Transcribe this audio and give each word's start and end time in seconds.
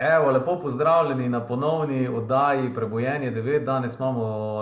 Evo, 0.00 0.30
lepo 0.30 0.60
pozdravljeni 0.60 1.28
na 1.28 1.46
ponovni 1.46 2.08
oddaji 2.08 2.74
Prebojenje 2.74 3.32
9. 3.32 3.64
Danes, 3.64 3.92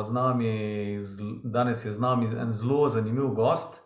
z 0.09 0.13
nami, 0.13 1.01
danes 1.45 1.85
je 1.85 1.93
z 1.93 2.01
nami 2.01 2.27
en 2.41 2.51
zelo 2.51 2.89
zanimiv 2.89 3.27
gost, 3.27 3.81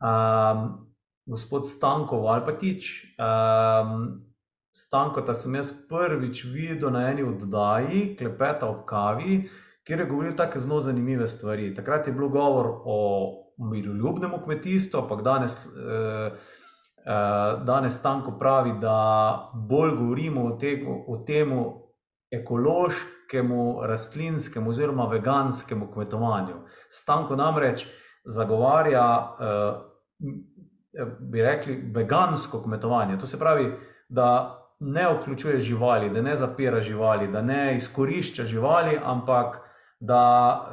um, 0.00 0.88
gospod 1.26 1.68
Stanko 1.68 2.20
Valpatič. 2.20 3.04
Um, 3.18 4.24
Stanko, 4.74 5.20
ta 5.20 5.34
sem 5.34 5.54
jaz 5.54 5.70
prvič 5.88 6.44
videl 6.44 6.90
na 6.90 7.04
eni 7.10 7.22
oddaji, 7.22 8.16
klepeta 8.18 8.66
ob 8.66 8.82
kavi, 8.86 9.44
kjer 9.86 10.00
je 10.00 10.06
govoril 10.06 10.34
tako 10.36 10.58
zelo 10.58 10.80
zanimive 10.80 11.26
stvari. 11.26 11.74
Takrat 11.74 12.06
je 12.06 12.12
bilo 12.12 12.28
govor 12.28 12.66
o 12.84 12.98
miroljubnem 13.58 14.34
kmetijstvu, 14.44 15.00
ampak 15.00 15.22
danes. 15.22 15.66
Uh, 15.66 16.34
danes 17.66 17.98
Stanko 17.98 18.36
pravi, 18.38 18.72
da 18.80 19.50
bolj 19.54 19.90
govorimo 19.96 20.44
o, 20.44 20.56
tegu, 20.56 21.04
o 21.08 21.16
temu 21.26 21.82
ekološkemu, 22.32 23.80
rastlinskemu 23.86 24.70
oziroma 24.70 25.06
veganskemu 25.06 25.90
kmetovanju. 25.92 26.54
Stanko 26.90 27.36
namreč 27.36 27.86
zagovarja, 28.24 29.36
eh, 29.40 31.04
bi 31.20 31.42
rekli, 31.42 31.90
vegansko 31.94 32.62
kmetovanje. 32.62 33.18
To 33.18 33.26
se 33.26 33.38
pravi, 33.38 33.72
da 34.08 34.58
ne 34.80 35.06
vključuje 35.14 35.60
živali, 35.60 36.10
da 36.10 36.22
ne 36.22 36.36
zapira 36.36 36.80
živali, 36.80 37.28
da 37.32 37.42
ne 37.42 37.76
izkorišča 37.76 38.44
živali, 38.44 38.98
ampak 39.04 39.58
da 40.00 40.22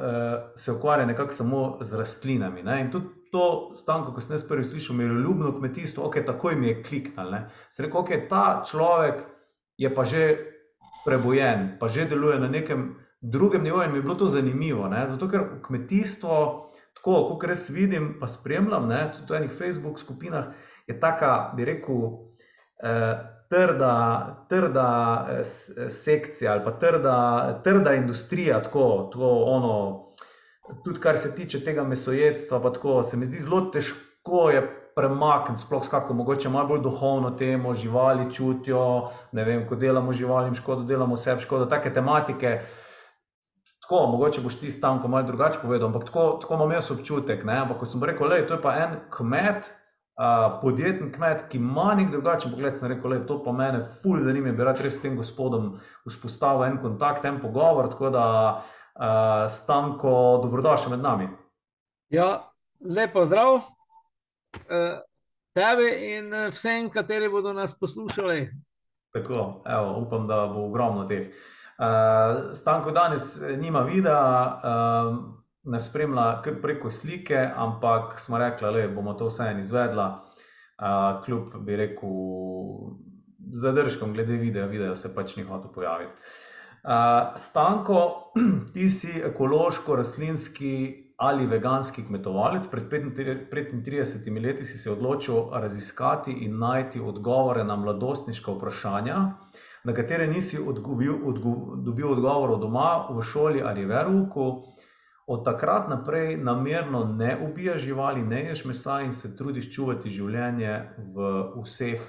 eh, 0.01 0.51
se 0.55 0.71
ukvarja 0.71 1.05
nekako 1.05 1.31
samo 1.31 1.77
z 1.81 1.97
rastlinami. 1.97 2.63
Ne? 2.63 2.81
In 2.81 2.91
tudi 2.91 3.05
to 3.31 3.71
stanko, 3.75 4.13
ko 4.13 4.21
sem 4.21 4.35
jaz 4.35 4.45
prvič 4.47 4.71
slišal, 4.71 4.95
miroljubno 4.95 5.51
kmetijstvo, 5.57 6.05
ok, 6.07 6.21
takoj 6.25 6.55
mi 6.55 6.67
je 6.67 6.83
kliknil. 6.83 7.35
Se 7.69 7.83
reko, 7.83 8.03
ok, 8.03 8.27
ta 8.29 8.63
človek 8.67 9.23
je 9.77 9.91
pa 9.95 10.03
že 10.03 10.23
prebojen, 11.05 11.77
pa 11.79 11.87
že 11.87 12.05
deluje 12.09 12.39
na 12.39 12.49
nekem 12.49 12.95
drugem 13.21 13.63
nivoju 13.63 13.85
in 13.85 13.91
mi 13.91 13.97
je 13.97 14.01
bilo 14.01 14.15
to 14.15 14.27
zanimivo. 14.27 14.87
Ne? 14.87 15.07
Zato, 15.07 15.29
ker 15.29 15.61
kmetijstvo, 15.65 16.69
tako 16.99 17.15
kot 17.31 17.47
res 17.47 17.69
vidim, 17.69 18.15
pa 18.19 18.27
spremljam, 18.27 18.87
ne? 18.87 19.11
tudi 19.15 19.33
v 19.33 19.41
enih 19.41 19.57
Facebook 19.57 19.99
skupinah, 19.99 20.53
je 20.87 20.99
taka, 20.99 21.51
bi 21.55 21.65
rekel, 21.65 22.05
eh, 22.83 23.19
trda, 23.49 23.95
trda 24.49 24.89
eh, 25.31 25.89
sekcija 25.89 26.51
ali 26.51 26.63
pa 26.63 26.71
trda, 26.71 27.61
trda 27.63 27.93
industrija, 27.93 28.61
tako, 28.63 29.09
tako 29.13 29.43
ono 29.43 30.08
tudi 30.83 30.99
kar 30.99 31.17
se 31.17 31.35
tiče 31.35 31.63
tega 31.63 31.83
mesojedstva, 31.83 32.59
pa 32.61 32.73
tako 32.73 33.03
se 33.03 33.17
mi 33.17 33.25
zdi 33.25 33.39
zelo 33.39 33.61
težko 33.73 34.49
je 34.49 34.61
premakniti, 34.95 35.61
sploh 35.61 35.89
kako 35.89 36.13
mogoče 36.13 36.49
malo 36.49 36.67
bolj 36.67 36.81
duhovno 36.83 37.31
temo, 37.31 37.73
živali 37.75 38.31
čutijo, 38.31 39.09
ne 39.31 39.43
vem, 39.43 39.67
ko 39.67 39.75
delamo 39.75 40.13
živalim 40.13 40.55
škodo, 40.55 40.83
delamo 40.83 41.17
sebi 41.17 41.41
škodo, 41.41 41.65
take 41.65 41.93
tematike. 41.93 42.59
Tako, 43.81 44.05
mogoče 44.11 44.41
boš 44.41 44.59
ti 44.59 44.71
stanko 44.71 45.07
malo 45.07 45.27
drugače 45.27 45.59
povedal, 45.61 45.87
ampak 45.87 46.05
tako, 46.05 46.37
tako 46.41 46.53
imam 46.53 46.71
jaz 46.71 46.91
občutek. 46.91 47.43
Ne? 47.43 47.61
Ampak 47.61 47.79
ko 47.79 47.85
sem 47.85 48.03
rekel, 48.03 48.33
je 48.37 48.47
to 48.47 48.57
pa 48.61 48.75
en 48.75 48.97
kmet, 49.09 49.71
uh, 50.19 50.59
podjetni 50.61 51.11
kmet, 51.11 51.47
ki 51.49 51.57
ima 51.57 51.95
nek 51.97 52.11
drugačen 52.11 52.51
pogled, 52.51 52.77
sem 52.77 52.91
rekel, 52.91 53.15
da 53.15 53.21
je 53.21 53.27
to 53.31 53.39
pa 53.43 53.51
mene 53.51 53.81
fulj 54.01 54.27
zanimivo, 54.27 54.57
bi 54.57 54.67
rad 54.67 54.83
res 54.83 54.99
s 54.99 55.01
tem 55.01 55.15
gospodom 55.17 55.79
vzpostavil 56.05 56.67
en 56.67 56.77
kontakt, 56.83 57.25
en 57.25 57.39
pogovor. 57.41 57.89
Tako 57.89 58.11
da 58.13 58.27
uh, 58.57 58.69
Uh, 58.99 59.51
Stanko, 59.51 60.39
dobrodošli 60.43 60.89
med 60.89 60.99
nami. 60.99 61.27
Ja, 62.09 62.51
lepo 62.83 63.25
zdrav 63.25 63.53
uh, 63.55 63.61
tebi 65.55 66.17
in 66.17 66.33
vsem, 66.51 66.89
kateri 66.91 67.29
bodo 67.29 67.53
nas 67.53 67.79
poslušali. 67.79 68.49
Tako, 69.15 69.63
evo, 69.65 69.93
upam, 70.01 70.27
da 70.27 70.41
bo 70.47 70.65
ogromno 70.67 71.05
teh. 71.07 71.29
Uh, 71.79 72.51
Stanko 72.53 72.91
danes 72.91 73.39
nima 73.57 73.85
videa, 73.87 74.59
uh, 74.63 75.15
ne 75.63 75.79
spremlja 75.79 76.41
kar 76.43 76.59
preko 76.61 76.91
slike, 76.91 77.39
ampak 77.55 78.19
smo 78.19 78.37
rekli, 78.37 78.81
da 78.81 78.93
bomo 78.95 79.13
to 79.13 79.31
vseeno 79.31 79.63
izvedla, 79.63 80.09
uh, 80.19 81.23
kljub 81.23 81.55
bi 81.63 81.79
rekel 81.79 82.11
zadržkom 83.63 84.13
glede 84.13 84.35
videa, 84.43 84.67
video 84.67 84.95
se 84.95 85.15
pač 85.15 85.37
ni 85.39 85.47
hotel 85.47 85.71
pojaviti. 85.71 86.19
Stanko, 87.35 88.31
ti 88.73 88.89
si 88.89 89.21
ekološko, 89.25 89.95
rastlinski 89.95 91.05
ali 91.17 91.45
veganski 91.45 92.05
kmetovalec. 92.07 92.67
Pred 92.71 92.83
35 93.51 94.43
leti 94.43 94.65
si 94.65 94.77
se 94.77 94.91
odločil 94.91 95.49
raziskati 95.51 96.31
in 96.31 96.59
najti 96.59 96.99
odgovore 96.99 97.63
na 97.63 97.75
mladostniška 97.75 98.51
vprašanja, 98.51 99.17
na 99.83 99.93
katere 99.93 100.27
nisi 100.27 100.59
odgovil, 100.67 101.15
odgo, 101.25 101.75
dobil 101.75 102.11
odgovorov 102.11 102.59
doma, 102.59 103.07
v 103.11 103.23
šoli 103.23 103.61
ali 103.61 103.85
veruku. 103.85 104.63
Od 105.27 105.43
takrat 105.45 105.89
naprej 105.89 106.37
namerno 106.37 107.03
ne 107.03 107.37
ubijaš 107.49 107.81
živali, 107.81 108.23
ne 108.23 108.45
ješ 108.45 108.65
mesa 108.65 109.01
in 109.01 109.11
se 109.11 109.35
trudiš 109.37 109.69
čuvati 109.75 110.09
življenje 110.09 110.79
v 110.97 111.27
vseh 111.61 112.01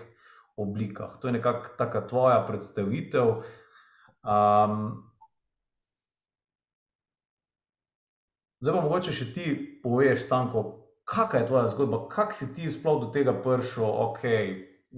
oblikah. 0.56 1.18
To 1.20 1.28
je 1.28 1.32
nekako 1.32 1.74
taka 1.76 2.06
tvoja 2.06 2.40
predstavitev. 2.46 3.42
Um, 4.20 5.02
zdaj 8.60 8.74
pa 8.74 8.82
mogoče 8.84 9.14
še 9.16 9.30
ti 9.32 9.52
poveš, 9.82 10.26
Stanko, 10.26 10.64
kakšna 11.08 11.40
je 11.40 11.46
tvoja 11.48 11.68
zgodba, 11.72 12.04
kako 12.12 12.36
si 12.36 12.50
ti 12.54 12.68
sploh 12.70 13.00
do 13.00 13.08
tega 13.14 13.32
prišel, 13.32 13.86
ok, 13.86 14.26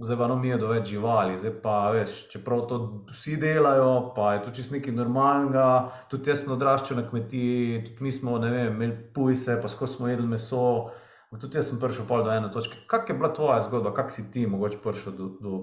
zdaj 0.03 0.17
pa 0.17 0.27
no 0.27 0.35
mi 0.35 0.51
je 0.51 0.57
do 0.59 0.67
več 0.67 0.91
živali, 0.91 1.37
zdaj 1.39 1.55
pa 1.63 1.77
veš, 1.95 2.17
čeprav 2.33 2.65
to 2.67 2.79
vsi 3.13 3.37
delajo, 3.39 4.13
pa 4.15 4.33
je 4.35 4.43
to 4.43 4.53
čist 4.59 4.75
nekaj 4.75 4.95
normalnega, 4.97 5.67
tudi 6.11 6.33
jaz 6.33 6.43
sem 6.43 6.53
odraščal 6.57 6.99
na 6.99 7.07
kmetiji, 7.07 7.81
tudi 7.87 8.03
mi 8.03 8.11
smo, 8.11 8.37
vem, 8.43 8.75
imeli 8.75 8.99
pujse, 9.15 9.55
pa 9.61 9.71
skozi 9.71 9.97
smo 9.97 10.11
jedli 10.11 10.27
meso, 10.27 10.91
tudi 11.39 11.61
jaz 11.61 11.71
sem 11.71 11.79
prišel 11.81 12.09
pol 12.09 12.27
do 12.27 12.35
ene 12.35 12.51
točke. 12.51 12.83
Kak 12.91 13.09
je 13.09 13.17
bila 13.17 13.31
tvoja 13.33 13.61
zgodba, 13.63 13.95
kak 13.95 14.11
si 14.11 14.27
ti 14.31 14.43
mogoče 14.49 14.83
prišel 14.83 15.15
do, 15.15 15.31
do, 15.39 15.61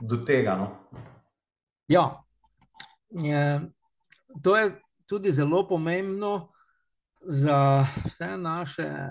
do 0.00 0.22
tega, 0.28 0.54
no? 0.62 0.70
Ja, 1.90 2.21
To 4.42 4.56
je 4.56 4.70
tudi 5.06 5.32
zelo 5.32 5.66
pomembno 5.68 6.48
za 7.24 7.86
vse 8.04 8.36
naše 8.36 8.82
eh, 8.82 9.10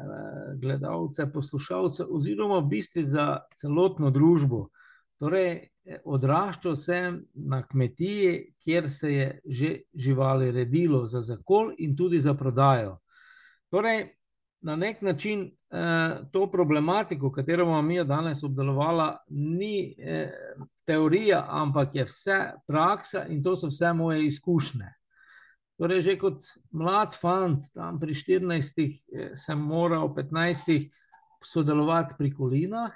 gledalce, 0.56 1.32
poslušalce, 1.34 2.04
oziroma 2.10 2.60
v 2.60 2.68
bistvu 2.68 3.04
za 3.04 3.40
celotno 3.56 4.10
družbo. 4.12 4.68
Torej, 5.22 5.70
odraščal 6.06 6.76
sem 6.76 7.20
na 7.34 7.62
kmetiji, 7.64 8.54
kjer 8.60 8.90
se 8.90 9.14
je 9.14 9.28
že 9.46 9.70
živali 9.94 10.52
redilo 10.52 11.06
za 11.08 11.22
zakol 11.22 11.72
in 11.78 11.96
tudi 11.96 12.20
za 12.20 12.34
prodajo. 12.34 12.98
Torej, 13.70 14.10
na 14.62 14.76
nek 14.76 15.02
način 15.02 15.52
eh, 15.70 16.20
to 16.32 16.52
problematiko, 16.52 17.32
katero 17.32 17.66
bomo 17.66 17.82
mi 17.82 18.04
danes 18.04 18.44
obdelovali, 18.44 19.12
ni 19.30 19.96
eh, 19.98 20.32
teorija, 20.86 21.46
ampak 21.50 21.96
je 21.96 22.06
vse 22.06 22.40
praksa 22.68 23.26
in 23.30 23.44
to 23.44 23.56
so 23.56 23.68
vse 23.68 23.94
moje 23.94 24.26
izkušnje. 24.26 24.94
Torej, 25.78 26.02
že 26.02 26.18
kot 26.20 26.44
mlad 26.72 27.16
fant, 27.18 27.66
tam 27.74 28.00
pri 28.00 28.14
14, 28.14 28.82
eh, 29.14 29.32
sem 29.36 29.60
moral 29.60 30.14
15 30.14 30.90
sodelovati 31.44 32.16
pri 32.18 32.34
kolinah. 32.34 32.92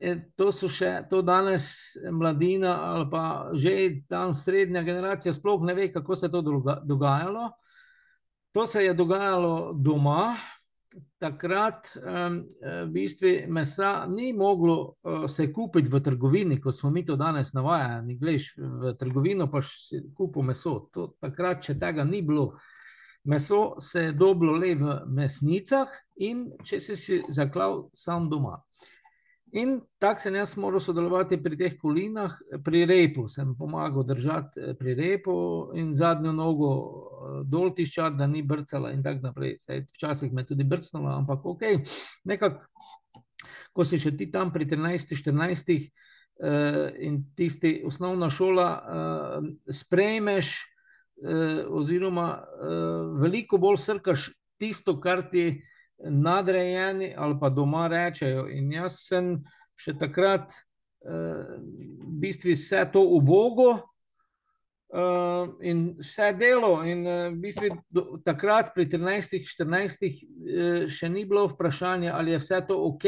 E, 0.00 0.14
to 0.38 0.52
so 0.54 0.68
še, 0.70 1.08
to 1.10 1.24
danes 1.26 1.96
mladina 2.14 2.76
ali 2.92 3.08
pa 3.10 3.50
že 3.58 3.72
tam 4.06 4.30
srednja 4.30 4.84
generacija 4.86 5.32
sploh 5.34 5.64
ne 5.66 5.74
ve, 5.74 5.88
kako 5.92 6.16
se 6.16 6.26
je 6.26 6.30
to 6.30 6.42
dogajalo. 6.86 7.50
To 8.54 8.66
se 8.66 8.84
je 8.84 8.94
dogajalo 8.94 9.72
doma, 9.74 10.36
takrat 11.18 11.90
um, 11.96 12.40
v 12.62 12.86
bistvu 12.92 13.32
mesa 13.52 14.06
ni 14.08 14.32
moglo 14.32 14.76
uh, 15.02 15.26
se 15.30 15.50
kupiti 15.52 15.90
v 15.92 16.00
trgovini, 16.00 16.60
kot 16.60 16.78
smo 16.78 16.90
mi 16.90 17.04
to 17.06 17.16
danes 17.16 17.52
navajeni. 17.52 18.16
Glej, 18.16 18.40
v 18.56 18.94
trgovino 18.98 19.50
pa 19.50 19.62
si 19.62 20.00
kupil 20.14 20.48
meso. 20.48 20.88
To, 20.94 21.12
takrat, 21.20 21.62
če 21.66 21.78
tega 21.78 22.04
ni 22.04 22.22
bilo, 22.22 22.52
meso 23.28 23.80
se 23.80 24.08
je 24.08 24.12
dobilo 24.12 24.56
le 24.56 24.74
v 24.78 25.00
mesnicah 25.12 25.92
in 26.24 26.48
če 26.64 26.80
si 26.80 26.96
si 26.96 27.22
zaklal 27.28 27.88
sam 27.94 28.30
doma. 28.30 28.56
In 29.52 29.78
tako 29.98 30.20
sem 30.20 30.34
jaz 30.36 30.56
moral 30.60 30.80
sodelovati 30.80 31.38
pri 31.42 31.56
teh 31.56 31.76
kolinah, 31.80 32.34
pri 32.64 32.84
repu. 32.88 33.28
Sem 33.28 33.54
pomagal 33.56 34.04
držati 34.04 34.60
eh, 34.60 34.74
pri 34.76 34.94
repu 34.94 35.36
in 35.74 35.92
zadnjo 35.92 36.32
nogo 36.32 36.72
eh, 36.76 37.38
dol 37.48 37.72
tiščati, 37.74 38.18
da 38.18 38.26
ni 38.26 38.42
brcala 38.42 38.92
in 38.92 39.02
tako 39.02 39.30
naprej. 39.30 39.56
Sej, 39.64 39.86
včasih 39.94 40.32
me 40.32 40.44
tudi 40.46 40.68
brcnala, 40.68 41.16
ampak 41.22 41.46
ok. 41.46 41.64
Nekako, 42.28 42.66
ko 43.72 43.86
si 43.88 44.00
še 44.00 44.12
ti 44.18 44.28
tam 44.32 44.52
pri 44.52 44.68
13-14 44.68 45.72
eh, 45.78 45.88
in 47.08 47.22
tisti 47.36 47.78
osnovna 47.88 48.28
šola 48.30 48.68
eh, 48.68 49.48
sprejmeš, 49.80 50.52
eh, 51.24 51.64
oziroma 51.68 52.28
eh, 52.36 52.76
veliko 53.24 53.58
bolj 53.58 53.80
srkaš 53.86 54.28
tisto, 54.58 54.98
kar 55.00 55.24
ti 55.32 55.62
nadrejeni 56.04 57.14
ali 57.16 57.38
pa 57.40 57.50
doma 57.50 57.88
rečejo. 57.88 58.46
In 58.48 58.72
jaz 58.72 59.02
sem 59.08 59.36
še 59.78 59.94
takrat, 59.98 60.54
eh, 61.06 61.58
bistvu 62.20 62.54
vse 62.54 62.84
to 62.92 63.02
ubogo 63.02 63.70
uh, 64.94 65.56
in 65.62 65.96
vse 65.98 66.32
delo. 66.38 66.82
In 66.84 67.06
uh, 67.06 67.28
v 67.32 67.40
bistvu 67.42 67.68
do, 67.90 68.06
takrat, 68.24 68.72
pri 68.74 68.88
13, 68.88 69.38
14, 69.44 70.08
uh, 70.08 70.88
še 70.90 71.10
ni 71.12 71.26
bilo 71.28 71.48
vprašanja, 71.52 72.14
ali 72.16 72.34
je 72.34 72.42
vse 72.42 72.62
to 72.68 72.78
ok. 72.88 73.06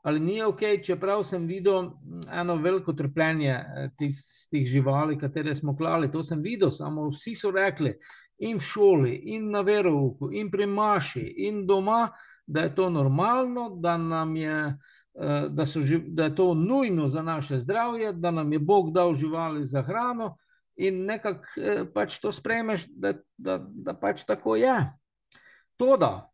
Ali 0.00 0.20
ni 0.24 0.38
ok, 0.40 0.80
čeprav 0.80 1.26
sem 1.28 1.44
videl 1.44 1.90
eno 2.32 2.54
veliko 2.56 2.94
trpljenje 2.96 3.52
tistih 4.00 4.64
živali, 4.64 5.18
katere 5.20 5.52
smo 5.54 5.74
klali. 5.76 6.08
To 6.08 6.22
sem 6.24 6.40
videl, 6.40 6.72
samo 6.72 7.10
vsi 7.10 7.34
so 7.36 7.50
rekli, 7.52 7.92
in 8.40 8.58
v 8.58 8.64
šoli, 8.64 9.14
in 9.36 9.50
na 9.52 9.60
verovku, 9.60 10.30
in 10.32 10.50
pri 10.50 10.66
Maši, 10.66 11.26
in 11.46 11.66
doma, 11.66 12.08
da 12.46 12.66
je 12.66 12.74
to 12.74 12.88
normalno, 12.90 13.68
da 13.80 13.96
nam 13.96 14.36
je 14.36 14.78
Eh, 15.14 15.48
da, 15.48 15.66
so, 15.66 15.80
da 16.06 16.24
je 16.24 16.34
to 16.34 16.54
nujno 16.54 17.08
za 17.08 17.22
naše 17.22 17.58
zdravje, 17.58 18.12
da 18.12 18.30
nam 18.30 18.52
je 18.52 18.58
Bog 18.58 18.92
dal 18.92 19.14
živali 19.14 19.64
za 19.64 19.82
hrano, 19.82 20.36
in 20.76 21.04
nekako 21.04 21.44
eh, 21.56 21.84
pač 21.94 22.18
to 22.18 22.32
sprejmeš, 22.32 22.86
da, 22.86 23.14
da, 23.36 23.58
da 23.58 23.94
pač 23.94 24.22
tako 24.24 24.56
je. 24.56 24.92
To, 25.76 25.96
da 25.96 26.30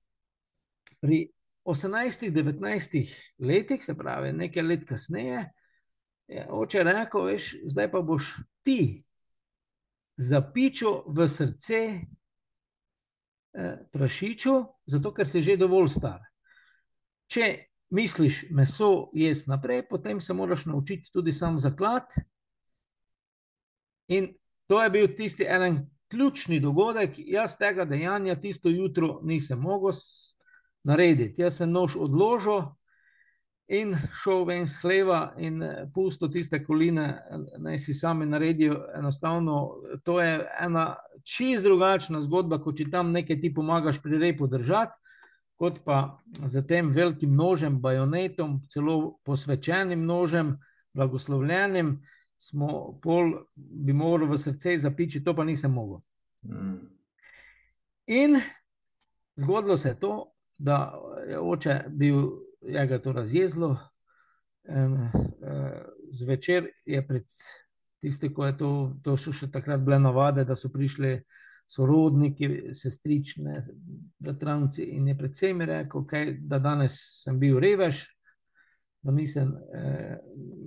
pri 1.00 1.30
18-19 1.64 3.14
letih, 3.38 3.84
se 3.84 3.96
pravi, 3.98 4.32
nekaj 4.32 4.62
let 4.62 4.84
kasneje, 4.88 5.48
je 6.28 6.46
oče 6.50 6.82
rekel: 6.84 7.24
veš, 7.24 7.54
zdaj 7.64 7.90
pa 7.90 8.00
boš 8.00 8.36
ti 8.62 9.02
zapičil 10.16 11.02
v 11.06 11.28
srce 11.28 11.80
eh, 13.52 13.76
prašiču, 13.92 14.54
zato 14.86 15.12
ker 15.14 15.28
si 15.28 15.42
že 15.42 15.56
dovolj 15.60 15.88
star. 15.92 16.20
Če 17.26 17.66
misliš 17.90 18.46
meso 18.50 19.10
jesti 19.14 19.50
naprej, 19.50 19.86
potem 19.88 20.20
se 20.20 20.34
moraš 20.34 20.66
naučiti 20.66 21.10
tudi 21.12 21.32
sam 21.32 21.60
zaklad. 21.60 22.08
In 24.08 24.34
to 24.66 24.82
je 24.82 24.90
bil 24.90 25.14
tisti 25.16 25.44
en 25.44 25.90
ključni 26.10 26.60
dogodek. 26.60 27.18
Jaz 27.18 27.56
tega 27.58 27.84
dejanja 27.84 28.40
tisto 28.40 28.68
jutro 28.68 29.20
nisem 29.22 29.58
mogel 29.58 29.92
narediti. 30.84 31.42
Jaz 31.42 31.58
sem 31.58 31.70
nož 31.70 31.96
odložil 31.96 32.62
in 33.68 33.96
šel 34.22 34.44
ven 34.46 34.64
iz 34.64 34.76
hleva 34.82 35.32
in 35.38 35.62
eh, 35.62 35.86
pustil 35.94 36.30
tiste 36.32 36.62
koline, 36.64 37.08
naj 37.58 37.78
si 37.78 37.94
sami 37.94 38.26
naredijo. 38.26 38.78
Enostavno, 38.98 39.82
to 40.04 40.20
je 40.20 40.46
ena 40.60 40.94
čist 41.26 41.64
drugačna 41.64 42.20
zgodba, 42.22 42.60
kot 42.62 42.78
če 42.78 42.90
tam 42.90 43.10
nekaj 43.12 43.40
ti 43.40 43.54
pomagaš 43.54 43.98
pri 44.02 44.18
repu 44.22 44.46
držati 44.46 44.94
kot 45.56 45.80
pa 45.84 46.18
za 46.44 46.62
tem 46.62 46.90
velikim 46.92 47.34
nožem, 47.36 47.80
bajonetom, 47.80 48.60
celo 48.70 49.18
posvečenim 49.24 50.04
nožem, 50.04 50.56
blagoslovljenim, 50.94 51.96
smo 52.36 52.98
pol 53.02 53.32
bi 53.54 53.92
morali 53.92 54.28
v 54.30 54.38
srce 54.38 54.76
zapiči, 54.78 55.24
to 55.24 55.34
pa 55.36 55.44
nisem 55.44 55.72
mogel. 55.72 56.00
Mm. 56.44 56.76
In 58.06 58.40
zgodilo 59.36 59.76
se 59.76 59.88
je 59.88 60.00
to, 60.00 60.32
da 60.58 60.94
je 61.28 61.40
oče 61.40 61.80
bil, 61.88 62.28
je 62.60 62.86
ga 62.86 62.98
to 63.02 63.12
razjezlo. 63.12 63.76
In, 64.68 64.92
uh, 64.92 65.10
zvečer 66.10 66.66
je 66.86 67.06
pred 67.06 67.24
tistim, 68.00 68.34
ko 68.34 68.46
je 68.46 68.56
to, 68.56 68.70
to 69.02 69.16
so 69.16 69.32
še 69.32 69.50
takrat 69.50 69.80
bile 69.80 69.98
navade, 69.98 70.44
da 70.44 70.56
so 70.56 70.70
prišli 70.72 71.20
sorodniki, 71.66 72.74
sestrične, 72.74 73.60
bratranci. 74.18 74.84
In 74.96 75.08
je 75.08 75.16
predvsem 75.18 75.62
rekel, 75.66 76.04
okay, 76.04 76.36
da 76.38 76.58
danes 76.62 76.98
sem 77.24 77.38
bil 77.38 77.58
revež, 77.62 78.04
da 79.02 79.14
nisem 79.14 79.52
eh, 79.74 80.16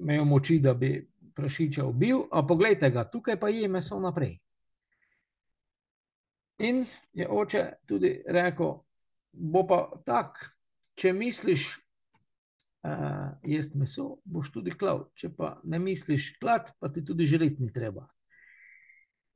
imel 0.01 0.25
moči, 0.27 0.59
da 0.59 0.73
bi 0.73 0.97
prašiča 1.35 1.85
ubil, 1.87 2.25
a 2.31 2.43
pogledajte 2.47 2.91
ga, 2.91 3.05
tukaj 3.07 3.39
pa 3.39 3.49
je 3.49 3.67
meso 3.71 3.99
naprej. 3.99 4.35
In 6.59 6.83
je 7.15 7.27
oče 7.31 7.63
tudi 7.87 8.17
rekel, 8.27 8.73
bo 9.31 9.63
pa 9.67 9.79
tak, 10.05 10.41
če 10.99 11.13
misliš. 11.15 11.77
Uh, 12.79 13.33
jesti 13.43 13.75
meso, 13.75 14.05
boš 14.23 14.53
tudi 14.53 14.71
klav. 14.71 15.09
Če 15.19 15.33
pa 15.35 15.57
ne 15.67 15.81
misliš 15.83 16.29
klad, 16.39 16.69
pa 16.79 16.87
ti 16.87 17.03
tudi 17.03 17.27
želiti 17.27 17.59
ni 17.59 17.73
treba. 17.75 18.05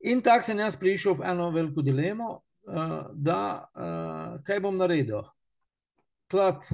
In 0.08 0.22
tako 0.24 0.48
sem 0.48 0.62
jaz 0.64 0.78
prišel 0.80 1.18
v 1.18 1.26
eno 1.28 1.50
veliko 1.52 1.84
dilemo, 1.84 2.30
uh, 2.40 2.94
da 3.12 3.40
uh, 3.68 4.38
kaj 4.48 4.62
bom 4.64 4.80
naredil. 4.80 5.26
Klad 6.32 6.64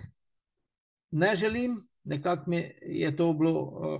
ne 1.11 1.33
želim, 1.37 1.81
nekako 2.07 2.51
mi 2.51 2.63
je 2.83 3.11
to 3.17 3.33
bilo 3.35 3.63
uh, 3.63 3.99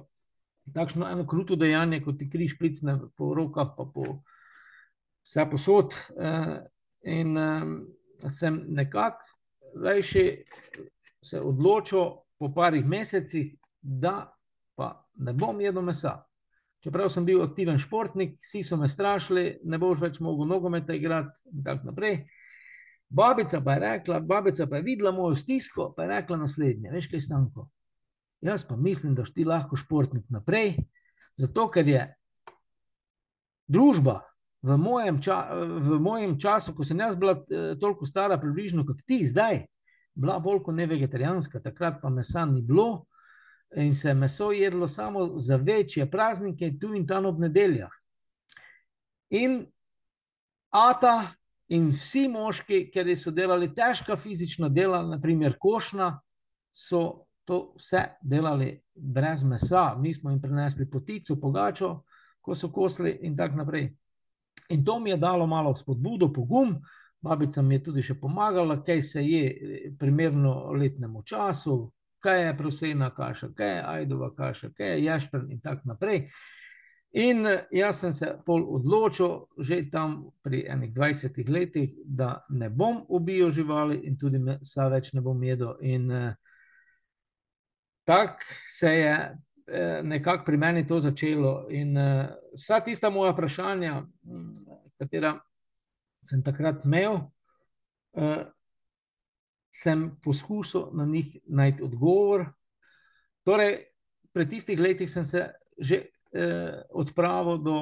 takšno 0.75 1.11
eno 1.11 1.27
kruto 1.27 1.59
dejanje, 1.59 2.05
kot 2.07 2.19
ti 2.23 2.31
križ 2.31 2.55
plicne 2.59 3.01
po 3.19 3.35
rokah, 3.35 3.75
pa 3.77 3.87
po 3.95 4.23
vse 5.27 5.47
posod. 5.51 5.99
Uh, 6.15 6.63
in 7.03 7.35
um, 7.39 7.77
sem 8.29 8.63
nekako 8.69 9.27
rajši 9.77 10.45
se 11.23 11.41
odločil 11.41 12.17
po 12.39 12.49
parih 12.55 12.85
mesecih, 12.87 13.55
da 13.81 14.33
pa 14.77 15.09
ne 15.15 15.33
bom 15.33 15.61
jedel 15.61 15.83
mesa. 15.83 16.23
Čeprav 16.81 17.11
sem 17.13 17.27
bil 17.29 17.43
aktiven 17.45 17.79
športnik, 17.79 18.39
vsi 18.41 18.63
so 18.65 18.77
me 18.81 18.89
strašili, 18.89 19.59
ne 19.65 19.79
boš 19.79 20.01
več 20.01 20.21
mogel 20.25 20.49
nogometa 20.49 20.97
igrati 20.97 21.43
in 21.53 21.65
tako 21.65 21.91
naprej. 21.91 22.23
Babica 23.11 23.61
pa 23.61 23.75
je 23.75 23.81
rekla, 23.81 24.21
babica 24.21 24.67
pa 24.67 24.79
je 24.79 24.87
videla 24.87 25.13
mojo 25.13 25.37
stisko, 25.37 25.91
pa 25.97 26.07
je 26.07 26.09
rekla 26.15 26.37
naslednje: 26.41 26.93
Veš, 26.95 27.11
kaj 27.11 27.21
stanko? 27.27 27.69
Jaz 28.41 28.65
pa 28.65 28.77
mislim, 28.77 29.15
da 29.15 29.25
ti 29.25 29.45
lahko 29.45 29.77
športnik 29.77 30.25
naprej, 30.33 30.77
zato 31.37 31.69
ker 31.71 31.89
je 31.89 32.07
družba 33.69 34.21
v 34.63 34.77
mojem, 34.77 35.21
ča, 35.23 35.55
v 35.55 35.99
mojem 36.01 36.39
času, 36.41 36.75
ko 36.77 36.85
sem 36.85 36.99
jaz 37.01 37.17
bila 37.17 37.37
eh, 37.39 37.75
toliko 37.81 38.07
stara, 38.07 38.39
približno 38.39 38.85
kot 38.87 39.03
ti 39.07 39.25
zdaj, 39.27 39.65
bila 40.15 40.39
bolj 40.39 40.63
kot 40.67 40.77
ne 40.77 40.87
vegetarijanska, 40.87 41.63
takrat 41.65 42.01
pa 42.03 42.11
mesa 42.11 42.45
ni 42.47 42.63
bilo 42.63 43.07
in 43.77 43.95
se 43.95 44.15
meso 44.15 44.51
jedlo 44.53 44.89
samo 44.89 45.39
za 45.39 45.57
večje 45.57 46.11
praznike, 46.11 46.73
tu 46.81 46.95
in 46.95 47.07
tam 47.07 47.27
ob 47.27 47.39
nedeljah. 47.39 47.93
In 49.31 49.67
Ata 50.71 51.33
in 51.69 51.91
vsi 51.91 52.29
moški, 52.31 52.85
ki 52.91 53.17
so 53.17 53.31
delali 53.35 53.71
težka 53.75 54.17
fizična 54.17 54.69
dela, 54.69 55.03
naprimer 55.07 55.57
košna, 55.59 56.21
so 56.71 57.27
to 57.45 57.73
vse 57.79 58.05
delali 58.23 58.81
brez 58.95 59.43
mesa. 59.43 59.97
Mi 59.99 60.15
smo 60.15 60.31
jim 60.31 60.41
prinesli 60.41 60.91
potico, 60.91 61.37
pogačo, 61.41 62.03
ko 62.41 62.55
so 62.55 62.71
kosli 62.73 63.19
in 63.23 63.37
tako 63.37 63.63
naprej. 63.63 63.91
In 64.71 64.85
to 64.85 64.99
mi 64.99 65.11
je 65.11 65.17
dalo 65.17 65.47
malo 65.47 65.75
spodbudo, 65.77 66.33
pogum. 66.33 66.77
Babica 67.21 67.63
mi 67.63 67.75
je 67.75 67.83
tudi 67.85 68.03
še 68.03 68.15
pomagala, 68.21 68.79
kaj 68.85 69.03
se 69.03 69.25
je 69.25 69.43
primerno 69.99 70.73
letnemu 70.73 71.23
času, 71.23 71.93
kaj 72.21 72.47
je 72.47 72.57
prosejna 72.57 73.11
kaša, 73.15 73.51
kaj 73.57 73.75
je 73.77 73.83
ajdova 73.87 74.31
kaša, 74.35 74.71
kaj 74.77 74.95
je 74.95 75.05
jašpr 75.05 75.45
in 75.51 75.61
tako 75.61 75.93
naprej. 75.93 76.25
In 77.13 77.47
jaz 77.75 78.01
sem 78.01 78.13
se 78.15 78.29
pol 78.47 78.63
odločil, 78.77 79.49
že 79.59 79.83
tam 79.91 80.31
pri 80.43 80.63
enih 80.71 80.93
20 80.95 81.49
letih, 81.51 81.91
da 82.05 82.45
ne 82.49 82.71
bom 82.71 83.03
ubil 83.09 83.51
živali 83.51 83.99
in 84.07 84.19
tudi 84.19 84.39
mesa 84.39 84.87
več 84.89 85.13
ne 85.13 85.21
bom 85.21 85.43
jedel. 85.43 85.75
In 85.83 86.11
eh, 86.11 86.35
tako 88.07 88.55
se 88.71 88.95
je 88.95 89.15
eh, 89.17 89.35
nekako 90.03 90.45
pri 90.45 90.57
meni 90.57 90.87
to 90.87 91.01
začelo. 91.01 91.67
In 91.71 91.97
eh, 91.97 92.29
vsa 92.55 92.81
tista 92.81 93.11
moja 93.11 93.33
vprašanja, 93.33 94.03
katera 94.99 95.37
sem 96.23 96.43
takrat 96.45 96.85
imel, 96.85 97.23
sem 99.71 100.11
poskusil 100.23 100.91
na 100.93 101.07
njih 101.07 101.39
najti 101.47 101.83
odgovor. 101.83 102.45
Torej, 103.47 103.79
pred 104.33 104.51
tistih 104.51 104.81
letih 104.81 105.11
sem 105.11 105.25
se 105.25 105.49
že 105.81 105.97
eh, 106.33 106.83
odpravil 106.91 107.59
do 107.59 107.77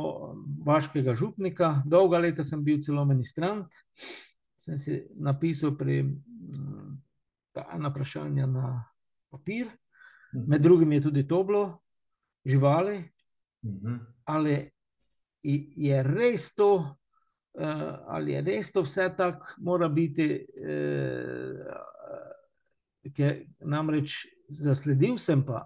vaškega 0.65 1.15
župnika, 1.15 1.83
dolga 1.87 2.19
leta 2.19 2.45
sem 2.45 2.63
bil 2.65 2.79
celo 2.83 3.05
ministrant, 3.05 3.67
sem 4.57 4.79
si 4.79 5.01
napisal 5.19 5.75
pri 5.77 6.03
mm, 6.05 6.95
ena 7.75 7.91
vprašanja 7.91 8.47
na 8.47 8.69
papir, 9.31 9.67
med 10.33 10.63
drugim 10.63 10.93
je 10.93 11.03
tudi 11.03 11.29
to 11.29 11.43
bilo, 11.45 11.79
živali, 12.45 13.05
mhm. 13.65 13.97
ali 14.25 14.71
je 15.77 16.03
res 16.03 16.55
to, 16.55 16.75
uh, 16.75 17.95
ali 18.07 18.33
je 18.33 18.43
res 18.43 18.73
to 18.73 18.83
vse 18.83 19.11
tako, 19.17 19.47
mora 19.59 19.89
biti. 19.89 20.47
Uh, 20.57 21.87
namreč 23.61 24.27
zasledil 24.49 25.19
sem 25.19 25.41
pa 25.47 25.65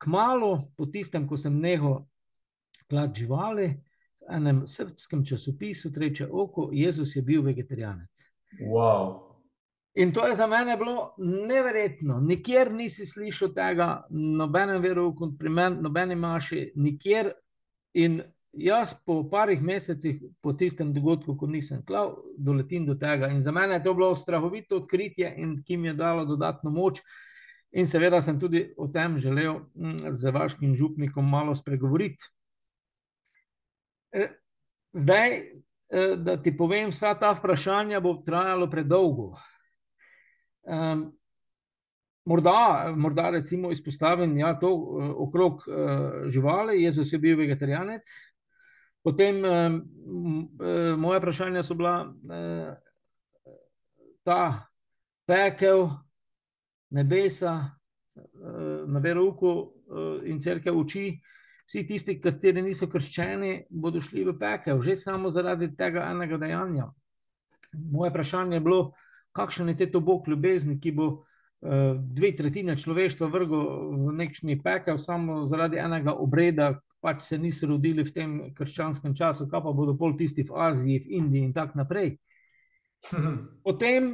kmalo 0.00 0.72
po 0.76 0.86
tistem, 0.86 1.28
ko 1.28 1.36
sem 1.36 1.60
nehal 1.60 2.06
klad 2.88 3.14
živali, 3.14 3.68
v 4.20 4.36
enem 4.36 4.62
srpskem 4.66 5.24
časopisu, 5.26 5.92
treče 5.92 6.26
oko, 6.26 6.70
Jezus 6.72 7.16
je 7.16 7.22
bil 7.22 7.42
vegetarijanec. 7.42 8.24
Wow. 8.66 9.29
In 9.94 10.12
to 10.12 10.26
je 10.26 10.34
za 10.34 10.46
mene 10.46 10.76
bilo 10.76 11.14
neverjetno. 11.18 12.20
Nikjer 12.20 12.72
nisi 12.72 13.06
slišal 13.06 13.54
tega, 13.54 13.88
nobenem 14.10 14.82
veru, 14.82 15.08
kot 15.18 15.34
pri 15.38 15.50
meni, 15.50 15.82
nobeni 15.82 16.14
maši, 16.14 16.70
nikjer. 16.76 17.32
In 17.98 18.20
jaz 18.52 18.94
po 19.06 19.24
parih 19.30 19.62
mesecih, 19.62 20.20
po 20.40 20.52
tistem 20.52 20.92
dogodku, 20.94 21.34
ko 21.36 21.46
nisem 21.46 21.82
klav, 21.86 22.14
doletim 22.38 22.86
do 22.86 22.94
tega. 22.94 23.32
In 23.34 23.42
za 23.42 23.52
mene 23.52 23.74
je 23.74 23.84
to 23.84 23.94
bilo 23.94 24.14
strahovito 24.16 24.76
odkritje, 24.76 25.34
ki 25.66 25.76
mi 25.76 25.88
je 25.88 25.94
dalo 25.94 26.24
dodatno 26.24 26.70
moč. 26.70 27.02
In 27.72 27.86
seveda 27.86 28.22
sem 28.22 28.38
tudi 28.40 28.64
o 28.76 28.88
tem 28.88 29.18
želel 29.18 29.60
mm, 29.74 30.12
z 30.12 30.30
vaškim 30.30 30.74
župnikom 30.74 31.28
malo 31.30 31.54
spregovoriti. 31.56 32.30
E, 34.12 34.26
zdaj, 34.92 35.36
e, 35.36 36.16
da 36.16 36.34
ti 36.42 36.56
povem, 36.56 36.90
vsa 36.90 37.14
ta 37.14 37.30
vprašanja 37.34 38.00
bo 38.00 38.16
trajalo 38.26 38.70
predolgo. 38.70 39.34
Um, 40.70 41.18
morda, 42.24 42.92
morda 42.96 43.30
recimo 43.30 43.72
izpostavim 43.72 44.36
ja, 44.38 44.58
to 44.58 44.74
uh, 44.74 45.10
okrog 45.16 45.52
uh, 45.66 46.28
živali. 46.28 46.82
Jezus 46.82 47.12
je 47.12 47.18
bil 47.18 47.38
vegetarijanec. 47.38 48.06
Potem 49.02 49.42
uh, 49.44 50.96
moje 50.98 51.18
vprašanja 51.18 51.62
so 51.62 51.74
bila 51.74 52.04
uh, 52.06 52.74
ta 54.22 54.68
pekel, 55.26 55.88
nebesa, 56.90 57.54
uh, 58.16 58.86
na 58.86 59.02
verovku 59.02 59.50
uh, 59.50 60.22
in 60.24 60.40
crkve 60.40 60.72
oči. 60.72 61.20
Vsi 61.66 61.86
tisti, 61.86 62.20
kateri 62.20 62.62
niso 62.62 62.86
krščeni, 62.90 63.66
bodo 63.70 64.00
šli 64.02 64.24
v 64.26 64.38
pekel, 64.38 64.82
že 64.82 64.96
samo 64.96 65.30
zaradi 65.30 65.72
tega 65.78 66.08
enega 66.10 66.38
dejanja. 66.38 66.88
Moje 67.90 68.10
vprašanje 68.10 68.56
je 68.58 68.60
bilo, 68.60 68.92
kakšen 69.32 69.68
je 69.68 69.90
to 69.90 70.00
Bog 70.00 70.28
ljubezni, 70.28 70.80
ki 70.80 70.92
bo 70.92 71.06
uh, 71.10 71.24
dve 71.98 72.32
tretjine 72.36 72.76
človeštva 72.78 73.28
vrgel 73.30 73.66
v 74.08 74.14
nekšni 74.18 74.58
pekel, 74.62 74.98
samo 74.98 75.44
zaradi 75.46 75.78
enega 75.78 76.14
obreda, 76.14 76.72
pač 77.00 77.24
se 77.24 77.38
niso 77.38 77.66
rodili 77.66 78.04
v 78.04 78.12
tem 78.12 78.32
krščanskem 78.54 79.14
času, 79.16 79.48
kaj 79.48 79.62
pa 79.64 79.72
bodo 79.72 79.96
pol 79.96 80.16
tisti 80.18 80.44
v 80.44 80.56
Aziji, 80.68 81.04
v 81.04 81.20
Indiji 81.20 81.48
in 81.48 81.54
tako 81.56 81.80
naprej. 81.80 82.16
Potem, 83.66 84.12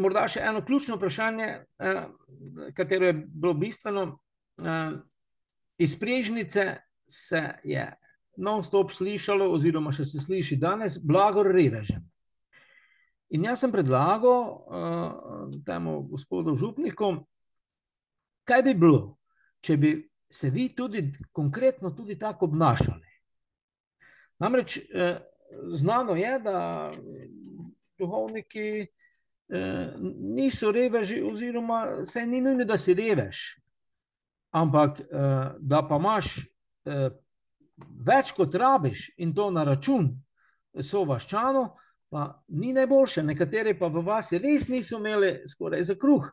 morda 0.00 0.24
še 0.28 0.40
eno 0.40 0.64
ključno 0.64 0.96
vprašanje, 0.96 1.50
uh, 1.84 2.06
katero 2.76 3.10
je 3.10 3.18
bilo 3.26 3.54
bistveno. 3.58 4.06
Uh, 4.62 4.96
iz 5.78 5.98
Prežnice 5.98 6.78
se 7.10 7.42
je 7.64 7.84
non-stop 8.36 8.90
slišalo, 8.90 9.46
oziroma 9.52 9.92
še 9.94 10.06
se 10.08 10.22
sliši 10.22 10.58
danes, 10.60 10.98
blagor 11.02 11.50
revežem. 11.54 12.02
In 13.34 13.44
jaz 13.44 13.64
sem 13.64 13.72
predlagal 13.72 14.42
uh, 14.46 15.54
temu 15.66 16.02
gospodu 16.06 16.54
Župniku, 16.56 17.16
kaj 18.46 18.62
bi 18.62 18.74
bilo, 18.78 19.16
če 19.64 19.76
bi 19.80 19.94
se 20.30 20.50
vi 20.50 20.68
tudi 20.76 21.08
konkretno 21.32 21.90
tudi 21.90 22.18
tako 22.18 22.46
obnašali. 22.50 23.10
Namreč 24.38 24.76
eh, 24.78 25.20
znano 25.72 26.16
je, 26.18 26.38
da 26.42 26.90
duhovniki 27.98 28.86
eh, 29.48 29.92
niso 30.18 30.72
reveži, 30.72 31.22
oziroma 31.22 32.04
se 32.04 32.26
ni 32.26 32.40
nujno, 32.40 32.64
da 32.64 32.76
si 32.76 32.94
revež, 32.94 33.38
ampak 34.50 35.00
eh, 35.00 35.06
da 35.58 35.82
pa 35.88 35.96
imaš 35.96 36.34
eh, 36.84 37.10
več 38.06 38.32
kot 38.34 38.54
rabiš 38.54 39.10
in 39.16 39.34
to 39.34 39.50
na 39.50 39.64
račun 39.64 40.10
sovaščanov, 40.80 41.70
pa 42.14 42.42
ni 42.48 42.72
najboljše, 42.72 43.22
nekateri 43.26 43.72
pa 43.78 43.88
v 43.90 44.04
vas 44.06 44.28
res 44.38 44.68
niso 44.70 45.00
imeli 45.00 45.32
skoraj 45.50 45.82
za 45.82 45.96
kruh. 45.98 46.28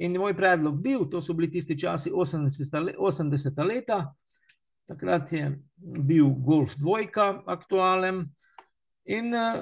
In 0.00 0.14
moj 0.16 0.32
predlog 0.36 0.78
bil, 0.80 1.04
to 1.10 1.20
so 1.20 1.34
bili 1.36 1.50
tisti 1.52 1.76
časi 1.76 2.08
80. 2.10 2.94
80 2.96 3.60
leta, 3.68 3.98
takrat 4.88 5.32
je 5.32 5.50
bil 5.76 6.30
Golf 6.46 6.78
2 6.80 7.42
aktualen. 7.44 8.22
In 9.04 9.34
uh, 9.34 9.60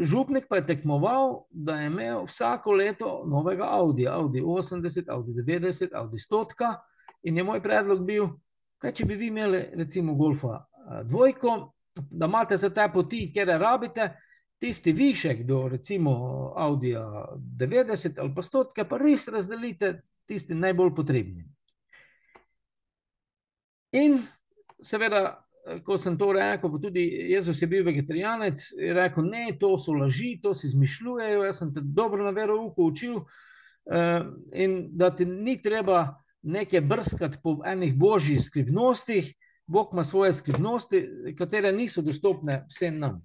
župnik 0.00 0.48
pa 0.48 0.62
je 0.62 0.66
tekmoval, 0.72 1.44
da 1.50 1.76
je 1.82 1.92
imel 1.92 2.24
vsako 2.24 2.72
leto 2.72 3.12
novega 3.28 3.68
Audi, 3.68 4.08
Audi 4.08 4.40
80, 4.40 5.12
Audi 5.12 5.36
90, 5.44 5.92
Audi 5.92 6.24
100. 6.24 6.72
In 7.28 7.36
je 7.36 7.44
moj 7.44 7.60
predlog 7.60 8.00
bil, 8.06 8.32
kaj 8.80 8.96
če 8.96 9.12
bi 9.12 9.20
vi 9.20 9.28
imeli 9.28 9.66
recimo 9.76 10.16
Golfa 10.16 10.64
2, 11.04 11.32
uh, 11.52 11.68
da 12.10 12.26
imate 12.26 12.56
za 12.56 12.72
te 12.72 12.88
poti, 12.94 13.26
kjer 13.34 13.58
rabite 13.60 14.14
tisti 14.62 14.92
višek 14.92 15.42
do 15.42 15.68
recimo 15.68 16.12
Audi 16.56 16.94
90 16.94 18.20
ali 18.20 18.34
pa 18.34 18.42
100, 18.42 18.84
pa 18.88 18.98
res 18.98 19.26
razdelite 19.28 20.02
tisti 20.26 20.54
najbolj 20.54 20.92
potrebni. 20.94 21.42
In 23.98 24.20
seveda, 24.82 25.42
ko 25.82 25.98
sem 25.98 26.14
to 26.18 26.30
rekel, 26.36 26.70
pa 26.70 26.78
tudi 26.78 27.02
Jezus 27.32 27.58
je 27.62 27.68
bil 27.68 27.82
vegetarijanec, 27.84 28.68
je 28.78 28.94
rekel, 28.94 29.26
ne, 29.26 29.48
to 29.58 29.74
so 29.78 29.96
laži, 29.98 30.36
to 30.42 30.54
si 30.54 30.70
izmišljujejo, 30.70 31.42
jaz 31.42 31.58
sem 31.58 31.74
te 31.74 31.82
dobro 31.82 32.22
na 32.24 32.30
vero 32.30 32.60
uko 32.62 32.86
učil 32.92 33.18
uh, 33.18 33.26
in 34.54 34.78
da 34.94 35.10
ti 35.10 35.26
ni 35.26 35.56
treba 35.62 36.14
nekaj 36.42 36.80
brskati 36.80 37.42
po 37.42 37.58
enih 37.66 37.98
božjih 37.98 38.38
skrivnostih, 38.42 39.34
Bog 39.66 39.90
ima 39.92 40.04
svoje 40.04 40.32
skrivnosti, 40.32 41.02
katere 41.38 41.72
niso 41.72 42.02
dostopne 42.02 42.62
vsem 42.70 42.98
nam. 42.98 43.22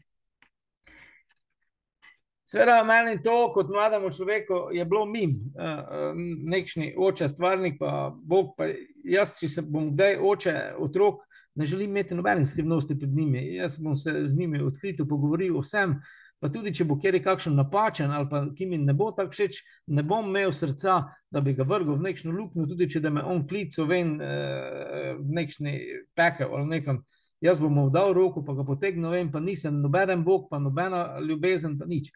Sveda, 2.48 2.84
meni 2.88 3.18
to, 3.24 3.52
kot 3.52 3.68
mlademu 3.68 4.08
človeku, 4.16 4.70
je 4.72 4.86
bilo 4.86 5.06
mim, 5.06 5.34
uh, 5.52 5.64
uh, 5.64 6.20
nekšni 6.48 6.94
oče, 6.98 7.28
stvarnik, 7.28 7.76
pa 7.80 8.14
Bog. 8.24 8.54
Pa 8.56 8.70
jaz, 9.04 9.34
če 9.42 9.50
se 9.52 9.64
bom 9.68 9.90
kdaj 9.92 10.16
oče, 10.24 10.54
otrok, 10.80 11.26
ne 11.60 11.66
želim 11.68 11.92
imeti 11.92 12.16
nobene 12.16 12.46
skrivnosti 12.46 12.96
pred 13.00 13.12
njimi. 13.12 13.42
Jaz 13.58 13.76
bom 13.84 13.96
se 13.96 14.14
z 14.26 14.38
njimi 14.38 14.62
odkrito 14.64 15.04
pogovoril 15.10 15.58
o 15.58 15.66
vsem. 15.66 15.98
Pa 16.40 16.48
tudi, 16.54 16.72
če 16.72 16.86
bo 16.88 16.96
kjer 17.02 17.18
kakšen 17.26 17.58
napačen 17.58 18.14
ali 18.14 18.30
pa 18.32 18.44
ki 18.56 18.70
mi 18.70 18.78
ne 18.78 18.94
bo 18.94 19.10
tako 19.12 19.34
všeč, 19.36 19.60
ne 19.92 20.06
bom 20.08 20.30
imel 20.30 20.54
srca, 20.54 21.02
da 21.34 21.42
bi 21.42 21.56
ga 21.58 21.68
vrgel 21.68 21.98
v 21.98 22.06
nekšno 22.06 22.32
luknjo, 22.32 22.68
tudi 22.70 22.88
če 22.94 23.02
me 23.10 23.26
on 23.28 23.44
klical 23.50 23.90
ven 23.92 24.16
uh, 24.22 25.18
v 25.20 25.36
nekšni 25.42 25.76
pekel 26.16 26.56
ali 26.56 26.78
nekam. 26.78 27.04
Jaz 27.44 27.60
bom 27.60 27.76
mu 27.76 27.90
dal 27.92 28.16
roko, 28.16 28.46
pa 28.46 28.56
ga 28.56 28.64
potegnil 28.66 29.12
ven, 29.12 29.36
pa 29.36 29.44
nisem 29.44 29.82
noben 29.84 30.24
Bog, 30.24 30.48
pa 30.50 30.64
nobena 30.64 31.20
ljubezen, 31.20 31.76
pa 31.78 31.86
nič. 31.86 32.14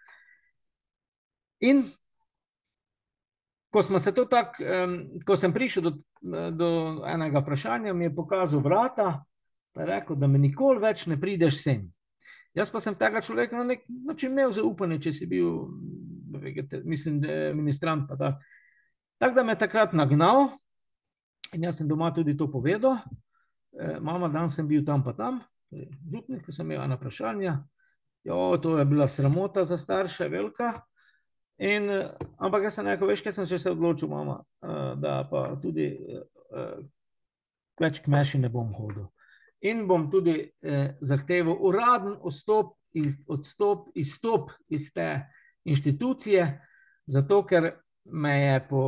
In 1.61 1.83
ko 3.71 3.83
se 3.83 4.11
to 4.11 4.25
tako, 4.25 4.63
um, 4.63 4.95
ko 5.25 5.35
sem 5.37 5.53
prišel 5.53 5.83
do, 5.83 5.91
do 6.51 6.69
enega 7.07 7.39
vprašanja, 7.39 7.93
mi 7.93 8.09
je 8.09 8.15
pokazal 8.15 8.59
vrata 8.59 9.23
in 9.75 9.85
rekel, 9.87 10.15
da 10.15 10.27
me 10.27 10.39
nikoli 10.39 10.81
več 10.83 11.05
ne 11.07 11.15
prideš 11.19 11.61
sem. 11.63 11.85
Jaz 12.53 12.71
pa 12.71 12.81
sem 12.83 12.95
tega 12.99 13.21
človeka 13.23 13.55
na 13.55 13.63
nek 13.63 13.85
način 13.87 14.33
imel 14.33 14.51
zaupanje, 14.51 14.99
če 15.05 15.13
si 15.13 15.27
bil, 15.31 15.69
mislim, 16.83 17.21
ministrant. 17.55 18.09
Tako 18.09 18.33
tak, 19.21 19.35
da 19.35 19.43
me 19.43 19.55
je 19.55 19.61
takrat 19.63 19.93
nagnal 19.93 20.49
in 21.55 21.63
jaz 21.63 21.79
sem 21.79 21.87
doma 21.87 22.11
tudi 22.11 22.35
to 22.37 22.49
povedal. 22.51 22.97
E, 23.71 23.99
mama, 24.03 24.27
dan 24.27 24.51
sem 24.51 24.67
bil 24.67 24.83
tam, 24.83 25.03
pa 25.03 25.13
tam, 25.15 25.39
župnik, 26.11 26.43
ko 26.43 26.51
sem 26.51 26.67
imel 26.67 26.83
ena 26.83 26.99
vprašanja. 26.99 27.55
Jo, 28.27 28.57
to 28.61 28.75
je 28.77 28.85
bila 28.85 29.07
sramota 29.07 29.63
za 29.65 29.77
starše, 29.79 30.27
velika. 30.29 30.81
In, 31.61 31.85
ampak 32.41 32.63
jaz 32.65 32.79
sem 32.79 32.87
rekel, 32.89 33.11
veš, 33.11 33.21
kaj 33.21 33.35
sem 33.37 33.45
se 33.45 33.69
odločil, 33.69 34.09
mama, 34.09 34.39
da 34.97 35.19
pa 35.29 35.43
tudi 35.61 35.91
več 37.81 38.01
k 38.01 38.11
meši 38.11 38.41
ne 38.41 38.49
bom 38.51 38.71
hodil. 38.75 39.09
In 39.61 39.85
bom 39.89 40.07
tudi 40.09 40.37
eh, 40.41 40.95
zahteval 41.05 41.59
uraden 41.69 42.17
odstop 42.17 42.75
iz, 42.97 43.19
odstop, 43.29 43.91
izstop 43.95 44.51
iz 44.73 44.89
te 44.93 45.07
inštitucije, 45.69 46.47
zato 47.05 47.43
ker 47.45 47.69
me 48.11 48.33
je 48.39 48.55
po, 48.65 48.83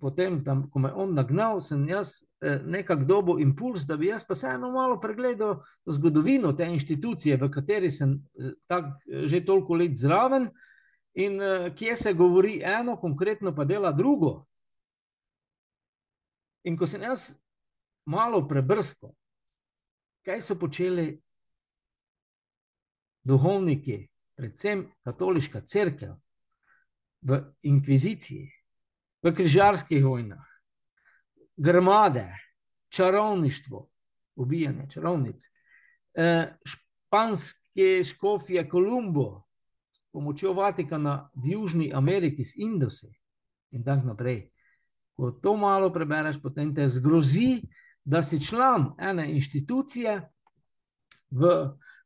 po 0.00 0.10
tem, 0.12 0.42
tam, 0.44 0.66
ko 0.68 0.82
me 0.84 0.90
on 0.92 1.14
nagnal, 1.16 1.62
sem 1.64 1.86
jaz 1.88 2.18
eh, 2.44 2.60
nekako 2.60 3.08
dobil 3.08 3.40
impuls, 3.46 3.86
da 3.88 3.96
bi 3.96 4.10
jaz 4.10 4.26
pa 4.28 4.36
vseeno 4.36 4.68
malo 4.74 4.98
pregledal 5.00 5.62
zgodovino 5.88 6.52
te 6.52 6.68
inštitucije, 6.68 7.40
v 7.40 7.48
kateri 7.52 7.90
sem 7.90 8.18
tak, 8.68 8.92
že 9.08 9.44
toliko 9.46 9.80
let 9.80 9.96
zraven. 9.96 10.50
In 11.14 11.40
uh, 11.42 11.74
kje 11.74 11.96
se 11.96 12.12
govori 12.14 12.60
eno, 12.64 12.96
konkretno 13.00 13.54
pa 13.54 13.64
dela 13.64 13.92
drugo. 13.92 14.46
In 16.64 16.76
ko 16.76 16.86
sem 16.86 17.02
jaz 17.02 17.32
malo 18.06 18.42
prebrskal, 18.48 19.10
kaj 20.24 20.42
so 20.44 20.56
počeli 20.60 21.14
duhovniki, 23.24 24.04
predvsem 24.36 24.84
katoliška 25.04 25.60
crkva 25.66 26.14
v 27.22 27.40
inkviziciji, 27.62 28.48
v 29.22 29.32
križarskih 29.36 30.04
vojnah, 30.04 30.44
grmade, 31.56 32.26
čarovništvo, 32.88 33.88
ubijanje 34.36 34.86
čarovnic, 34.90 35.44
eh, 36.14 36.56
španske 36.64 38.04
škofije 38.04 38.68
Kolumbo, 38.68 39.44
pomočjo 40.12 40.52
Vatikana 40.54 41.30
v 41.34 41.52
Južni 41.52 41.92
Ameriki, 41.94 42.44
s 42.44 42.56
Indusi 42.56 43.10
in 43.70 43.84
tako 43.84 44.06
naprej. 44.06 44.50
Ko 45.16 45.30
to 45.30 45.56
malo 45.56 45.92
prebereš, 45.92 46.40
potem 46.42 46.74
te 46.74 46.88
zgrozi, 46.88 47.62
da 48.04 48.22
si 48.22 48.40
član 48.40 48.92
ene 48.98 49.28
inštitucije, 49.36 50.20
v 51.30 51.50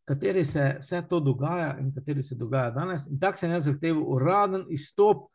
kateri 0.04 0.44
se 0.44 0.76
vse 0.80 1.02
to 1.08 1.20
dogaja 1.20 1.78
in 1.80 1.94
kateri 1.94 2.22
se 2.22 2.34
dogaja 2.34 2.70
danes. 2.70 3.06
In 3.06 3.20
tako 3.20 3.38
se 3.38 3.48
je 3.48 3.60
zahteval 3.60 4.02
uraden 4.06 4.66
izstop. 4.68 5.30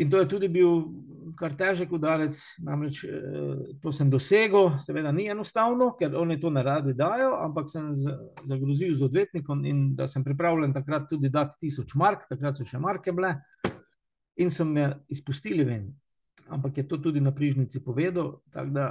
In 0.00 0.10
to 0.10 0.18
je 0.22 0.28
tudi 0.28 0.48
bil 0.48 0.86
kar 1.36 1.54
težek 1.56 1.92
udarec, 1.92 2.36
namreč 2.64 3.02
eh, 3.04 3.74
to 3.82 3.92
sem 3.92 4.10
dosegel, 4.10 4.72
seveda 4.82 5.12
ni 5.12 5.28
enostavno, 5.32 5.92
ker 5.98 6.16
oni 6.18 6.38
to 6.40 6.50
ne 6.50 6.62
radi 6.64 6.94
dajo, 6.96 7.34
ampak 7.44 7.70
sem 7.72 7.90
zagrozil 7.94 8.94
z 8.96 9.06
odvetnikom 9.06 9.64
in 9.68 9.84
da 9.96 10.08
sem 10.08 10.24
pripravljen 10.24 10.74
takrat 10.74 11.08
tudi 11.10 11.30
dati 11.32 11.58
tisoč 11.60 11.94
mark, 11.98 12.26
takrat 12.30 12.60
so 12.60 12.68
še 12.68 12.80
marke 12.80 13.12
bile 13.12 13.36
in 14.40 14.50
so 14.50 14.64
me 14.64 14.88
izpustili 15.12 15.64
ven. 15.68 15.90
Ampak 16.52 16.80
je 16.80 16.88
to 16.88 16.98
tudi 16.98 17.20
na 17.20 17.32
prižnici 17.32 17.82
povedal, 17.84 18.40
tako 18.52 18.72
da 18.72 18.86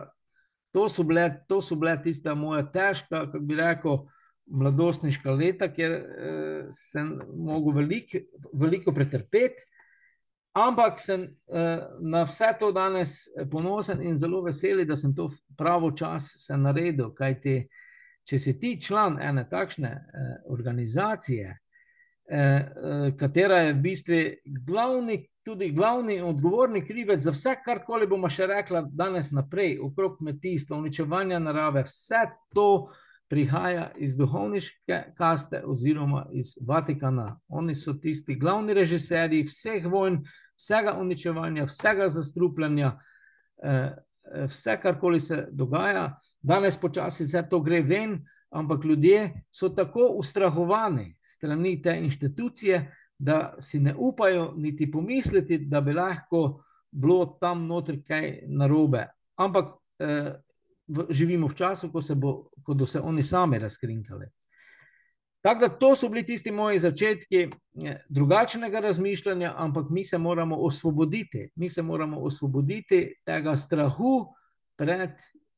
to 0.72 0.88
so 0.89 1.03
bile, 1.03 1.27
to 1.50 1.62
so 1.62 1.75
bile 1.75 1.98
tista 2.03 2.36
moja 2.38 2.63
težka, 2.63 3.25
kako 3.31 3.46
bi 3.46 3.58
rekel, 3.60 4.03
mladostniška 4.51 5.31
leta, 5.31 5.70
kjer 5.72 5.91
eh, 5.91 6.63
sem 6.75 7.13
mogel 7.38 7.81
veliko, 7.81 8.22
veliko 8.53 8.93
pretrpeti, 8.93 9.67
ampak 10.53 11.00
sem 11.00 11.24
eh, 11.24 11.79
na 12.00 12.24
vse 12.24 12.51
to 12.60 12.72
danes 12.72 13.27
ponosen 13.51 14.01
in 14.01 14.17
zelo 14.17 14.41
vesel, 14.41 14.86
da 14.86 14.96
sem 14.96 15.15
to 15.15 15.29
pravo 15.58 15.91
čas 15.91 16.34
se 16.46 16.58
naredil. 16.58 17.13
Kajti, 17.15 17.67
če 18.27 18.39
si 18.39 18.58
ti 18.60 18.75
član 18.81 19.20
ene 19.22 19.46
takšne 19.50 19.89
eh, 19.91 20.31
organizacije, 20.51 21.51
eh, 21.51 22.38
eh, 22.38 23.12
katera 23.17 23.65
je 23.67 23.74
v 23.74 23.81
bistvu 23.81 24.24
glavni. 24.67 25.25
Tudi 25.41 25.72
glavni 25.74 26.20
odgovorni 26.22 26.84
krivec 26.86 27.24
za 27.25 27.31
vse, 27.34 27.55
kar 27.65 27.79
koli 27.81 28.05
bomo 28.05 28.29
še 28.29 28.46
rekli 28.46 28.84
danes 28.93 29.31
naprej, 29.34 29.79
okrog 29.81 30.20
kmetijstva, 30.20 30.77
uničevanja 30.77 31.39
narave, 31.41 31.81
vse 31.88 32.27
to 32.53 32.91
prihaja 33.31 33.88
iz 33.98 34.13
duhovniške 34.20 35.00
kaste 35.17 35.63
oziroma 35.65 36.27
iz 36.38 36.53
Vatikana. 36.67 37.39
Oni 37.48 37.75
so 37.75 37.96
tisti 37.98 38.36
glavni 38.36 38.75
režiserji 38.77 39.48
vseh 39.48 39.88
vojn, 39.89 40.20
vsega 40.62 40.94
uničevanja, 41.00 41.65
vsega 41.65 42.10
zastrupljanja, 42.10 43.00
eh, 43.63 43.96
vse, 44.48 44.77
kar 44.82 45.00
koli 45.00 45.20
se 45.20 45.48
dogaja. 45.51 46.20
Danes 46.41 46.77
počasi 46.77 47.24
vse 47.24 47.44
to 47.50 47.60
gre 47.60 47.82
ven, 47.82 48.20
ampak 48.50 48.86
ljudje 48.86 49.46
so 49.51 49.70
tako 49.70 50.08
ustrahovani 50.20 51.15
strani 51.22 51.82
te 51.82 51.98
inštitucije, 51.98 52.96
da 53.18 53.56
si 53.60 53.80
ne 53.80 53.96
upajo 53.98 54.53
niti 54.58 54.91
pomisliti, 54.91 55.58
da 55.58 55.82
bi 55.82 55.94
lahko 55.94 56.63
bilo 56.91 57.25
tam 57.41 57.68
notri 57.68 58.01
kaj 58.03 58.39
narobe. 58.48 59.08
Ampak 59.36 59.75
eh, 60.00 60.34
živimo 61.10 61.48
v 61.48 61.56
času, 61.56 61.91
ko 61.91 62.01
se 62.01 62.15
bo, 62.15 62.50
ko 62.63 62.86
se 62.86 63.00
oni 63.00 63.24
sami 63.24 63.60
razkrinkali. 63.60 64.25
Tako 65.41 65.60
da 65.60 65.69
to 65.69 65.95
so 65.95 66.10
bili 66.10 66.25
tisti 66.25 66.51
moji 66.51 66.79
začetki 66.79 67.50
eh, 67.86 68.03
drugačnega 68.10 68.79
razmišljanja, 68.79 69.53
ampak 69.57 69.89
mi 69.89 70.03
se 70.03 70.17
moramo 70.17 70.55
osvoboditi, 70.55 71.50
mi 71.55 71.69
se 71.69 71.81
moramo 71.81 72.19
osvoboditi 72.19 73.15
tega 73.25 73.55
strahu 73.57 74.25
pred 74.77 75.10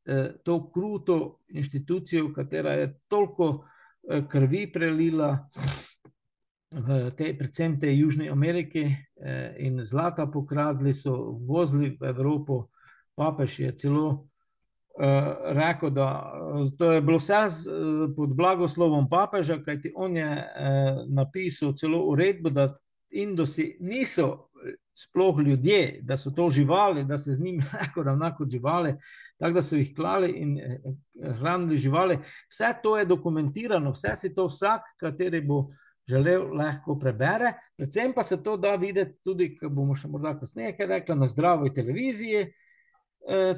eh, 0.06 0.34
to 0.44 0.72
kruto 0.72 1.40
inštitucijo, 1.48 2.34
katera 2.34 2.74
je 2.74 3.00
toliko 3.08 3.66
eh, 4.10 4.24
krvi 4.30 4.72
prelila 4.72 5.50
v 6.74 7.12
tej, 7.14 7.38
predvsem 7.38 7.80
tej 7.80 8.00
Južni 8.00 8.30
Ameriki 8.30 8.84
eh, 8.90 9.56
in 9.60 9.84
zlata 9.86 10.26
pokradli, 10.28 10.94
so 10.94 11.38
vozili 11.46 11.94
v 12.00 12.10
Evropo, 12.10 12.70
papež 13.16 13.60
je 13.60 13.72
celo 13.78 14.28
uh, 15.00 15.36
rekel, 15.46 15.90
da 15.90 16.34
eh, 16.36 16.78
to 16.78 16.92
je 16.92 17.02
bilo 17.02 17.18
vse 17.18 17.50
z, 17.50 17.68
uh, 17.68 18.16
pod 18.16 18.36
blagoslovom 18.36 19.10
papeža, 19.10 19.58
kajti 19.64 19.94
on 19.96 20.18
je 20.18 20.28
uh, 20.28 21.04
napisal 21.08 21.74
celo 21.78 22.06
uredbo, 22.06 22.50
da 22.50 22.78
Indosi 23.16 23.78
niso 23.80 24.50
sploh 24.98 25.40
ljudje, 25.46 26.00
da 26.02 26.18
so 26.18 26.32
to 26.32 26.50
živali, 26.50 27.04
da 27.04 27.18
se 27.18 27.34
z 27.34 27.42
njimi 27.42 27.64
lahko 27.74 28.04
ravna 28.04 28.36
kot 28.36 28.50
živali, 28.50 28.96
tako 29.38 29.54
da 29.54 29.62
so 29.62 29.76
jih 29.76 29.96
klali 29.96 30.32
in 30.32 30.58
hranili 31.40 31.78
živali. 31.78 32.18
Vse 32.50 32.74
to 32.84 32.98
je 32.98 33.06
dokumentirano, 33.06 33.92
vse 33.92 34.16
si 34.16 34.34
to 34.36 34.48
vsak, 34.48 34.82
kateri 35.00 35.42
bo. 35.42 35.68
Želel 36.04 36.50
lahko 36.58 36.98
prebere, 37.00 37.54
predvsem 37.78 38.12
pa 38.14 38.24
se 38.24 38.44
to 38.44 38.58
da 38.58 38.76
videti 38.76 39.14
tudi, 39.24 39.54
ko 39.56 39.70
bomo 39.70 39.96
še 39.96 40.10
morda 40.12 40.34
kasneje 40.40 40.76
rekli, 40.88 41.16
na 41.16 41.28
zdravi 41.32 41.72
televiziji, 41.74 42.42
Eh, 42.44 42.63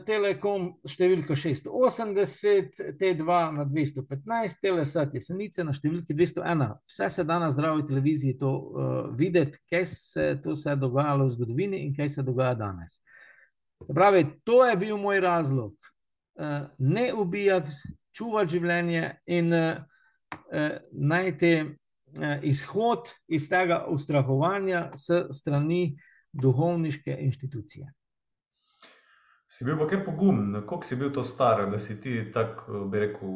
Telekom 0.05 0.67
številka 0.85 1.33
680, 1.33 2.75
T2 2.99 3.37
na 3.55 3.63
215, 3.65 4.59
Telesat 4.61 5.15
Jesenice 5.17 5.65
na 5.65 5.73
številki 5.73 6.13
201. 6.13 6.67
Vse 6.85 7.07
se 7.09 7.25
da 7.25 7.39
na 7.41 7.49
zdravi 7.49 7.87
televiziji 7.89 8.37
to 8.37 8.51
uh, 8.53 8.91
videti, 9.17 9.57
kaj 9.71 9.87
se 9.89 10.27
to 10.43 10.53
se 10.53 10.69
je 10.69 10.77
dogajalo 10.83 11.25
v 11.25 11.33
zgodovini 11.33 11.81
in 11.87 11.95
kaj 11.97 12.13
se 12.13 12.27
dogaja 12.27 12.53
danes. 12.59 12.99
Se 13.81 13.93
pravi, 13.93 14.27
to 14.45 14.61
je 14.69 14.77
bil 14.85 15.01
moj 15.01 15.23
razlog. 15.25 15.73
Uh, 16.37 16.69
ne 16.77 17.09
ubijati, 17.17 17.73
čuvati 18.13 18.59
življenje 18.59 19.03
in 19.33 19.49
uh, 19.49 19.81
uh, 20.45 20.77
najti 20.93 21.53
uh, 21.65 22.37
izhod 22.45 23.09
iz 23.25 23.49
tega 23.49 23.81
ustrahovanja 23.89 24.91
s 24.93 25.25
strani 25.33 25.95
duhovniške 26.37 27.17
inštitucije. 27.25 27.89
Si 29.47 29.65
bil 29.65 29.77
pa 29.77 29.87
kar 29.87 30.05
pogumen, 30.05 30.61
kako 30.61 30.83
si 30.83 30.95
bil 30.95 31.11
to 31.13 31.23
star, 31.23 31.67
da 31.71 31.79
si 31.79 31.99
ti 32.01 32.31
tako, 32.33 32.85
bi 32.91 32.99
rekel, 32.99 33.29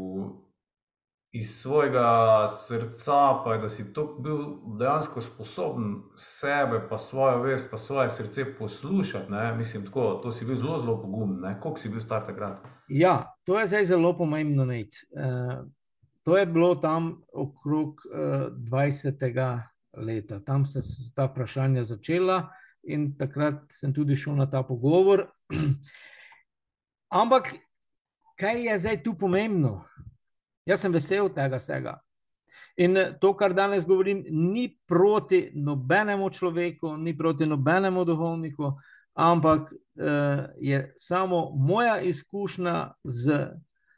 iz 1.31 1.49
svojega 1.61 2.47
srca, 2.47 3.41
pa 3.43 3.57
da 3.61 3.69
si 3.69 3.93
to 3.93 4.05
bil 4.19 4.37
dejansko 4.79 5.21
sposoben 5.21 6.01
sebe, 6.15 6.81
pa 6.89 6.97
svojo 6.97 7.41
vest, 7.41 7.71
pa 7.71 7.77
svoje 7.77 8.09
srce 8.09 8.45
poslušati. 8.57 9.31
Ne? 9.31 9.55
Mislim, 9.55 9.85
tako, 9.85 10.19
to 10.23 10.31
si 10.31 10.45
bil 10.45 10.55
zelo, 10.55 10.79
zelo 10.79 11.01
pogumen. 11.01 11.55
Kako 11.61 11.77
si 11.77 11.89
bil 11.89 12.01
star 12.01 12.25
takrat? 12.25 12.57
Ja, 12.87 13.35
to 13.43 13.59
je 13.59 13.65
zdaj 13.65 13.85
zelo 13.85 14.17
pomembno. 14.17 14.63
Uh, 14.63 15.65
to 16.23 16.37
je 16.37 16.45
bilo 16.45 16.75
tam 16.75 17.21
okrog 17.33 17.87
uh, 17.87 18.53
20. 18.71 19.59
leta, 19.97 20.39
tam 20.39 20.65
se 20.65 20.79
je 20.79 21.13
ta 21.15 21.25
vprašanja 21.25 21.83
začela. 21.83 22.49
In 22.83 23.17
takrat 23.17 23.61
sem 23.71 23.93
tudi 23.93 24.15
šel 24.15 24.35
na 24.35 24.49
ta 24.49 24.63
pogovor. 24.63 25.27
Ampak, 27.21 27.53
kaj 28.37 28.65
je 28.65 28.79
zdaj 28.79 29.03
tu 29.03 29.15
pomembno? 29.17 29.81
Jaz 30.65 30.83
sem 30.85 30.93
vesel 30.93 31.29
tega 31.33 31.57
vsega. 31.57 31.97
In 32.77 32.95
to, 33.21 33.33
kar 33.35 33.53
danes 33.53 33.85
govorim, 33.85 34.23
ni 34.29 34.69
proti 34.87 35.49
nobenemu 35.55 36.29
človeku, 36.29 36.95
ni 36.97 37.17
proti 37.17 37.45
nobenemu 37.45 38.05
duhovniku, 38.05 38.71
ampak 39.13 39.71
uh, 39.71 40.45
je 40.61 40.93
samo 40.95 41.49
moja 41.55 41.99
izkušnja 42.01 42.93
z, 43.03 43.47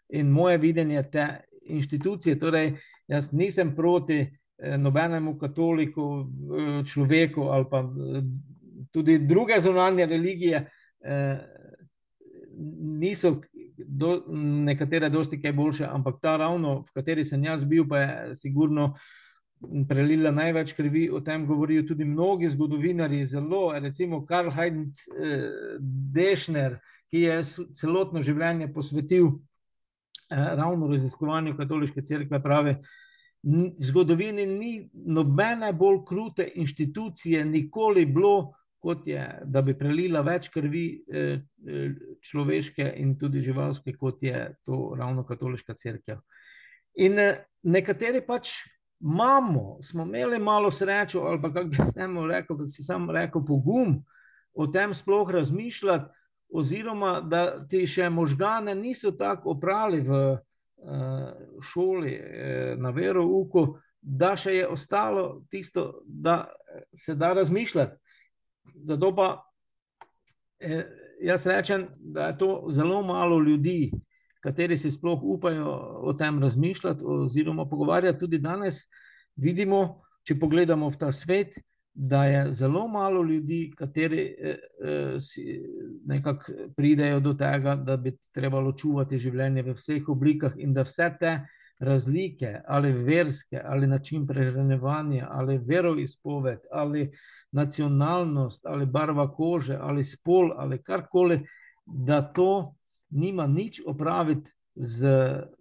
in 0.10 0.32
moje 0.32 0.58
videnje 0.58 1.04
te 1.12 1.28
inštitucije. 1.62 2.40
Torej, 2.40 2.74
jaz 3.08 3.32
nisem 3.32 3.76
proti 3.76 4.22
uh, 4.24 4.78
nobenemu 4.78 5.38
katoliku, 5.38 6.08
uh, 6.08 6.86
človeku 6.86 7.42
ali 7.42 7.66
pa 7.70 7.84
uh, 7.84 8.24
tudi 8.92 9.20
druge 9.20 9.62
zunanje 9.62 10.06
religije. 10.06 10.70
Niso 12.92 13.36
do, 13.88 14.24
nekatere 14.66 15.10
dosti 15.10 15.42
kaj 15.42 15.54
boljše, 15.54 15.86
ampak 15.90 16.22
ta 16.22 16.38
ravno, 16.38 16.82
v 16.82 16.94
kateri 16.94 17.26
sem 17.26 17.44
jaz 17.44 17.66
bil, 17.66 17.88
pa 17.90 18.00
je 18.00 18.36
sigurno 18.36 18.94
prelila 19.90 20.32
največ 20.32 20.74
krvi. 20.74 21.10
O 21.14 21.22
tem 21.22 21.46
govorijo 21.48 21.84
tudi 21.88 22.06
mnogi 22.06 22.50
zgodovinari, 22.50 23.26
zelo, 23.26 23.72
recimo 23.80 24.26
Karl 24.26 24.52
Heinz 24.52 25.06
eh, 25.10 25.78
Dešner, 26.14 26.80
ki 27.12 27.26
je 27.28 27.38
celotno 27.78 28.24
življenje 28.24 28.72
posvetil 28.74 29.28
eh, 29.28 30.52
ravno 30.58 30.90
raziskovanju 30.92 31.58
katoliške 31.58 32.02
cerkve, 32.02 32.42
pravi. 32.44 32.78
V 33.42 33.72
zgodovini 33.82 34.46
ni 34.46 34.74
nobene 34.94 35.72
bolj 35.74 36.04
krute 36.06 36.46
inštitucije, 36.62 37.46
nikoli 37.46 38.06
bilo, 38.06 38.54
kot 38.82 39.08
je, 39.08 39.22
da 39.46 39.62
bi 39.62 39.76
prelila 39.78 40.24
več 40.26 40.50
krvi 40.50 40.86
eh, 41.06 41.42
eh, 41.42 41.98
človeške 42.26 42.88
in 42.98 43.14
tudi 43.20 43.44
živalske, 43.46 43.94
kot 43.98 44.24
je 44.26 44.48
to 44.66 44.96
ravno 44.98 45.24
katoliška 45.28 45.76
crkva. 45.78 46.18
In 47.06 47.20
eh, 47.22 47.44
nekateri 47.64 48.24
pač 48.26 48.56
imamo, 49.02 49.78
smo 49.86 50.06
imeli 50.06 50.40
malo 50.42 50.72
srečo, 50.72 51.22
ali 51.30 51.42
pa 51.42 51.54
kako 51.54 51.70
bi 51.70 51.78
s 51.78 51.94
tem 51.94 52.18
rekel, 52.26 52.58
kako 52.58 52.70
si 52.70 52.84
sam 52.84 53.10
rekel, 53.10 53.46
pogum 53.46 54.00
o 54.54 54.68
tem 54.68 54.94
sploh 54.98 55.30
razmišljati, 55.30 56.10
oziroma 56.52 57.20
da 57.22 57.62
ti 57.70 57.86
še 57.88 58.10
možgane 58.12 58.74
niso 58.76 59.14
tako 59.16 59.54
oprali 59.54 60.02
v 60.04 60.18
šoli 61.64 62.16
na 62.82 62.90
verouku, 62.92 63.78
da 64.02 64.34
še 64.36 64.58
je 64.58 64.68
ostalo 64.68 65.46
tisto, 65.54 66.02
da 66.04 66.50
se 66.94 67.16
da 67.16 67.32
razmišljati. 67.38 68.01
Zato 68.84 69.16
pa 69.16 69.30
eh, 70.60 70.86
jaz 71.22 71.46
rečem, 71.48 71.88
da 72.00 72.28
je 72.28 72.38
to 72.38 72.66
zelo 72.70 73.02
malo 73.04 73.40
ljudi, 73.40 73.92
kateri 74.42 74.78
si 74.78 74.92
sploh 74.92 75.20
upajo 75.24 75.70
o 76.02 76.14
tem 76.14 76.40
razmišljati, 76.40 77.04
oziroma 77.06 77.66
pogovarjati 77.70 78.20
tudi 78.20 78.38
danes. 78.38 78.88
Vidimo, 79.36 80.02
če 80.28 80.40
pogledamo 80.40 80.90
v 80.90 80.98
ta 80.98 81.12
svet, 81.12 81.60
da 81.94 82.26
je 82.26 82.52
zelo 82.52 82.88
malo 82.88 83.24
ljudi, 83.24 83.74
kateri 83.78 84.36
eh, 84.40 84.58
eh, 84.84 85.18
nekako 86.06 86.54
pridejo 86.76 87.20
do 87.20 87.34
tega, 87.34 87.76
da 87.76 87.98
bi 87.98 88.16
trebalo 88.34 88.74
čuvati 88.74 89.20
življenje 89.20 89.64
v 89.64 89.76
vseh 89.76 90.10
oblikah 90.10 90.56
in 90.58 90.74
da 90.74 90.86
vse 90.88 91.10
te 91.20 91.40
razlike, 91.82 92.62
ali 92.68 92.92
verske, 92.92 93.62
ali 93.66 93.88
način 93.88 94.28
prehranevanja, 94.28 95.28
ali 95.32 95.58
veroizpoved, 95.58 96.60
ali 96.72 97.12
nacionalnost, 97.52 98.66
ali 98.66 98.86
barva 98.86 99.32
kože, 99.34 99.78
ali 99.82 100.04
spol, 100.04 100.52
ali 100.58 100.84
karkoli, 100.84 101.46
da 101.86 102.22
to 102.22 102.76
nima 103.10 103.48
nič 103.48 103.82
opraviti 103.88 104.52
z, 104.76 105.08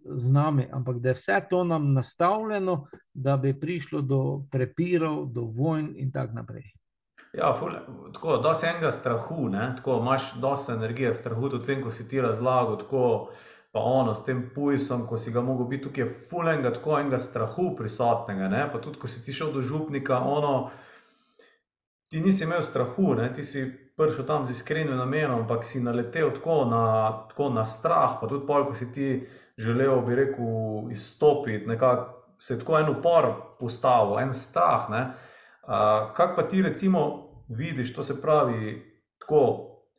z 0.05 0.33
nami, 0.33 0.67
ampak 0.73 0.99
da 0.99 1.09
je 1.09 1.15
vse 1.15 1.41
to 1.51 1.65
nam 1.65 1.93
nastavljeno, 1.93 2.87
da 3.15 3.37
bi 3.37 3.61
prišlo 3.61 4.01
do 4.01 4.43
prepirov, 4.51 5.27
do 5.27 5.41
vojn 5.41 5.95
in 5.97 6.13
tako 6.13 6.35
naprej. 6.35 6.71
Ja, 7.33 7.55
ful, 7.59 7.71
tako 8.13 8.37
da 8.37 8.55
se 8.55 8.67
enega 8.67 8.91
strahu, 8.91 9.49
ne? 9.49 9.75
tako 9.77 9.99
imaš 10.03 10.35
dosta 10.35 10.75
energije, 10.75 11.15
strahu 11.15 11.49
tudi 11.49 11.83
ko 11.83 11.91
si 11.91 12.09
ti 12.09 12.21
razlagal, 12.21 12.79
tako 12.79 13.31
pa 13.73 13.81
ono 13.81 14.15
s 14.15 14.25
tem 14.25 14.51
pujsom, 14.55 15.07
ko 15.07 15.19
si 15.19 15.31
ga 15.31 15.43
mogel 15.47 15.69
biti 15.71 15.85
tukaj, 15.87 16.09
ful 16.31 16.49
enega, 16.49 16.73
tako 16.75 16.97
enega 16.99 17.19
strahu 17.19 17.75
prisotnega, 17.79 18.49
ne? 18.51 18.65
pa 18.73 18.81
tudi, 18.83 18.99
ko 18.99 19.09
si 19.09 19.23
ti 19.25 19.33
šel 19.33 19.53
do 19.55 19.63
župnika, 19.63 20.19
ono, 20.19 20.71
ti 22.11 22.21
nisi 22.21 22.45
imel 22.45 22.63
strahu, 22.67 23.15
ne? 23.15 23.29
ti 23.35 23.45
si 23.47 23.63
prišel 24.01 24.27
tam 24.27 24.47
z 24.47 24.57
iskrenim 24.57 24.97
namenom, 24.97 25.45
ampak 25.45 25.65
si 25.69 25.83
naletel 25.83 26.33
tako 26.35 26.65
na, 26.65 26.85
tako 27.31 27.51
na 27.55 27.65
strah. 27.65 28.17
Pa 28.21 28.27
tudi, 28.27 28.47
pol, 28.49 28.67
ko 28.67 28.75
si 28.75 28.91
ti 28.93 29.09
želel, 29.61 30.01
bi 30.07 30.19
rekel, 30.19 30.91
izstopiti, 30.91 31.69
nekako 31.69 32.17
se 32.41 32.55
je 32.55 32.59
tako 32.59 32.79
en 32.79 32.89
upor 32.91 33.33
postavil, 33.61 34.19
en 34.19 34.33
strah. 34.35 34.89
Uh, 34.91 36.11
kaj 36.17 36.35
pa 36.37 36.49
ti, 36.49 36.63
recimo, 36.63 37.03
vidiš, 37.49 37.95
to 37.95 38.03
se 38.03 38.23
pravi, 38.23 38.81
tako, 39.21 39.43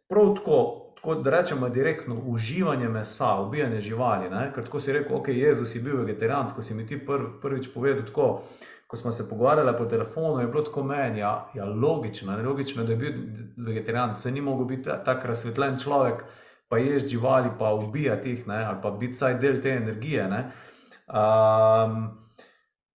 prav 0.10 0.36
tako, 0.36 0.58
tako 1.02 1.16
da 1.16 1.30
rečemo, 1.30 1.70
direktno 1.70 2.16
uživanje 2.26 2.90
mesa, 2.90 3.36
ubijanje 3.42 3.80
živali. 3.82 4.30
Ne? 4.30 4.52
Ker 4.56 4.64
tako 4.64 4.80
si 4.80 4.94
rekel, 4.94 5.18
ok, 5.18 5.28
Jezus 5.28 5.76
je 5.76 5.82
bil 5.82 5.98
vegetarijan, 5.98 6.52
ko 6.56 6.62
si 6.62 6.74
mi 6.74 6.86
ti 6.88 7.00
prv, 7.06 7.40
prvič 7.42 7.74
povedal 7.74 8.06
tako 8.06 8.44
ko 8.92 8.98
smo 8.98 9.12
se 9.12 9.30
pogovarjali 9.30 9.78
po 9.78 9.86
telefonu, 9.86 10.42
je 10.42 10.48
bilo 10.48 10.64
tako 10.64 10.84
meni, 10.84 11.20
ja, 11.20 11.50
ja 11.54 11.66
logično, 11.66 12.36
ne, 12.38 12.44
logično, 12.44 12.84
da 12.84 12.92
je 12.92 12.98
bil 12.98 13.14
vegetarijan, 13.58 14.16
se 14.16 14.32
ni 14.32 14.42
mogel 14.42 14.66
biti 14.66 14.84
tako 15.06 15.28
razsvetljen 15.28 15.78
človek, 15.80 16.24
pa 16.68 16.78
ješ 16.78 17.08
živali, 17.08 17.50
pa 17.60 17.74
ubijati 17.74 18.30
jih, 18.30 18.48
ne, 18.48 18.66
ali 18.66 18.78
pa 18.84 18.92
biti 18.92 19.14
vsaj 19.14 19.38
del 19.40 19.62
te 19.62 19.70
energije. 19.70 20.28
Um, 20.28 22.10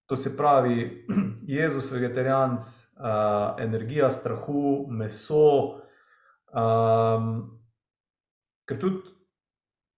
to 0.06 0.16
se 0.16 0.36
pravi, 0.36 1.06
Jezus, 1.58 1.92
vegetarijanc, 1.92 2.62
uh, 2.62 3.56
energija 3.58 4.10
strahu, 4.10 4.86
meso. 4.90 5.80
Um, 6.52 7.55
ker 8.66 8.78
tudi 8.80 9.16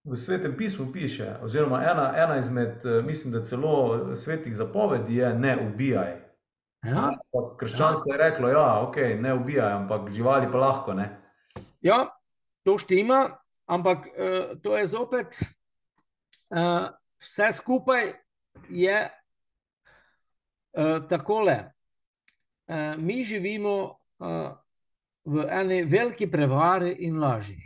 v 0.04 0.16
svetem 0.16 0.57
pismu 0.57 0.92
piše, 0.92 1.37
oziroma 1.42 1.83
ena, 1.85 2.12
ena 2.16 2.38
izmed, 2.38 2.85
eh, 2.85 3.02
mislim, 3.02 3.33
da 3.33 3.44
celo 3.44 4.16
svetih 4.16 4.54
zapovedi 4.57 5.16
je: 5.16 5.35
ne 5.35 5.57
ubijaj. 5.68 6.16
Ja. 6.87 7.18
Krščanstvo 7.59 8.12
je 8.12 8.18
reklo, 8.18 8.48
da 8.48 8.54
ja, 8.54 8.68
okay, 8.87 9.20
ne 9.20 9.35
ubijaj, 9.35 9.72
ampak 9.72 10.11
živali 10.11 10.46
pa 10.52 10.59
lahko. 10.59 10.94
Ne? 10.94 11.09
Ja, 11.81 12.07
to 12.62 12.78
štima, 12.78 13.38
ampak 13.66 14.07
uh, 14.07 14.54
to 14.62 14.76
je 14.76 14.87
zopet 14.87 15.40
uh, 16.50 16.88
vse 17.18 17.52
skupaj 17.52 18.12
je 18.70 19.11
uh, 20.72 21.09
takole. 21.09 21.72
Uh, 22.66 22.94
mi 23.02 23.24
živimo 23.24 23.74
uh, 24.18 24.52
v 25.24 25.46
eni 25.50 25.83
veliki 25.83 26.31
prevari 26.31 26.94
in 26.98 27.18
laži. 27.18 27.59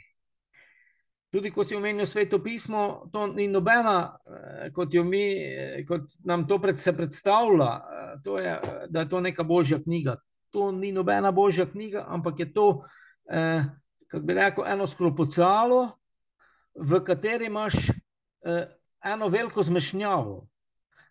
Tudi, 1.33 1.49
ko 1.51 1.64
si 1.64 1.73
omenil 1.73 2.05
sveto 2.07 2.42
pismo, 2.45 3.09
to 3.12 3.27
ni 3.33 3.47
nobena, 3.49 4.18
eh, 4.29 4.71
kot, 4.73 4.92
mi, 5.05 5.23
eh, 5.40 5.85
kot 5.88 6.12
nam 6.29 6.45
to 6.47 6.59
pred, 6.61 6.81
se 6.81 6.92
predstavlja, 6.92 7.71
eh, 7.73 8.18
to 8.25 8.38
je, 8.38 8.61
da 8.88 9.01
je 9.01 9.09
to 9.09 9.21
neka 9.21 9.42
božja 9.42 9.79
knjiga. 9.83 10.18
To 10.53 10.73
ni 10.73 10.92
nobena 10.92 11.33
božja 11.33 11.64
knjiga, 11.66 12.05
ampak 12.09 12.38
je 12.38 12.53
to, 12.53 12.85
eh, 13.31 13.64
kako 14.09 14.25
bi 14.27 14.35
rekel, 14.35 14.64
eno 14.66 14.87
skropocalo, 14.87 15.97
v 16.75 17.01
kateri 17.01 17.47
imaš 17.47 17.88
eh, 18.45 18.66
eno 19.05 19.29
veliko 19.29 19.62
zmešnjavo. 19.62 20.47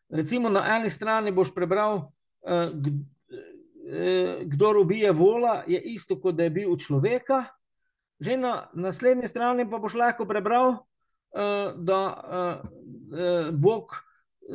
Recimo, 0.09 0.49
na 0.49 0.61
eni 0.77 0.89
strani 0.89 1.31
boš 1.31 1.53
prebral, 1.55 2.11
eh, 2.45 2.69
kdo 4.45 4.69
ubije 4.81 5.11
vola, 5.11 5.63
je 5.67 5.81
isto, 5.81 6.19
kot 6.21 6.35
da 6.35 6.43
je 6.43 6.49
bil 6.49 6.77
človeka. 6.77 7.43
Že 8.21 8.37
na 8.37 8.53
naslednji 8.73 9.27
strani 9.27 9.65
pa 9.69 9.79
boš 9.81 9.97
lahko 9.97 10.27
prebral, 10.29 10.69
uh, 10.71 11.73
da 11.75 12.01
uh, 12.13 13.49
Bog 13.53 13.95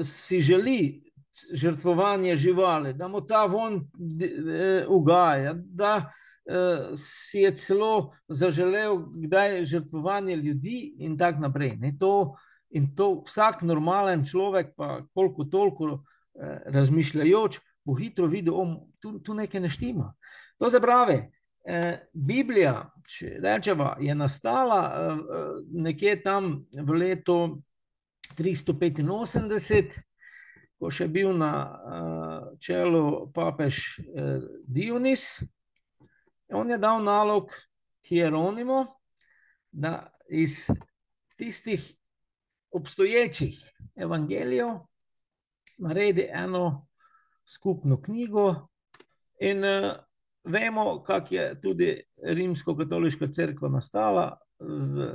si 0.05 0.41
želi 0.41 1.03
žrtvovanje 1.53 2.37
živali, 2.37 2.95
da 2.95 3.09
mu 3.09 3.21
ta 3.21 3.45
von 3.47 3.83
ugaja, 4.89 5.53
da 5.55 6.11
si 6.97 7.43
je 7.43 7.51
celo 7.57 8.13
zaželel, 8.29 8.97
kdaj 9.27 9.57
je 9.57 9.65
žrtvovanje 9.65 10.37
ljudi 10.37 10.95
in 10.99 11.19
tako 11.19 11.41
naprej. 11.41 11.77
To, 11.99 12.37
in 12.71 12.95
to 12.97 13.23
vsak 13.27 13.63
normalen 13.63 14.25
človek, 14.25 14.73
pa 14.77 15.03
koliko 15.15 15.45
toliko 15.45 15.99
razmišljajoč, 16.67 17.61
bo 17.85 17.95
hitro 17.95 18.27
videl, 18.27 18.55
da 18.55 18.81
tu, 19.01 19.19
tu 19.19 19.35
nekaj 19.35 19.61
ne 19.61 19.69
štima. 19.69 20.15
To 20.59 20.71
se 20.71 20.81
pravi, 20.81 21.19
Eh, 21.19 21.36
Biblija, 22.13 22.91
če 23.11 23.39
rečemo, 23.43 23.95
je 24.01 24.15
nastala 24.15 24.81
eh, 24.87 25.23
nekje 25.83 26.21
tam 26.23 26.67
v 26.71 26.99
letu 27.01 27.39
385, 28.39 29.99
ko 30.79 30.91
še 30.95 31.09
bil 31.11 31.33
na 31.35 31.53
eh, 31.67 32.41
čelu 32.63 33.33
papež 33.35 33.99
Dionis. 34.67 35.43
On 36.55 36.71
je 36.71 36.79
dal 36.79 37.03
nalog 37.03 37.51
Hieronimu, 38.07 38.85
da 39.75 40.07
iz 40.31 40.69
tistih 41.37 41.83
obstoječih 42.71 43.59
evangelijev 43.97 44.79
naredi 45.83 46.29
eno 46.31 46.87
skupno 47.45 47.99
knjigo 48.03 48.69
in 49.41 49.65
Vemo, 50.47 51.03
kako 51.03 51.35
je 51.35 51.61
tudi 51.61 52.03
rimsko-katoliška 52.23 53.29
crkva 53.33 53.69
nastala 53.69 54.39
z 54.61 55.09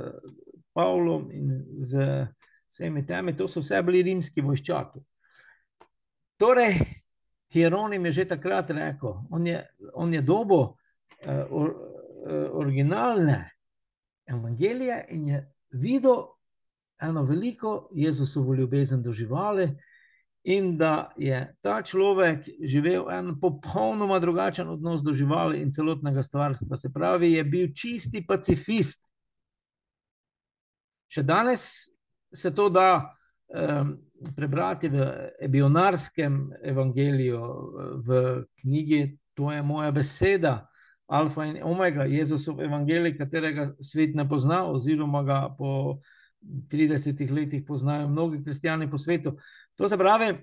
Pavlom 0.72 1.30
in 1.32 1.64
z 1.74 2.26
vsemi 2.68 3.06
temi. 3.06 3.36
To 3.36 3.48
so 3.48 3.60
vse 3.60 3.82
bili 3.82 4.02
rimski 4.02 4.44
vojščaki. 4.44 5.00
Torej, 6.36 6.76
Hieronim 7.52 8.06
je 8.08 8.12
že 8.12 8.24
takrat 8.28 8.70
rekel, 8.70 9.18
on 9.30 9.46
je, 9.46 9.58
on 9.94 10.14
je 10.14 10.22
dobo 10.22 10.60
uh, 10.62 11.42
or, 11.50 11.68
uh, 11.68 12.46
originalne 12.56 13.50
evangelije 14.26 15.06
in 15.10 15.26
je 15.28 15.40
videl 15.70 16.24
eno 17.02 17.24
veliko 17.24 17.88
Jezusovo 17.92 18.54
ljubezen 18.54 19.02
do 19.02 19.12
živali 19.12 19.68
in 20.44 20.76
da 20.78 21.12
je 21.16 21.54
ta 21.62 21.82
človek 21.82 22.48
živel 22.66 23.10
en 23.10 23.36
popolnoma 23.40 24.18
drugačen 24.18 24.68
odnos 24.68 25.02
do 25.02 25.14
živali 25.14 25.62
in 25.62 25.72
celotnega 25.72 26.22
stvarstva. 26.22 26.76
Se 26.76 26.92
pravi, 26.92 27.32
je 27.32 27.44
bil 27.44 27.72
čisti 27.74 28.24
pacifist. 28.26 29.06
Še 31.12 31.22
danes 31.22 31.64
se 32.34 32.50
to 32.54 32.68
da 32.72 33.14
um, 33.52 33.96
prebrati 34.36 34.88
v 34.88 35.08
ebionarskem 35.42 36.38
evangeliju, 36.72 37.42
v 38.06 38.22
knjigi 38.62 39.02
To 39.34 39.52
je 39.52 39.62
moja 39.62 39.90
beseda. 39.90 40.66
Alfa 41.06 41.44
in 41.44 41.58
omega, 41.62 42.04
Jezusov 42.04 42.60
evangelij, 42.60 43.16
katerega 43.18 43.66
svet 43.80 44.14
ne 44.14 44.24
pozna, 44.28 44.62
oziroma 44.64 45.22
ga 45.22 45.40
po 45.58 46.00
30 46.72 47.30
letih 47.30 47.64
poznajo 47.66 48.08
mnogi 48.08 48.42
kristijani 48.44 48.90
po 48.90 48.98
svetu. 48.98 49.36
To 49.76 49.88
se 49.88 49.96
pravi, 49.96 50.34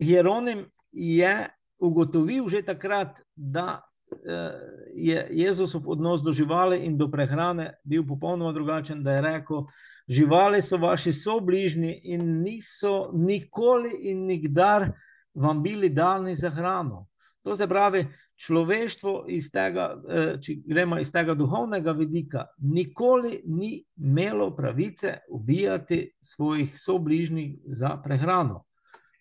Hieronim 0.00 0.66
je 0.92 1.48
ugotovil 1.78 2.48
že 2.48 2.62
takrat, 2.62 3.20
da 3.36 3.82
eh, 4.26 4.50
je 4.94 5.26
Jezusov 5.30 5.88
odnos 5.90 6.22
do 6.22 6.32
živali 6.32 6.84
in 6.86 6.98
do 6.98 7.10
prehrane 7.10 7.74
bil 7.84 8.06
popolnoma 8.06 8.52
drugačen, 8.52 9.02
da 9.02 9.12
je 9.12 9.22
rekel, 9.22 9.66
živali 10.08 10.62
so 10.62 10.76
vaši 10.76 11.12
sobližni 11.12 12.00
in 12.04 12.42
niso 12.42 13.10
nikoli 13.12 13.90
in 14.10 14.26
nikdar 14.26 14.92
vam 15.34 15.62
bili 15.62 15.88
dani 15.88 16.36
za 16.36 16.50
hrano. 16.50 17.06
To 17.42 17.56
se 17.56 17.66
pravi, 17.68 18.06
človeštvo, 18.36 19.24
iz 19.28 19.50
tega, 19.52 19.94
eh, 20.08 20.36
če 20.42 20.56
gremo 20.66 20.98
iz 20.98 21.12
tega 21.12 21.34
duhovnega 21.34 21.92
vidika, 21.92 22.46
nikoli 22.58 23.40
ni 23.46 23.84
imelo 23.96 24.50
pravice 24.56 25.18
ubijati 25.28 26.10
svojih 26.20 26.78
sobližnjih 26.78 27.58
za 27.66 27.96
prehrano. 28.04 28.64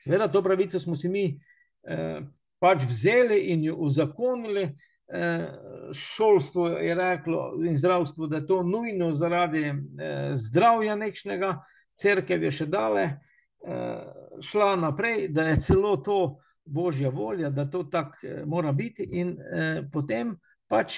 Seveda, 0.03 0.27
to 0.27 0.41
pravico 0.43 0.79
smo 0.79 0.95
si 0.95 1.09
mi 1.09 1.25
eh, 1.83 2.21
pač 2.59 2.83
vzeli 2.89 3.39
in 3.53 3.63
jo 3.63 3.75
uzakonili. 3.75 4.73
Eh, 5.13 5.47
šolstvo 5.93 6.67
je 6.67 6.95
reklo 6.95 7.53
in 7.65 7.77
zdravstvo, 7.77 8.27
da 8.27 8.37
je 8.37 8.47
to 8.47 8.63
nujno 8.63 9.11
zaradi 9.13 9.73
zdravja 10.35 10.95
nekšnega, 10.95 11.57
crkve 11.99 12.47
je 12.47 12.51
še 12.51 12.65
dale 12.65 13.03
šla 14.41 14.75
naprej, 14.75 15.27
da 15.31 15.47
je 15.47 15.59
celo 15.61 15.97
to 15.97 16.42
božja 16.65 17.09
volja, 17.09 17.49
da 17.49 17.65
to 17.69 17.83
tako 17.83 18.17
eh, 18.23 18.45
mora 18.45 18.71
biti, 18.71 19.03
in 19.11 19.37
eh, 19.41 19.83
potem 19.91 20.35
pač 20.67 20.97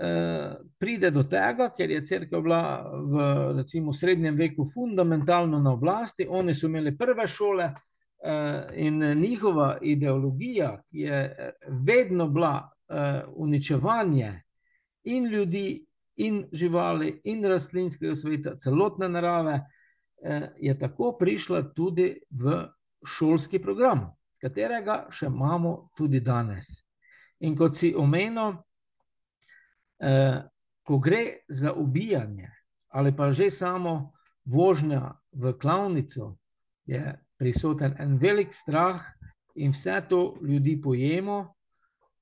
eh, 0.00 0.54
pride 0.78 1.10
do 1.10 1.22
tega, 1.22 1.70
ker 1.76 1.90
je 1.90 2.04
crkva 2.06 2.40
bila 2.40 2.62
v 3.04 3.28
recimo, 3.56 3.92
srednjem 3.92 4.36
veku 4.36 4.66
fundamentalno 4.74 5.60
na 5.60 5.72
oblasti, 5.72 6.26
oni 6.28 6.54
so 6.54 6.66
imeli 6.66 6.96
prve 6.98 7.28
šole 7.28 7.64
eh, 7.64 8.66
in 8.74 9.04
njihova 9.20 9.78
ideologija, 9.82 10.82
je 10.90 11.22
eh, 11.38 11.52
vedno 11.68 12.28
bila 12.28 12.70
eh, 12.88 13.22
uničevanje 13.34 14.42
in 15.04 15.26
ljudi. 15.26 15.86
In 16.16 16.42
živali, 16.52 17.20
in 17.24 17.40
rastlinskega 17.48 18.14
sveta, 18.14 18.52
celotne 18.60 19.08
narave, 19.08 19.54
eh, 20.22 20.42
je 20.60 20.74
tako 20.78 21.14
prišla 21.18 21.62
tudi 21.72 22.20
v 22.30 22.66
šolski 23.00 23.58
program 23.58 24.10
katerega 24.42 25.06
še 25.10 25.28
imamo 25.30 25.92
tudi 25.96 26.20
danes. 26.20 26.82
In 27.40 27.56
kot 27.56 27.76
si 27.78 27.92
omenil, 27.94 28.56
eh, 30.02 30.42
ko 30.82 30.98
gre 30.98 31.44
za 31.48 31.72
ubijanje 31.72 32.50
ali 32.92 33.16
pa 33.16 33.32
že 33.32 33.50
samo 33.50 34.12
vožnja 34.44 35.16
v 35.32 35.52
klavnico, 35.56 36.36
je 36.84 37.00
prisoten 37.38 37.94
en 37.98 38.18
velik 38.18 38.52
strah, 38.52 39.00
in 39.54 39.72
vse 39.72 40.02
to 40.08 40.38
ljudi 40.42 40.80
pojemo. 40.80 41.54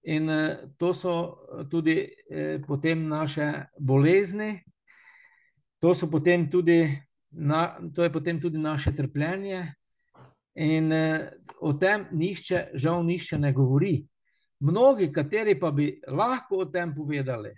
In 0.03 0.31
eh, 0.31 0.59
to 0.79 0.95
so 0.95 1.37
tudi 1.71 2.09
eh, 2.31 2.61
potem 2.67 3.09
naše 3.09 3.67
bolezni, 3.79 4.63
to, 5.81 5.93
potem 6.11 6.51
tudi 6.51 7.03
na, 7.31 7.79
to 7.95 8.03
je 8.03 8.13
potem 8.13 8.41
tudi 8.41 8.59
naše 8.59 8.97
trpljenje, 8.97 9.75
In 10.55 10.93
uh, 10.93 11.29
o 11.61 11.73
tem 11.73 12.07
nišče, 12.13 12.71
žal, 12.75 13.05
nišče 13.05 13.39
ne 13.39 13.53
govori. 13.53 13.95
Mnogi, 14.61 15.13
kateri 15.13 15.55
pa 15.61 15.71
bi 15.71 15.93
lahko 16.09 16.65
o 16.65 16.65
tem 16.69 16.95
povedali, 16.95 17.55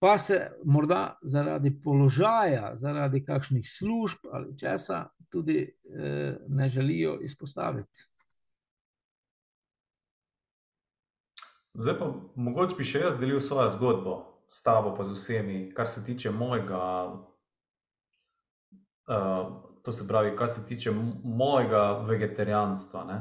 pa 0.00 0.18
se 0.18 0.38
morda 0.64 1.18
zaradi 1.22 1.74
položaja, 1.82 2.76
zaradi 2.76 3.24
kakšnih 3.24 3.66
služb 3.68 4.30
ali 4.32 4.56
česa, 4.58 5.08
tudi 5.28 5.66
uh, 5.66 6.36
ne 6.48 6.68
želijo 6.68 7.18
izpostaviti. 7.22 8.06
Zdaj 11.74 11.98
pa 11.98 12.06
mogoče 12.34 12.76
bi 12.76 12.84
še 12.84 13.04
jaz 13.04 13.18
delil 13.20 13.40
svojo 13.40 13.68
zgodbo 13.76 14.14
s 14.50 14.62
tabo, 14.62 14.94
pa 14.96 15.04
z 15.04 15.14
vsemi, 15.14 15.58
kar 15.74 15.88
se 15.88 16.02
tiče 16.04 16.30
mojega. 16.30 16.80
Uh, 19.10 19.69
to 19.82 19.92
se 19.92 20.08
pravi, 20.08 20.36
kar 20.36 20.48
se 20.48 20.66
tiče 20.66 20.90
mojega 21.24 22.04
vegetarijanstva. 22.08 23.04
Ne? 23.04 23.20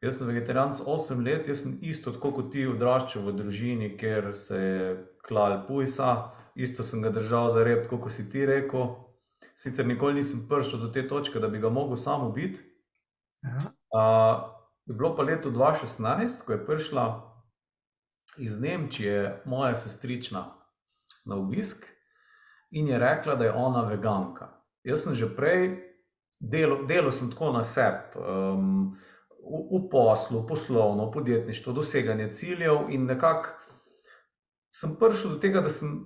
Jaz 0.00 0.18
sem 0.18 0.26
vegetarijanc 0.26 0.80
8 0.80 1.24
let, 1.24 1.48
jaz 1.48 1.62
sem 1.62 1.78
isto 1.82 2.12
kot 2.20 2.52
ti 2.52 2.64
odraščal 2.66 3.26
v 3.26 3.34
družini, 3.36 3.90
kjer 4.00 4.30
se 4.36 4.60
je 4.60 4.92
klal 5.28 5.58
pujsa, 5.66 6.30
isto 6.56 6.82
sem 6.82 7.02
ga 7.02 7.12
držal 7.12 7.50
za 7.52 7.64
rep, 7.64 7.84
kot 7.90 8.08
si 8.12 8.24
ti 8.30 8.46
rekel. 8.48 8.94
Sicer 9.60 9.86
nikoli 9.86 10.22
nisem 10.22 10.46
prišel 10.48 10.86
do 10.86 10.88
te 10.88 11.04
točke, 11.08 11.40
da 11.40 11.48
bi 11.48 11.60
ga 11.60 11.68
mogel 11.68 12.00
samo 12.00 12.30
biti. 12.32 12.64
Uh, 13.44 14.48
bilo 14.88 15.12
pa 15.16 15.22
leto 15.22 15.50
2016, 15.50 16.44
ko 16.46 16.52
je 16.52 16.64
prišla 16.66 17.04
iz 18.38 18.60
Nemčije 18.60 19.42
moja 19.44 19.74
sestrična 19.76 20.46
na 21.24 21.36
obisk 21.36 21.84
in 22.70 22.88
je 22.88 22.98
rekla, 22.98 23.34
da 23.34 23.44
je 23.44 23.52
ona 23.52 23.84
veganka. 23.84 24.48
Jaz 24.84 25.04
sem 25.04 25.14
že 25.14 25.28
prej 25.36 25.89
delo, 26.40 26.82
delo 26.86 27.12
sem 27.12 27.30
tako 27.30 27.52
na 27.52 27.62
sebi, 27.64 28.16
um, 28.16 28.96
v, 29.40 29.60
v 29.70 29.82
poslu, 29.92 30.46
poslovno, 30.48 31.10
podjetništvo, 31.10 31.72
doseganje 31.72 32.32
ciljev, 32.32 32.88
in 32.88 33.04
nekako 33.04 33.48
sem 34.72 34.96
prišel 35.00 35.36
do 35.36 35.38
tega, 35.42 35.60
da 35.60 35.70
sem, 35.70 36.00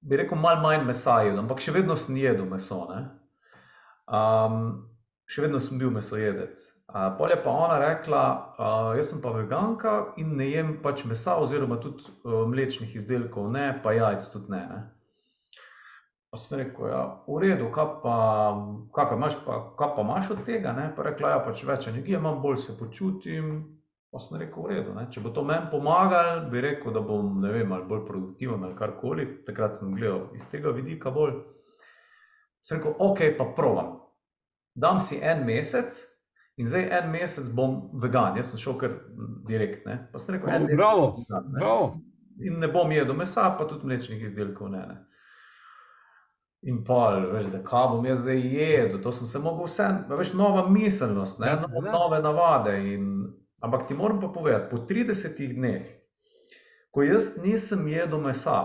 bi 0.00 0.16
rekel, 0.16 0.38
malo 0.38 0.62
manj 0.62 0.84
mesa 0.84 1.20
jedel, 1.24 1.40
ampak 1.44 1.62
še 1.62 1.74
vedno 1.76 1.96
sem 1.96 2.16
jedel 2.18 2.48
meso. 2.50 2.82
Um, 4.10 4.62
še 5.30 5.44
vedno 5.46 5.60
sem 5.62 5.78
bil 5.78 5.92
mesojedec. 5.94 6.62
Uh, 6.90 7.12
Polje 7.18 7.36
pa 7.44 7.52
ona 7.54 7.76
rekla, 7.78 8.22
uh, 8.58 8.88
jaz 8.98 9.12
sem 9.12 9.20
pa 9.22 9.30
veganka 9.36 9.92
in 10.18 10.34
ne 10.40 10.48
jem 10.50 10.72
pač 10.82 11.04
mesa, 11.06 11.36
oziroma 11.38 11.78
tudi 11.82 12.02
uh, 12.24 12.42
mlečnih 12.50 12.96
izdelkov, 12.98 13.52
ne 13.54 13.70
pa 13.84 13.94
jajc 13.94 14.26
tudi 14.32 14.56
ne. 14.56 14.64
ne. 14.72 14.80
Sem 16.38 16.60
rekel, 16.60 16.86
ja, 16.86 17.22
v 17.26 17.38
redu, 17.42 17.66
kaj 17.74 17.86
pa, 18.04 18.16
kaj 18.94 19.06
pa, 19.10 19.14
imaš, 19.18 19.36
pa, 19.42 19.54
kaj 19.78 19.88
pa 19.96 20.02
imaš 20.06 20.28
od 20.30 20.44
tega? 20.46 20.72
Ne? 20.76 20.84
Pa 20.94 21.02
rekla, 21.02 21.32
ja, 21.34 21.40
pač 21.42 21.64
več 21.66 21.88
energije 21.90 22.20
imam, 22.20 22.38
bolj 22.42 22.60
se 22.68 22.76
počutim. 22.78 23.48
Pa 24.14 24.20
sem 24.22 24.38
rekel, 24.38 24.62
v 24.62 24.70
redu, 24.70 24.94
ne? 24.94 25.08
če 25.10 25.24
bo 25.24 25.32
to 25.34 25.42
meni 25.46 25.66
pomagalo, 25.72 26.44
bi 26.52 26.62
rekel, 26.62 26.94
da 26.94 27.02
bom 27.02 27.40
ne 27.42 27.50
vem, 27.50 27.74
ali 27.74 27.86
bolj 27.90 28.04
produktiven 28.06 28.62
ali 28.62 28.78
karkoli. 28.78 29.26
Takrat 29.48 29.74
sem 29.80 29.90
gledal 29.98 30.28
iz 30.38 30.46
tega 30.52 30.70
vidika 30.76 31.10
bolj. 31.14 31.34
Sem 32.62 32.78
rekel, 32.78 32.94
ok, 33.10 33.24
pa 33.34 33.50
provam. 33.58 33.96
Dam 34.78 35.02
si 35.02 35.18
en 35.18 35.42
mesec 35.50 35.98
in 36.62 36.70
zdaj 36.70 36.90
en 36.94 37.10
mesec 37.10 37.50
bom 37.58 37.88
vegan. 37.98 38.38
Jaz 38.38 38.54
sem 38.54 38.62
šel 38.68 38.78
kar 38.78 38.98
direkt. 39.50 39.82
Ne? 39.82 39.98
Pa 40.14 40.22
sem 40.22 40.38
rekel, 40.38 40.54
en 40.54 40.70
mesec. 40.70 40.78
Bravo, 40.78 41.12
vegan, 41.24 41.50
ne? 41.50 41.58
bravo. 41.58 41.92
In 42.46 42.62
ne 42.62 42.70
bom 42.70 42.94
jedel 42.94 43.18
mesa, 43.18 43.50
pa 43.58 43.66
tudi 43.66 43.90
mlečnih 43.90 44.22
izdelkov. 44.30 44.70
Ne, 44.78 44.86
ne. 44.94 45.00
In 46.62 46.82
pol, 46.84 47.22
veš, 47.32 47.46
da 47.54 47.62
kaj 47.64 47.86
bom 47.94 48.04
jaz 48.04 48.18
zdaj 48.26 48.40
jedel, 48.52 48.98
to 49.00 49.12
sem 49.16 49.26
se 49.26 49.40
mogel 49.40 49.64
vse, 49.64 49.86
veš, 50.10 50.34
nova 50.36 50.66
miselnost, 50.68 51.38
ne, 51.40 51.54
ja, 51.54 51.60
nove, 51.62 51.92
nove 51.92 52.18
navade. 52.20 52.74
In, 52.94 53.06
ampak 53.64 53.86
ti 53.88 53.96
moram 53.96 54.20
pa 54.20 54.28
povedati, 54.28 54.68
po 54.70 54.82
30 54.90 55.40
dneh, 55.56 55.88
ko 56.92 57.06
jaz 57.06 57.32
nisem 57.40 57.88
jedel 57.88 58.20
mesa, 58.20 58.58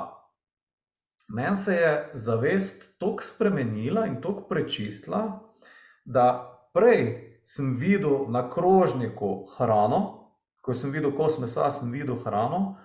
meni 1.32 1.56
se 1.58 1.76
je 1.76 1.94
zavest 2.14 3.00
tako 3.00 3.24
spremenila 3.24 4.06
in 4.12 4.20
tako 4.22 4.44
prečistila, 4.50 5.24
da 6.06 6.28
prej 6.74 7.40
sem 7.48 7.76
videl 7.80 8.28
na 8.30 8.50
krožniku 8.50 9.46
hrano, 9.56 10.02
ko 10.62 10.74
sem 10.74 10.92
videl 10.92 11.14
kos 11.16 11.40
mesa, 11.40 11.70
sem 11.70 11.92
videl 11.94 12.18
hrano. 12.26 12.76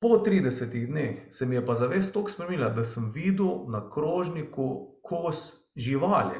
Po 0.00 0.08
30 0.08 0.86
dneh 0.86 1.26
se 1.30 1.46
mi 1.46 1.54
je 1.54 1.66
pa 1.66 1.74
zavest 1.74 2.14
tako 2.14 2.30
spremenila, 2.30 2.68
da 2.70 2.84
sem 2.84 3.10
videl 3.14 3.66
na 3.66 3.90
krožniku 3.90 4.94
kos 5.02 5.66
živali. 5.76 6.38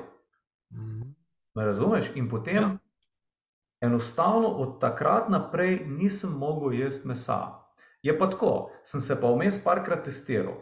Mhm. 0.73 1.11
Me 1.55 1.64
razumeš? 1.64 2.12
In 2.14 2.29
potem 2.29 2.62
ja. 2.62 2.77
enostavno 3.81 4.49
od 4.49 4.81
takrat 4.81 5.29
naprej 5.29 5.81
nisem 5.87 6.31
mogel 6.31 6.73
jesti 6.73 7.09
mesa. 7.09 7.38
Je 8.03 8.18
pa 8.18 8.31
tako, 8.31 8.71
sem 8.85 9.01
se 9.01 9.21
pa 9.21 9.27
vmes 9.27 9.64
parkrat 9.64 10.05
testiral. 10.05 10.55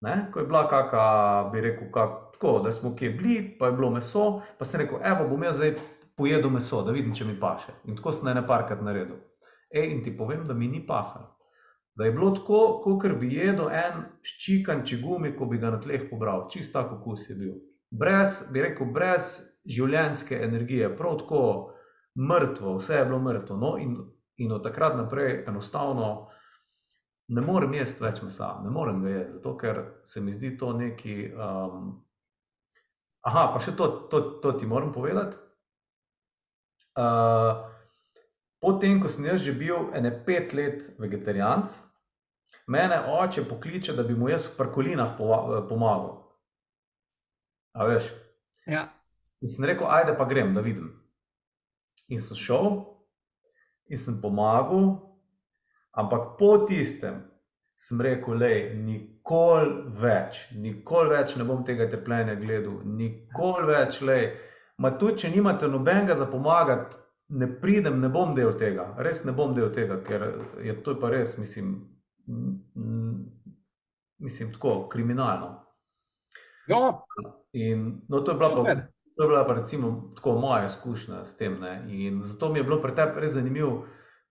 Ne? 0.00 0.30
Ko 0.32 0.40
je 0.40 0.46
bila 0.46 0.68
kakšna, 0.68 1.50
bi 1.52 1.60
rekel, 1.60 1.92
kak, 1.92 2.32
tako, 2.32 2.58
da 2.64 2.72
smo 2.72 2.96
kje 2.96 3.10
bili, 3.10 3.56
pa 3.58 3.66
je 3.66 3.72
bilo 3.72 3.90
meso, 3.90 4.40
pa 4.58 4.64
sem 4.64 4.80
rekel, 4.80 4.98
evo, 5.04 5.28
bom 5.28 5.42
jaz 5.42 5.56
zdaj 5.56 5.74
pojedel 6.16 6.50
meso, 6.50 6.82
da 6.82 6.92
vidim, 6.92 7.14
če 7.14 7.24
mi 7.24 7.40
paše. 7.40 7.72
In 7.84 7.96
tako 7.96 8.12
sem 8.12 8.34
ne 8.34 8.46
parkrat 8.46 8.80
naredil. 8.80 9.18
Ej, 9.70 9.90
in 9.92 10.04
ti 10.04 10.16
povem, 10.16 10.46
da 10.46 10.54
mi 10.54 10.68
ni 10.68 10.86
pasalo 10.86 11.37
da 11.98 12.04
je 12.04 12.12
bilo 12.12 12.30
tako, 12.30 12.80
kot 12.84 13.12
bi 13.20 13.32
jedel 13.34 13.72
en 13.74 14.04
ščikan 14.22 14.84
čigumi, 14.86 15.32
ko 15.36 15.48
bi 15.50 15.58
ga 15.58 15.72
na 15.74 15.80
tleh 15.82 16.04
pobral. 16.10 16.46
Čist 16.50 16.72
tako 16.72 17.00
okus 17.00 17.24
je 17.30 17.34
bil. 17.34 17.56
Brez, 17.90 18.44
bi 18.52 18.62
rekel, 18.62 18.92
brez 18.94 19.32
življenjske 19.66 20.38
energije, 20.44 20.92
prav 20.96 21.16
tako 21.24 21.40
mrtvo, 22.30 22.76
vse 22.78 23.00
je 23.00 23.06
bilo 23.08 23.18
mrtvo. 23.24 23.56
No, 23.58 23.72
in, 23.82 23.96
in 24.38 24.54
od 24.54 24.62
takrat 24.62 24.94
naprej 24.96 25.42
enostavno 25.50 26.28
ne 27.34 27.42
morem 27.42 27.74
jesti 27.74 28.04
več 28.04 28.22
mesa, 28.22 28.52
ne 28.62 28.70
morem 28.70 29.02
ga 29.02 29.16
jesti, 29.16 29.40
zato 29.40 29.56
ker 29.58 29.82
se 30.06 30.22
mi 30.22 30.32
zdi 30.32 30.52
to 30.60 30.70
neki. 30.78 31.16
Um, 31.34 31.90
aha, 33.26 33.48
pa 33.56 33.64
še 33.64 33.74
to, 33.74 33.90
to, 34.12 34.22
to 34.44 34.54
ti 34.60 34.70
moram 34.70 34.94
povedati. 34.94 35.42
Uh, 36.94 37.66
Potem, 38.58 38.98
ko 38.98 39.06
sem 39.06 39.28
jaz 39.28 39.44
že 39.46 39.54
bil 39.54 39.90
ene 39.94 40.10
pet 40.26 40.50
let 40.50 40.82
vegetarijanc, 40.98 41.76
mene 42.68 43.00
oče 43.18 43.44
pokliče, 43.48 43.96
da 43.96 44.04
bi 44.04 44.14
mu 44.14 44.28
jaz 44.28 44.46
v 44.46 44.56
parkolinah 44.58 45.16
pomagal. 45.68 46.14
A 47.74 47.86
veš? 47.88 48.12
Ja. 48.66 48.88
In 49.40 49.48
sem 49.48 49.64
rekel, 49.64 49.86
ajde 49.86 50.16
pa 50.18 50.26
grem, 50.28 50.54
da 50.54 50.60
vidim. 50.60 50.92
In 52.08 52.20
sem 52.20 52.36
šel 52.36 52.70
in 53.88 53.98
sem 53.98 54.20
pomagal, 54.20 54.98
ampak 55.96 56.36
po 56.38 56.58
tistem 56.68 57.22
sem 57.78 58.00
rekel, 58.02 58.34
le, 58.42 58.54
nikoli 58.74 59.92
več, 60.02 60.40
nikoli 60.58 61.14
več 61.14 61.36
ne 61.38 61.46
bom 61.46 61.62
tega 61.64 61.86
trpljenja 61.88 62.34
gledal, 62.40 62.80
nikoli 62.84 63.68
več, 63.70 64.00
le. 64.02 64.18
Ma 64.82 64.90
tudi, 64.98 65.22
če 65.22 65.30
nimate 65.30 65.70
nobenega 65.70 66.16
za 66.18 66.26
pomagati, 66.30 66.98
ne 67.38 67.46
pridem, 67.62 68.00
ne 68.02 68.10
bom 68.10 68.34
del 68.34 68.50
tega, 68.58 68.88
res 69.06 69.22
ne 69.24 69.34
bom 69.36 69.54
del 69.54 69.70
tega, 69.74 70.00
ker 70.04 70.26
je 70.64 70.74
to 70.82 70.96
pa 70.98 71.10
res, 71.14 71.36
mislim, 71.38 71.76
mislim 74.18 74.52
tako 74.52 74.88
kriminalno. 74.88 75.64
Ja. 76.66 77.00
In, 77.52 78.00
no, 78.08 78.20
to 78.20 78.32
je 78.32 78.38
bila 78.38 78.64
pa 78.64 78.74
To 79.18 79.24
je 79.24 79.28
bila 79.28 79.46
pa 79.46 79.52
recimo 79.52 80.12
tako 80.16 80.32
moja 80.32 80.64
izkušnja 80.64 81.24
s 81.24 81.36
tem. 81.36 81.60
Ne? 81.60 81.84
In 81.88 82.22
zato 82.22 82.52
mi 82.52 82.58
je 82.58 82.62
bilo 82.62 82.82
pri 82.82 82.94
tebi 82.94 83.20
res 83.20 83.32
zanimivo, 83.32 83.86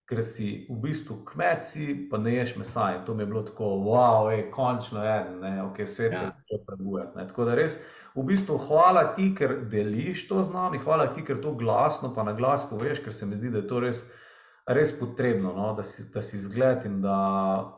ker 0.08 0.24
si 0.24 0.68
v 0.70 0.78
bistvu 0.80 1.18
kmet, 1.28 1.66
si, 1.68 2.08
pa 2.12 2.18
ne 2.18 2.38
ješ 2.38 2.56
mesa. 2.56 2.94
In 2.96 3.02
to 3.06 3.14
mi 3.14 3.26
je 3.26 3.28
bilo 3.28 3.42
tako, 3.44 3.66
wow, 3.84 4.32
ej, 4.32 4.46
končno 4.52 5.04
je 5.04 5.18
en, 5.20 5.60
ok, 5.66 5.82
svet 5.84 6.16
ja. 6.16 6.20
se 6.20 6.26
začne 6.26 6.64
prebujati. 6.68 7.20
Tako 7.20 7.50
da 7.50 7.58
res, 7.60 7.76
v 8.16 8.24
bistvu, 8.30 8.56
hvala 8.70 9.10
ti, 9.18 9.34
ker 9.36 9.58
deliš 9.68 10.30
to 10.30 10.40
z 10.44 10.56
nami, 10.56 10.80
hvala 10.80 11.10
ti, 11.12 11.26
ker 11.28 11.42
to 11.44 11.52
glasno, 11.60 12.14
pa 12.16 12.24
na 12.24 12.32
glas 12.34 12.64
poveš, 12.70 13.04
ker 13.04 13.14
se 13.14 13.28
mi 13.28 13.36
zdi, 13.36 13.52
da 13.52 13.60
je 13.60 13.68
to 13.68 13.84
res, 13.84 14.06
res 14.68 14.92
potrebno, 15.00 15.54
no? 15.54 15.74
da, 15.74 15.84
si, 15.84 16.10
da 16.14 16.22
si 16.22 16.40
zgled 16.40 16.86
in 16.86 17.02
da 17.02 17.18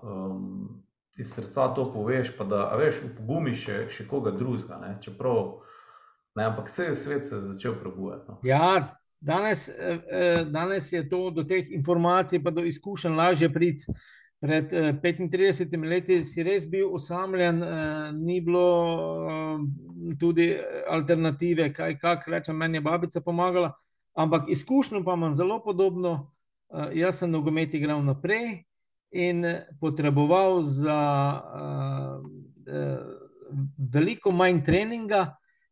um, 0.02 0.84
iz 1.20 1.34
srca 1.34 1.68
to 1.76 1.92
poveš, 1.94 2.32
pa 2.38 2.44
da 2.44 2.64
veš, 2.80 3.04
upogumiš 3.12 3.66
še, 3.66 3.80
še 3.94 4.08
koga 4.08 4.32
drugega. 4.32 4.80
Čeprav. 5.04 5.60
Ne, 6.38 6.46
ampak 6.46 6.70
vse 6.72 6.90
je 6.90 6.96
svet 6.96 7.28
se 7.28 7.42
začel 7.44 7.76
prebujati. 7.82 8.26
No. 8.30 8.38
Ja, 8.48 8.96
danes, 9.20 9.68
eh, 9.70 10.00
eh, 10.12 10.46
danes 10.46 10.94
je 10.94 11.04
to 11.10 11.30
do 11.36 11.44
teh 11.44 11.68
informacij, 11.76 12.42
pa 12.44 12.54
do 12.56 12.64
izkušenj 12.64 13.16
lažje 13.16 13.52
priti. 13.54 14.00
Pred 14.40 14.72
35 15.04 15.76
eh, 15.76 15.88
leti 15.90 16.22
si 16.24 16.44
res 16.48 16.64
bil 16.70 16.94
osamljen, 16.96 17.60
ni 18.22 18.40
bilo 18.42 19.60
tudi 20.20 20.54
alternative, 20.88 21.74
kaj 21.76 21.98
kak, 22.00 22.28
rečem, 22.32 22.56
meni 22.56 22.80
je 22.80 22.86
babica 22.88 23.22
pomagala. 23.22 23.74
Ampak 24.16 24.48
izkušnjo 24.50 25.04
pa 25.04 25.20
imam 25.20 25.36
zelo 25.36 25.60
podobno. 25.64 26.32
Jaz 26.94 27.20
sem 27.20 27.32
nogomet 27.32 27.74
igral 27.74 28.04
naprej 28.06 28.64
in 29.10 29.42
potreboval 29.82 30.62
za 30.62 31.00
veliko 33.94 34.32
manj 34.32 34.62
treninga, 34.66 35.24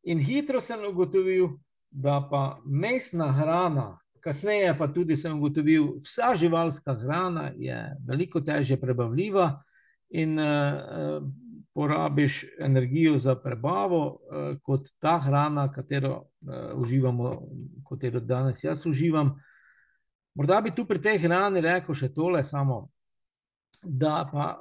In 0.08 0.20
hitro 0.24 0.62
sem 0.64 0.80
ugotovil, 0.88 1.58
da 1.92 2.22
pa 2.32 2.60
mesna 2.66 3.28
hrana, 3.36 3.98
kasneje 4.24 4.72
pa 4.78 4.88
tudi 4.88 5.18
sem 5.20 5.34
ugotovil, 5.36 5.98
da 5.98 6.06
vsa 6.08 6.30
živalska 6.36 6.96
hrana 7.02 7.52
je 7.60 7.76
veliko 8.08 8.40
težje 8.42 8.78
prebavljiva 8.80 9.50
in 10.10 10.40
uh, 10.40 11.28
porabiš 11.76 12.46
energijo 12.60 13.18
za 13.18 13.36
prebavo, 13.36 14.04
uh, 14.08 14.56
kot 14.64 14.88
ta 15.00 15.18
hrana, 15.20 15.68
katero 15.76 16.14
uh, 16.16 16.80
uživamo, 16.80 17.34
katero 17.90 18.24
danes 18.24 18.64
jaz 18.64 18.86
uživam. 18.88 19.36
Morda 20.38 20.62
bi 20.62 20.72
tu 20.76 20.86
pri 20.86 21.02
tej 21.02 21.18
hrani 21.26 21.62
rekel 21.66 21.98
še 21.98 22.12
tole 22.14 22.44
samo. 22.46 22.86
Da 23.82 24.26
pa 24.30 24.58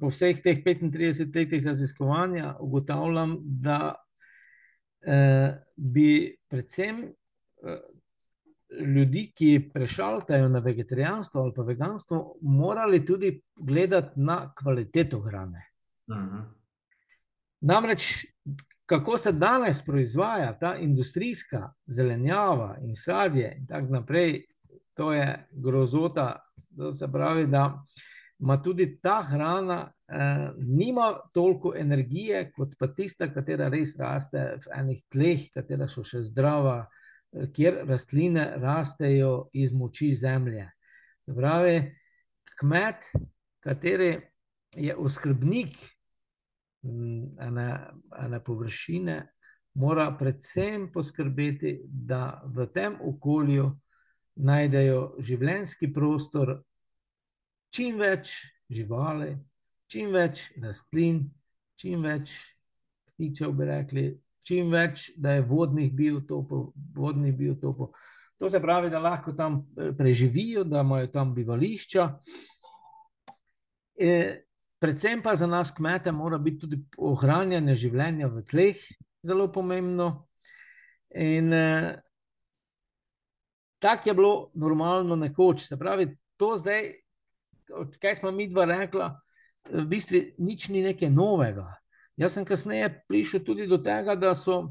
po 0.00 0.10
vseh 0.10 0.40
teh 0.42 0.60
35 0.62 1.34
letih 1.34 1.66
raziskovanja 1.66 2.56
ugotavljam, 2.62 3.38
da 3.42 3.94
Eh, 5.06 5.54
bi 5.76 6.36
predvsem 6.48 7.02
eh, 7.04 7.80
ljudi, 8.80 9.32
ki 9.36 9.70
prešaltajo 9.74 10.48
na 10.48 10.58
vegetarijanstvo 10.58 11.42
ali 11.42 11.52
pa 11.56 11.62
veganstvo, 11.62 12.36
morali 12.40 13.04
tudi 13.06 13.40
gledati 13.56 14.20
na 14.20 14.54
kvaliteto 14.54 15.20
hrane. 15.20 15.70
Uh 16.06 16.16
mhm. 16.16 16.36
-huh. 16.36 16.44
Namreč, 17.60 18.26
kako 18.86 19.18
se 19.18 19.32
danes 19.32 19.82
proizvaja 19.84 20.58
ta 20.58 20.76
industrijska 20.76 21.72
zelenjava 21.86 22.76
in 22.82 22.94
sadje, 22.94 23.54
in 23.58 23.66
tako 23.66 23.92
naprej, 23.92 24.46
to 24.94 25.12
je 25.12 25.46
grozota. 25.50 26.44
To 26.76 26.94
se 26.94 27.08
pravi, 27.12 27.46
da 27.46 27.82
ima 28.38 28.62
tudi 28.62 28.98
ta 29.02 29.22
hrana 29.22 29.92
eh, 30.08 30.50
nima 30.58 31.14
toliko 31.32 31.74
energije 31.76 32.52
kot 32.52 32.74
pa 32.78 32.86
tista, 32.86 33.28
katera 33.34 33.68
res 33.68 33.96
raste 33.98 34.44
v 34.64 34.72
enih 34.78 35.02
tleh, 35.08 35.48
katera 35.54 35.88
so 35.88 36.04
še 36.04 36.22
zdrava, 36.28 36.84
eh, 37.32 37.48
kjer 37.54 37.84
rastline 37.88 38.46
rastejo 38.60 39.48
iz 39.52 39.72
moči 39.72 40.12
zemlje. 40.16 40.68
Pravi, 41.26 41.78
kmet, 42.58 43.06
kateri 43.64 44.18
je 44.76 44.96
oskrbnik 44.96 45.78
mm, 46.84 47.38
ene, 47.40 47.68
ene 48.26 48.42
površine, 48.44 49.16
mora 49.74 50.10
predvsem 50.18 50.90
poskrbeti, 50.92 51.78
da 51.86 52.42
v 52.44 52.66
tem 52.74 52.98
okolju 53.00 53.70
najdejo 54.36 55.14
življenski 55.22 55.92
prostor, 55.94 56.56
čim 57.74 57.98
več 57.98 58.34
živali, 58.70 59.34
čim 59.90 60.12
več 60.14 60.48
rastlin, 60.62 61.22
čim 61.78 62.02
več 62.06 62.34
ptičev, 63.12 63.52
bi 63.54 63.68
rekli, 63.68 64.04
čim 64.44 64.72
več, 64.74 65.10
da 65.16 65.36
je 65.36 65.46
vodnih 65.48 65.92
biotopov, 65.94 66.72
vodnih 66.96 67.34
biotopov. 67.36 67.94
To 68.42 68.50
se 68.50 68.60
pravi, 68.60 68.90
da 68.90 68.98
lahko 68.98 69.32
tam 69.32 69.62
eh, 69.78 69.92
preživijo, 69.96 70.64
da 70.64 70.82
imajo 70.82 71.08
tam 71.12 71.34
bivališča. 71.34 72.08
E, 73.94 74.10
predvsem 74.82 75.22
pa 75.22 75.36
za 75.38 75.46
nas, 75.46 75.70
kmete, 75.70 76.12
mora 76.12 76.38
biti 76.38 76.64
tudi 76.64 76.80
ohranjanje 76.98 77.76
življenja 77.86 78.28
v 78.28 78.42
tleh 78.50 78.82
zelo 79.24 79.48
pomembno. 79.52 80.26
In 81.14 81.52
eh, 81.54 81.94
tako 83.84 84.08
je 84.08 84.14
bilo 84.14 84.50
normalno 84.54 85.16
nekoč. 85.16 85.66
Se 85.68 85.76
pravi, 85.76 86.06
to 86.36 86.54
zdaj, 86.56 86.86
kaj 88.00 88.14
smo 88.16 88.30
mi 88.30 88.46
dva 88.48 88.64
rekla, 88.64 89.10
v 89.68 89.84
bistvu 89.84 90.20
nič 90.38 90.70
ni 90.72 90.80
nekaj 90.80 91.10
novega. 91.12 91.66
Jaz 92.16 92.38
sem 92.38 92.46
kasneje 92.48 92.88
prišel 93.08 93.42
tudi 93.44 93.66
do 93.68 93.76
tega, 93.84 94.14
da 94.16 94.32
so 94.34 94.62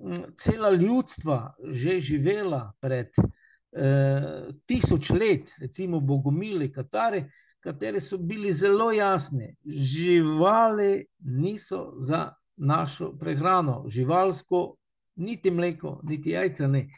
mm, 0.00 0.32
cela 0.34 0.72
ljudstva 0.74 1.54
že 1.70 2.00
živela 2.00 2.72
pred 2.82 3.14
eh, 3.20 4.50
tisoč 4.66 5.12
let, 5.14 5.54
recimo 5.60 6.00
Bogomili, 6.00 6.72
Katari, 6.72 7.22
kateri 7.62 8.00
so 8.00 8.18
bili 8.18 8.52
zelo 8.52 8.90
jasni. 8.92 9.54
Živali 9.64 11.06
niso 11.20 11.92
za 12.02 12.32
našo 12.56 13.12
prehrano, 13.18 13.84
živalsko, 13.88 14.74
niti 15.16 15.50
mleko, 15.50 16.00
niti 16.02 16.34
jajca. 16.34 16.66
Ne. 16.66 16.88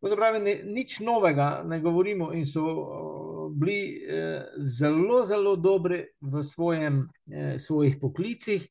Pravi, 0.00 0.62
nič 0.64 1.00
novega 1.00 1.62
ne 1.64 1.80
govorimo, 1.80 2.32
in 2.32 2.46
so 2.48 3.50
bili 3.52 4.00
eh, 4.08 4.44
zelo, 4.56 5.24
zelo 5.24 5.56
dobri 5.56 6.04
v 6.20 6.42
svojem, 6.42 7.08
eh, 7.32 7.58
svojih 7.58 7.98
poklicih. 8.00 8.68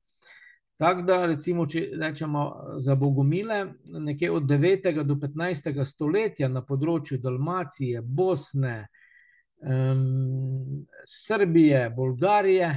Tako 0.78 1.02
da, 1.02 1.26
recimo, 1.26 1.66
če 1.68 1.90
rečemo 2.00 2.44
za 2.80 2.96
Bogomile, 2.96 3.66
nekje 3.84 4.32
od 4.32 4.44
9. 4.44 5.04
do 5.04 5.16
15. 5.16 5.84
stoletja 5.86 6.48
na 6.48 6.64
področju 6.66 7.20
Dalmacije, 7.20 8.02
Bosne, 8.02 8.88
um, 9.60 10.86
Srbije, 11.06 11.90
Bolgarije, 11.90 12.70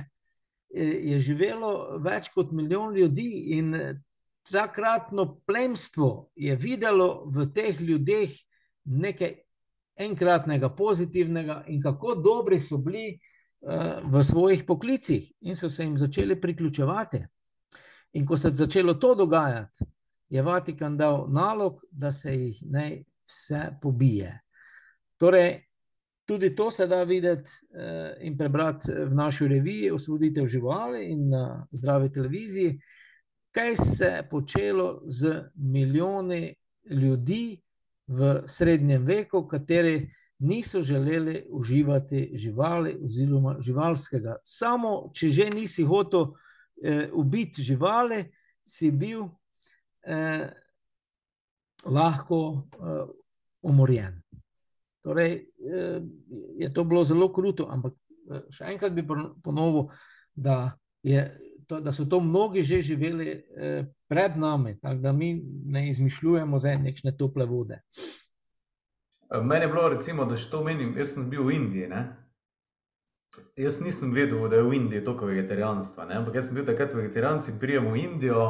eh, 0.75 0.97
je 1.15 1.21
živelo 1.21 2.01
več 2.03 2.33
kot 2.35 2.53
milijon 2.53 2.97
ljudi, 2.97 3.31
in 3.57 3.77
takratno 4.51 5.41
plemstvo 5.47 6.31
je 6.37 6.57
videlo 6.57 7.25
v 7.31 7.47
teh 7.55 7.81
ljudeh 7.81 8.31
nekaj 8.85 9.35
enkratnega, 9.97 10.69
pozitivnega 10.69 11.65
in 11.69 11.83
kako 11.83 12.15
dobri 12.15 12.59
so 12.61 12.79
bili 12.79 13.13
uh, 13.13 14.03
v 14.05 14.25
svojih 14.25 14.65
poklicih, 14.67 15.33
in 15.41 15.57
so 15.57 15.69
se 15.69 15.85
jim 15.85 15.99
začeli 15.99 16.41
priključevati. 16.41 17.23
In 18.13 18.27
ko 18.27 18.37
se 18.37 18.49
je 18.49 18.57
začelo 18.57 18.95
to 18.95 19.15
dogajati, 19.15 19.85
je 20.29 20.43
Vatikan 20.43 20.97
dal 20.97 21.27
nalog, 21.29 21.81
da 21.91 22.13
se 22.13 22.35
jih 22.35 22.63
naj 22.63 23.03
vse 23.27 23.69
pobije. 23.83 24.41
Torej, 25.17 25.63
tudi 26.25 26.55
to 26.57 26.71
se 26.71 26.87
da 26.87 27.03
videti 27.03 27.51
uh, 27.51 28.13
in 28.21 28.39
prebrati 28.39 28.93
v 28.93 29.15
naši 29.15 29.49
reviji, 29.49 29.91
Osvoboditev 29.91 30.47
živali 30.47 31.07
in 31.07 31.29
na 31.29 31.67
zdravi 31.73 32.13
televiziji, 32.13 32.81
kaj 33.53 33.77
se 33.77 34.05
je 34.05 34.29
počelo 34.29 35.03
z 35.07 35.43
milijoni 35.55 36.55
ljudi, 36.91 37.63
v 38.07 38.43
srednjem 38.47 39.05
veku, 39.07 39.47
kateri 39.49 40.11
niso 40.39 40.81
želeli 40.81 41.47
uživati 41.51 42.31
živali 42.35 42.99
oziroma 43.05 43.57
živalskega. 43.61 44.37
Samo, 44.45 45.11
če 45.15 45.29
že 45.29 45.51
nisi 45.51 45.85
hotel 45.85 46.27
eh, 46.83 47.09
ubiti 47.13 47.63
živali, 47.63 48.25
si 48.63 48.91
bil 48.91 49.27
eh, 50.03 50.51
lahko 51.85 52.39
uh, 52.39 53.09
umorjen. 53.63 54.21
Torej, 55.03 55.47
uh, 55.59 56.03
je 56.59 56.73
to 56.75 56.85
bilo 56.85 57.05
zelo 57.05 57.27
kruto, 57.33 57.67
ampak 57.71 57.93
uh, 58.31 58.45
še 58.51 58.71
enkrat 58.71 58.95
bi 58.95 59.03
ponovil, 59.43 59.89
da, 60.35 60.77
je, 61.03 61.25
to, 61.67 61.81
da 61.81 61.93
so 61.93 62.05
to 62.05 62.21
mnogi 62.21 62.63
že 62.63 62.83
živeli 62.83 63.35
uh, 63.35 63.87
pred 64.09 64.37
nami, 64.37 64.79
tako 64.81 65.01
da 65.01 65.13
mi 65.13 65.35
ne 65.65 65.89
izmišljujemo 65.91 66.59
za 66.59 66.77
neke 66.77 67.13
tople 67.19 67.47
vode. 67.47 67.81
Mene 69.43 69.65
je 69.65 69.69
bilo, 69.69 69.89
recimo, 69.89 70.25
da 70.25 70.37
še 70.37 70.51
to 70.51 70.61
menim, 70.65 70.93
jaz 70.99 71.15
sem 71.15 71.31
bil 71.31 71.47
v 71.47 71.55
Indiji. 71.57 71.89
Ne? 71.89 72.03
Jaz 73.57 73.81
nisem 73.81 74.13
vedel, 74.13 74.45
da 74.49 74.59
je 74.61 74.67
v 74.67 74.75
Indiji 74.77 75.05
toliko 75.05 75.31
vegetarijanstva, 75.31 76.05
ne? 76.05 76.19
ampak 76.21 76.37
jaz 76.37 76.51
sem 76.51 76.59
bil 76.59 76.67
takrat 76.69 76.93
vegetarijanci, 76.95 77.57
prijemo 77.61 77.95
v 77.95 78.05
Indijo. 78.05 78.45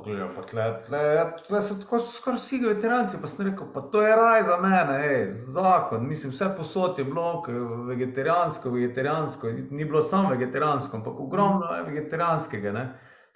Pogledam, 0.00 0.30
pa 0.34 0.42
tle, 0.48 0.64
tle, 0.86 1.00
tle 1.44 1.58
so 1.62 1.74
tako 1.76 1.98
skoraj 2.00 2.38
vsi 2.40 2.58
veteranci, 2.64 3.18
pa 3.20 3.28
sem 3.28 3.50
rekel, 3.50 3.66
pa 3.74 3.82
to 3.92 4.00
je 4.00 4.14
raj 4.16 4.46
za 4.48 4.56
mene, 4.56 4.94
ej, 5.04 5.26
zakon, 5.30 6.06
mislim, 6.08 6.32
vse 6.32 6.48
posod 6.56 6.98
je 6.98 7.04
bilo 7.04 7.42
vegetarijansko, 7.88 8.70
vegetarijansko, 8.70 9.50
ni 9.70 9.84
bilo 9.84 10.00
samo 10.02 10.30
vegetarijansko, 10.30 10.96
ampak 10.96 11.20
ogromno 11.20 11.74
je 11.74 11.82
vegetarijanskega, 11.82 12.72
ne. 12.72 12.86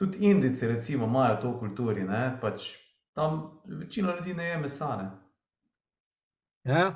Tudi 0.00 0.24
Indici 0.30 0.68
recimo 0.68 1.04
imajo 1.04 1.36
to 1.42 1.50
v 1.50 1.58
kulturi, 1.58 2.06
ne, 2.08 2.38
pač 2.40 2.70
tam 3.12 3.60
večina 3.64 4.16
ljudi 4.16 4.34
ne 4.34 4.48
je 4.48 4.56
mesa, 4.58 4.96
ne. 4.96 5.10
Ja. 6.64 6.86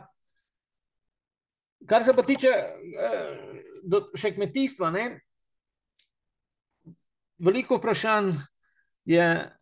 Kar 1.89 2.05
se 2.05 2.17
pa 2.17 2.25
tiče 2.25 2.49
eh, 2.49 3.63
do, 3.85 4.07
še 4.17 4.33
kmetijstva, 4.33 4.91
ne, 4.97 5.05
veliko 7.39 7.77
vprašanj 7.77 8.33
je 9.05 9.58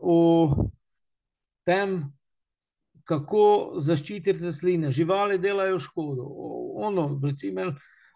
o 0.00 0.70
tem, 1.66 2.00
kako 3.08 3.80
zaščititi 3.80 4.44
rastline. 4.44 4.92
Živali 4.92 5.38
delajo 5.38 5.80
škodo. 5.80 6.26
Ono, 6.88 7.08
recimo, 7.24 7.72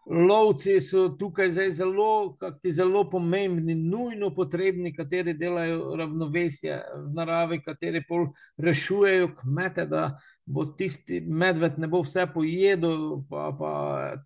lovci 0.06 0.80
so 0.80 1.08
tukaj 1.18 1.50
zelo, 1.70 2.36
zelo 2.70 3.04
pomembni, 3.10 3.74
nujno 3.74 4.32
potrebni, 4.34 4.94
kateri 4.94 5.34
delajo 5.38 5.96
ravnovesje 5.96 6.78
v 6.94 7.14
naravi, 7.14 7.60
kateri 7.62 8.02
pol 8.08 8.26
rešujejo 8.58 9.32
kmete, 9.40 9.86
da 9.86 10.08
bo 10.44 10.66
tisti 10.78 11.20
medved 11.20 11.78
ne 11.78 11.88
bo 11.88 12.02
vse 12.02 12.26
pojedel, 12.34 13.22
pa, 13.30 13.50
pa 13.58 13.72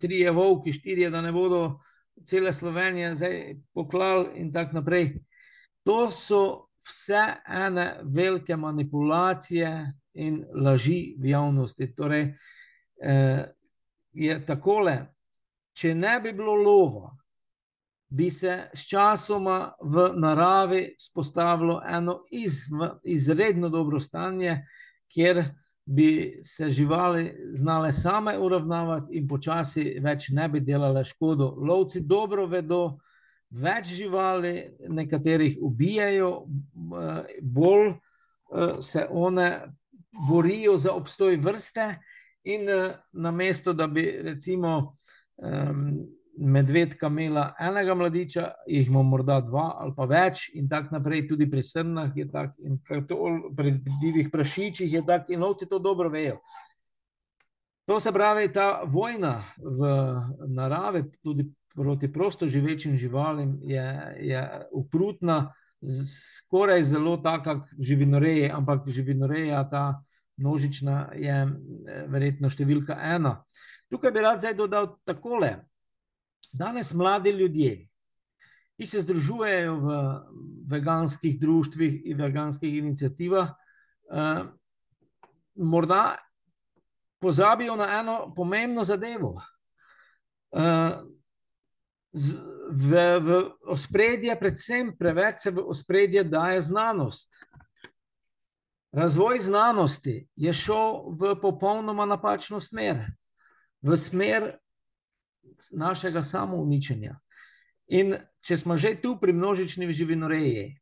trije 0.01 0.31
volki, 0.31 0.73
štirje, 0.73 1.11
da 1.13 1.21
ne 1.21 1.31
bodo 1.31 1.79
cele 2.25 2.53
Slovenije 2.53 3.15
zdaj 3.15 3.55
poklali 3.73 4.41
in 4.41 4.51
tako 4.53 4.81
naprej. 4.81 5.13
To 5.85 6.11
so 6.11 6.66
vse 6.87 7.23
ene 7.47 7.99
velike 8.03 8.55
manipulacije 8.55 9.93
in 10.13 10.45
laži 10.55 11.15
v 11.19 11.29
javnosti. 11.29 11.93
Torej, 11.95 12.33
eh, 13.01 13.45
je 14.13 14.45
takole, 14.45 14.97
če 15.73 15.93
ne 15.95 16.19
bi 16.21 16.33
bilo 16.33 16.55
lova, 16.55 17.11
bi 18.09 18.31
se 18.31 18.69
s 18.73 18.87
časoma 18.87 19.73
v 19.81 20.11
naravi 20.15 20.95
spostavilo 20.99 21.81
eno 21.85 22.21
iz, 22.31 22.65
izredno 23.03 23.69
dobro 23.69 23.99
stanje, 23.99 24.65
kjer 25.07 25.43
bi 25.85 26.39
se 26.43 26.69
živali 26.69 27.47
znale 27.51 27.91
same 27.91 28.37
uravnavati 28.39 29.15
in 29.15 29.27
počasi 29.27 29.99
več 30.03 30.29
ne 30.29 30.49
bi 30.49 30.59
delale 30.59 31.03
škodo. 31.05 31.53
Lovci 31.57 32.01
dobro 32.01 32.45
vedo, 32.45 32.97
več 33.49 33.93
živali, 33.95 34.75
nekaterih 34.89 35.57
ubijajo, 35.61 36.31
eh, 36.43 37.39
bolj 37.41 37.89
eh, 37.89 38.81
se 38.81 39.07
one 39.09 39.49
borijo 40.29 40.77
za 40.77 40.93
obstoj 40.93 41.35
vrste, 41.35 41.95
in 42.43 42.69
eh, 42.69 42.97
na 43.13 43.31
mesto, 43.31 43.73
da 43.73 43.87
bi 43.87 44.05
recimo 44.23 44.95
medvedka 46.37 47.07
imela 47.07 47.53
enega 47.59 47.93
mladiča, 47.95 48.51
jih 48.67 48.87
ima 48.87 49.03
morda 49.03 49.41
dva 49.41 49.75
ali 49.77 49.93
pa 49.95 50.05
več, 50.05 50.47
in 50.53 50.69
tako 50.69 50.95
naprej, 50.95 51.27
tudi 51.29 51.45
pri 51.49 51.63
srnah 51.63 52.15
je 52.15 52.25
tako, 52.31 52.55
in 52.65 52.79
pri 53.57 53.73
divjih 54.01 54.29
prašičih 54.33 54.93
je 54.93 55.03
tako, 55.05 55.33
in 55.33 55.43
ovci 55.43 55.67
to 55.69 55.79
dobro 55.79 56.09
vejo. 56.09 56.39
To 57.85 57.99
se 57.99 58.11
pravi, 58.11 58.49
ta 58.53 58.81
vojna 58.85 59.43
v 59.57 59.91
naravi, 60.47 61.03
tudi 61.23 61.45
proti 61.77 62.09
prosto 62.13 62.47
živečim 62.47 62.97
živalim 62.97 63.59
je, 63.61 64.15
je 64.19 64.41
ukrutna, 64.71 65.53
skoraj 66.41 66.83
zelo 66.83 67.17
taka 67.21 67.59
kot 67.59 67.69
živinoreje, 67.79 68.49
ampak 68.51 68.87
živinoreja, 68.89 69.61
ta 69.69 70.01
množična, 70.37 71.11
je 71.13 71.35
verjetno 72.09 72.49
številka 72.49 72.97
ena. 72.97 73.37
Tukaj 73.93 74.11
bi 74.11 74.23
rad 74.25 74.41
zdaj 74.41 74.55
dodal 74.57 74.95
takole. 75.05 75.51
Danes 76.53 76.93
mladi 76.97 77.35
ljudje, 77.37 77.75
ki 78.77 78.85
se 78.89 79.01
združujejo 79.05 79.75
v 79.81 79.97
veganskih 80.73 81.37
društvih 81.39 81.99
in 82.09 82.21
veganskih 82.21 82.73
inicijativah, 82.81 83.53
eh, 83.53 84.41
morda 85.55 86.17
pozabijo 87.21 87.75
na 87.75 87.99
eno 87.99 88.33
pomembno 88.35 88.83
zadevo. 88.83 89.37
Eh, 90.57 91.16
v, 92.71 92.91
v 93.19 93.29
ospredje, 93.71 94.35
predvsem 94.39 94.91
preveč 94.97 95.41
se 95.45 95.51
v 95.51 95.63
ospredje 95.63 96.23
daje 96.23 96.61
znanost. 96.61 97.31
Razvoj 98.91 99.39
znanosti 99.39 100.27
je 100.35 100.53
šel 100.53 101.13
v 101.19 101.35
popolnoma 101.41 102.05
napačno 102.05 102.61
smer, 102.61 103.05
v 103.81 103.97
smer 103.97 104.55
našega 105.71 106.23
samouničenja. 106.23 107.17
In 107.87 108.17
če 108.43 108.57
smo 108.57 108.77
že 108.77 108.95
tu 109.01 109.15
pri 109.19 109.33
množični 109.33 109.87
živinoreji, 109.91 110.75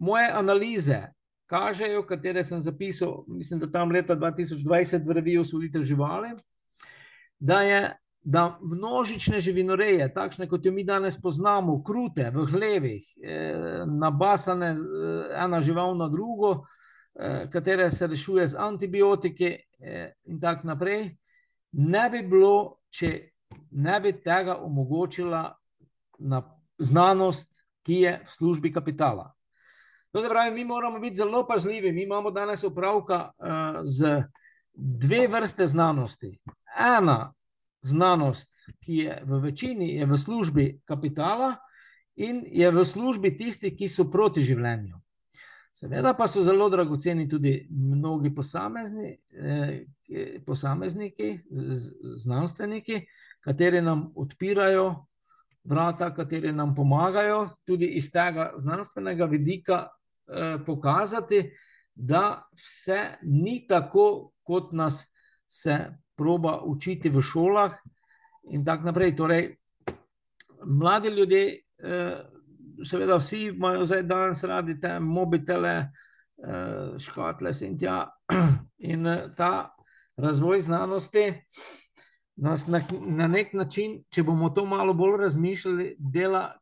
moje 0.00 0.26
analize 0.32 1.06
kažejo, 1.48 2.02
katere 2.06 2.44
sem 2.44 2.60
zapisal, 2.60 3.24
mislim, 3.28 3.60
da 3.60 3.70
tam 3.70 3.90
leta 3.90 4.16
2020 4.16 5.06
v 5.06 5.12
reviju 5.12 5.44
Sudite 5.44 5.82
živali, 5.82 6.34
da 7.38 7.62
je 7.62 7.80
da 8.28 8.58
množične 8.60 9.40
živinoreje, 9.40 10.10
takšne 10.12 10.48
kot 10.48 10.66
jo 10.66 10.72
mi 10.72 10.82
danes 10.84 11.16
poznamo, 11.20 11.78
krute, 11.84 12.26
v 12.34 12.44
hlevih, 12.52 13.06
eh, 13.22 13.84
nabasane 13.86 14.66
eh, 14.66 15.30
ena 15.44 15.62
žival 15.64 15.96
na 15.96 16.08
drugo, 16.12 16.66
eh, 17.14 17.46
katere 17.52 17.90
se 17.90 18.06
rešuje 18.06 18.46
z 18.48 18.56
antibiotiki 18.58 19.56
in 20.24 20.40
tako 20.40 20.66
naprej, 20.66 21.16
ne 21.72 22.10
bi 22.10 22.20
bilo, 22.26 22.82
če 22.90 23.30
ne 23.70 24.00
bi 24.00 24.12
tega 24.12 24.58
omogočila 24.60 25.42
na 26.18 26.42
znanost, 26.78 27.62
ki 27.86 28.00
je 28.02 28.12
v 28.26 28.32
službi 28.32 28.72
kapitala. 28.72 29.30
To 30.12 30.22
se 30.22 30.28
pravi, 30.28 30.54
mi 30.54 30.64
moramo 30.64 30.98
biti 30.98 31.16
zelo 31.16 31.46
pazljivi. 31.46 31.92
Mi 31.92 32.02
imamo 32.02 32.30
danes 32.30 32.64
opravka 32.64 33.30
uh, 33.38 33.80
z 33.84 34.22
dve 34.74 35.28
vrste 35.28 35.66
znanosti. 35.66 36.40
Ena 36.98 37.32
znanost, 37.88 38.52
ki 38.84 39.02
je 39.04 39.18
v 39.26 39.40
večini 39.42 39.94
je 39.96 40.06
v 40.06 40.16
službi 40.16 40.66
kapitala 40.84 41.56
in 42.16 42.42
je 42.46 42.70
v 42.70 42.84
službi 42.84 43.36
tistih, 43.38 43.74
ki 43.76 43.88
so 43.88 44.08
proti 44.10 44.42
življenju. 44.44 44.98
Seveda 45.78 46.14
pa 46.18 46.26
so 46.28 46.42
zelo 46.42 46.66
dragoceni 46.70 47.28
tudi 47.28 47.68
mnogi 47.70 48.32
posamezni, 48.34 49.12
eh, 49.30 49.84
posamezniki, 50.46 51.38
znanstveniki, 52.24 53.04
kateri 53.44 53.82
nam 53.82 54.08
odpirajo 54.16 55.06
vrata, 55.64 56.10
kateri 56.14 56.52
nam 56.52 56.74
pomagajo 56.74 57.48
tudi 57.64 57.86
iz 58.00 58.10
tega 58.12 58.52
znanstvenega 58.58 59.24
vidika 59.30 59.86
eh, 59.86 60.58
pokazati, 60.66 61.44
da 61.94 62.42
vse 62.56 63.18
ni 63.22 63.66
tako, 63.68 64.32
kot 64.42 64.72
nas 64.72 65.04
se 65.46 65.78
proba 66.18 66.58
učiti 66.66 67.10
v 67.10 67.22
šolah, 67.22 67.78
in 68.50 68.64
tako 68.64 68.84
naprej. 68.84 69.16
Torej, 69.16 69.56
mladi 70.64 71.08
ljudje, 71.08 71.62
eh, 71.78 72.24
seveda, 72.84 73.16
vsi 73.16 73.42
imajo 73.42 73.84
zdaj 73.84 74.02
danes 74.02 74.44
radi 74.44 74.80
te 74.80 75.00
mobitele, 75.00 75.68
eh, 75.68 76.98
škatle 76.98 77.50
in 77.62 77.78
tja. 77.78 78.06
In 78.78 79.06
eh, 79.06 79.28
ta 79.36 79.74
razvoj 80.16 80.60
znanosti 80.60 81.32
nas 82.36 82.66
na, 82.66 82.80
na 83.00 83.26
nek 83.26 83.52
način, 83.52 84.04
če 84.10 84.22
bomo 84.22 84.50
to 84.50 84.64
malo 84.66 84.94
bolj 84.94 85.16
razmišljali, 85.20 85.96
dela 85.98 86.52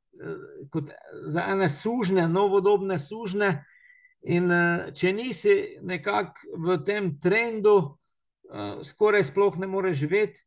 kot 0.72 0.90
za 1.26 1.42
ene 1.44 1.68
sužne, 1.68 2.28
novodobne 2.28 2.98
sužne. 2.98 3.64
In 4.22 4.48
če 4.94 5.12
nisi 5.12 5.76
nekako 5.82 6.56
v 6.56 6.78
tem 6.84 7.10
trendu, 7.20 7.74
uh, 7.76 8.05
skoraj 8.84 9.24
sploh 9.24 9.58
ne 9.58 9.66
more 9.66 9.92
živeti. 9.92 10.40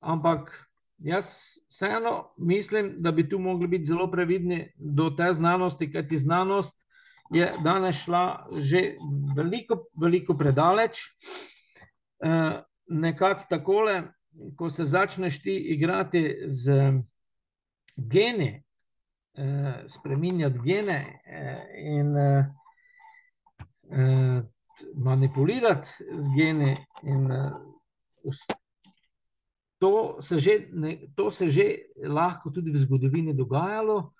Ampak 0.00 0.66
jaz 0.98 1.26
vseeno 1.68 2.34
mislim, 2.38 2.94
da 2.98 3.12
bi 3.12 3.28
tu 3.28 3.38
mogli 3.38 3.68
biti 3.68 3.84
zelo 3.84 4.10
previdni 4.10 4.72
do 4.76 5.10
te 5.10 5.32
znanosti, 5.32 5.92
kajti 5.92 6.18
znanost 6.18 6.86
je 7.30 7.52
danes 7.64 7.96
šla 7.96 8.48
že 8.56 8.94
veliko, 9.36 9.86
veliko 10.00 10.36
predaleč. 10.38 10.98
Uh, 12.18 12.62
nekako 12.86 13.44
takole, 13.50 14.02
ko 14.56 14.70
se 14.70 14.84
začneš 14.84 15.42
ti 15.42 15.56
igrati 15.56 16.36
z 16.46 16.92
geni, 17.96 18.62
uh, 19.38 19.44
spremenjati 19.86 20.58
gene 20.64 21.20
in 21.78 22.16
manipulirati 24.94 25.88
z 26.16 26.28
geni. 26.36 26.76
In, 27.02 27.30
uh, 27.32 27.52
to, 29.78 30.16
se 30.20 30.38
že, 30.38 30.68
ne, 30.72 30.98
to 31.16 31.30
se 31.30 31.50
že 31.50 31.74
lahko 32.08 32.50
tudi 32.50 32.72
v 32.72 32.76
zgodovini 32.76 33.34
dogajalo, 33.34 34.12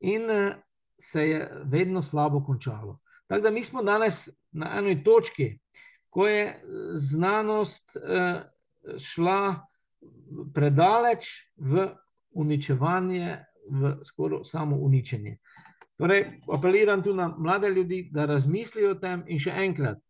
in 0.00 0.30
uh, 0.30 0.54
se 1.00 1.28
je 1.28 1.50
vedno 1.64 2.02
slabo 2.02 2.44
končalo. 2.44 2.98
Tako 3.26 3.42
da 3.42 3.50
mi 3.50 3.64
smo 3.64 3.82
danes 3.82 4.28
na 4.52 4.78
eni 4.78 5.04
točki, 5.04 5.58
ko 6.10 6.26
je 6.28 6.62
znanost 6.94 7.96
uh, 7.96 8.42
šla 8.98 9.66
predaleč 10.54 11.52
v 11.56 11.88
uničevanje, 12.32 13.38
v 13.70 13.96
skoraj 14.04 14.44
samo 14.44 14.76
uničenje. 14.76 15.38
Torej, 16.00 16.24
apeliram 16.52 17.02
tu 17.02 17.14
na 17.14 17.28
mlade 17.38 17.70
ljudi, 17.70 18.08
da 18.12 18.24
razmislijo 18.26 18.94
o 18.94 18.98
tem. 18.98 19.24
In 19.26 19.38
še 19.38 19.52
enkrat. 19.66 20.00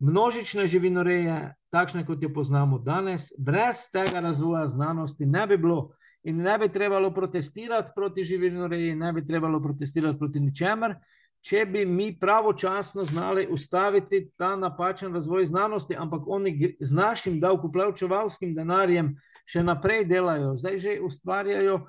Množične 0.00 0.66
živinoreje, 0.66 1.54
takšne 1.72 2.06
kot 2.08 2.22
jo 2.22 2.30
poznamo 2.32 2.78
danes, 2.78 3.30
brez 3.38 3.84
tega 3.92 4.20
razvoja 4.24 4.66
znanosti 4.68 5.26
ne 5.26 5.46
bi 5.46 5.58
bilo. 5.60 5.90
In 6.22 6.42
ne 6.44 6.58
bi 6.58 6.68
trebalo 6.68 7.10
protestirati 7.14 7.92
proti 7.96 8.24
živinoreji, 8.24 8.94
ne 8.94 9.12
bi 9.12 9.24
trebalo 9.26 9.60
protestirati 9.62 10.18
proti 10.18 10.40
ničemer, 10.40 10.94
če 11.40 11.64
bi 11.66 11.86
mi 11.88 12.10
pravočasno 12.20 13.02
znali 13.02 13.46
ustaviti 13.50 14.30
ta 14.36 14.56
napačen 14.56 15.14
razvoj 15.14 15.46
znanosti, 15.46 15.96
ampak 15.96 16.26
oni 16.26 16.76
z 16.80 16.92
našim 16.92 17.40
davkoplačevalskim 17.40 18.54
denarjem 18.54 19.14
še 19.48 19.64
naprej 19.64 20.04
delajo, 20.04 20.56
zdaj 20.60 20.78
že 20.78 20.98
ustvarjajo 21.00 21.80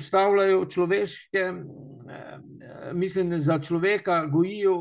stavljajo 0.00 0.64
človeške, 0.66 1.52
mislim, 2.92 3.40
za 3.40 3.58
človeka, 3.58 4.26
gojijo 4.26 4.74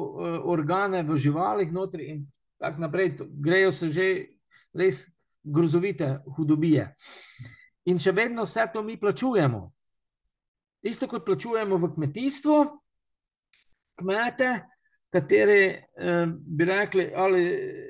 organe 0.43 1.03
v 1.03 1.17
živalih 1.17 1.71
notri 1.73 2.05
in 2.13 2.25
tako 2.57 2.81
naprej. 2.81 3.17
Grejo 3.29 3.71
se 3.71 3.87
že 3.87 4.25
res 4.73 5.05
grozovite 5.43 6.19
hudobije. 6.37 6.95
In 7.85 7.99
še 7.99 8.11
vedno 8.11 8.43
vse 8.43 8.67
to 8.73 8.83
mi 8.83 8.97
plačujemo. 8.99 9.71
Isto 10.83 11.07
kot 11.07 11.25
plačujemo 11.25 11.77
v 11.77 11.93
kmetijstvu, 11.93 12.57
kmete, 13.99 14.49
kateri 15.09 15.83
bi 16.37 16.65
rekli, 16.65 17.11
ali, 17.15 17.43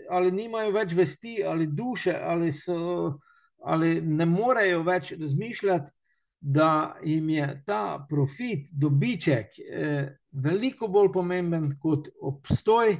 ali 0.10 0.32
nimajo 0.32 0.72
več 0.72 0.94
vesti, 0.94 1.44
ali 1.46 1.68
duše, 1.68 2.14
ali, 2.14 2.52
so, 2.52 3.18
ali 3.66 4.02
ne 4.02 4.26
morejo 4.26 4.84
več 4.86 5.14
razmišljati, 5.20 5.92
da 6.50 6.96
jim 7.04 7.30
je 7.30 7.64
ta 7.66 8.06
profit, 8.10 8.70
dobiček, 8.72 9.48
eh, 9.60 10.18
veliko 10.32 10.88
bolj 10.88 11.12
pomemben 11.14 11.74
kot 11.80 12.08
obstoj 12.22 12.94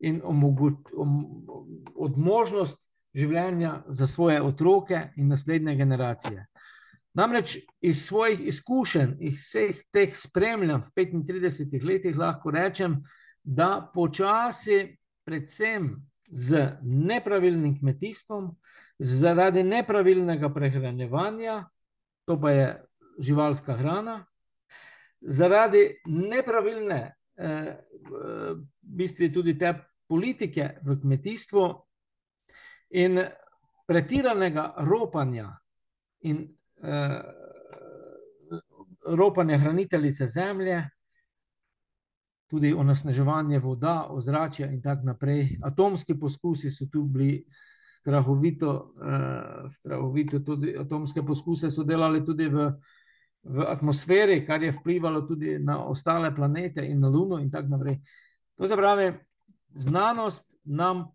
in 0.00 0.20
možnost 2.16 2.78
življenja 3.14 3.82
za 3.88 4.06
svoje 4.06 4.42
otroke 4.42 5.00
in 5.16 5.28
naslednje 5.28 5.74
generacije. 5.76 6.46
Namreč 7.14 7.56
iz 7.80 8.04
svojih 8.06 8.46
izkušenj, 8.46 9.16
iz 9.20 9.42
vseh 9.42 9.82
teh 9.92 10.14
spremljanj 10.16 10.86
v 10.86 10.94
35 10.94 11.84
letih, 11.84 12.16
lahko 12.18 12.54
rečem, 12.54 13.00
da 13.42 13.90
počasi, 13.94 14.96
predvsem 15.26 15.90
z 16.30 16.68
nepravilnim 16.82 17.74
kmetijstvom, 17.80 18.54
zaradi 18.98 19.66
nepravilnega 19.66 20.54
prehranjevanja, 20.54 21.64
to 22.24 22.40
pa 22.40 22.50
je 22.50 22.70
živalska 23.22 23.76
hrana, 23.78 24.18
zaradi 25.20 25.86
nepravilne, 26.06 27.00
eh, 27.36 27.76
v 28.10 28.56
bistvu 28.82 29.30
tudi 29.32 29.54
te 29.58 29.74
politike 30.08 30.78
v 30.82 30.98
kmetijstvu 31.00 31.68
in 32.90 33.22
pretiranega 33.86 34.74
ropanja 34.84 35.48
in 36.28 36.42
eh, 36.82 37.20
ropanja 39.06 39.58
hraniteljice 39.58 40.26
zemlje, 40.26 40.82
tudi 42.52 42.74
onesnaževanje 42.74 43.58
voda, 43.58 44.06
ozračja 44.10 44.66
in 44.70 44.82
tako 44.82 45.06
naprej. 45.06 45.58
Atomski 45.62 46.18
poskusi 46.20 46.70
so 46.70 46.86
tu 46.92 47.02
bili 47.02 47.44
strahovito, 47.48 48.94
uh, 48.96 49.70
strahovito 49.70 50.38
tudi 50.38 50.74
atomske 50.78 51.22
poskuse 51.22 51.70
so 51.70 51.84
delali 51.84 52.24
tudi 52.24 52.48
v, 52.48 52.66
v 53.42 53.64
atmosferi, 53.68 54.44
kar 54.46 54.62
je 54.62 54.72
vplivalo 54.72 55.22
tudi 55.26 55.58
na 55.58 55.84
ostale 55.84 56.34
planete 56.34 56.84
in 56.86 57.00
na 57.00 57.08
Luno 57.08 57.38
in 57.38 57.50
tako 57.50 57.68
naprej. 57.68 57.98
To 58.56 58.66
se 58.66 58.76
pravi, 58.76 59.12
znanost 59.74 60.58
nam 60.64 61.06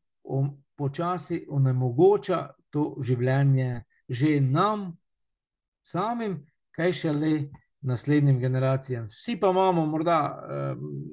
počasi 0.76 1.46
onemogoča 1.50 2.50
to 2.70 2.98
življenje, 3.02 3.84
že 4.10 4.40
nam 4.42 4.92
samim, 5.84 6.42
kaj 6.72 6.94
šele 6.94 7.32
naslednjim 7.82 8.40
generacijam. 8.40 9.08
Vsi 9.08 9.38
pa 9.40 9.50
imamo, 9.50 9.86
morda, 9.86 10.20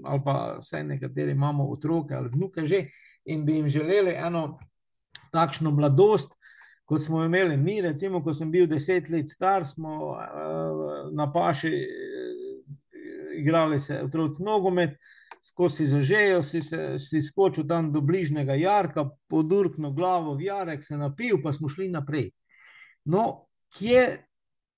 ali 0.04 0.20
pa 0.24 0.58
vsaj 0.60 0.84
nekateri 0.84 1.32
imamo 1.32 1.68
otroke 1.70 2.14
ali 2.14 2.28
vnuke 2.28 2.66
že 2.66 2.88
in 3.24 3.44
bi 3.44 3.56
jim 3.56 3.68
želeli 3.68 4.12
eno 4.12 4.58
takšno 5.32 5.70
mladost, 5.70 6.33
kot 6.84 7.04
smo 7.04 7.24
imeli 7.24 7.56
mi. 7.56 7.80
Recimo, 7.80 8.22
ko 8.24 8.34
sem 8.34 8.50
bil 8.50 8.66
deset 8.66 9.08
let 9.08 9.28
star, 9.28 9.66
smo 9.66 10.12
uh, 10.12 11.10
na 11.12 11.30
paši 11.32 11.72
uh, 11.72 12.44
igrali 13.38 13.80
se 13.80 14.02
otroci 14.04 14.42
nogomet. 14.42 14.98
Ko 15.54 15.68
si 15.68 15.84
zažejo, 15.86 16.42
si, 16.42 16.62
se, 16.62 16.94
si 16.98 17.20
skočil 17.22 17.66
tam 17.68 17.90
do 17.92 18.00
bližnjega 18.00 18.54
jarka, 18.56 19.10
podurkno 19.28 19.90
glavo 19.92 20.32
v 20.38 20.46
jarek, 20.46 20.84
se 20.84 20.96
napil, 20.96 21.42
pa 21.42 21.52
smo 21.52 21.68
šli 21.68 21.90
naprej. 21.92 22.30
No, 23.04 23.44
kje 23.76 24.24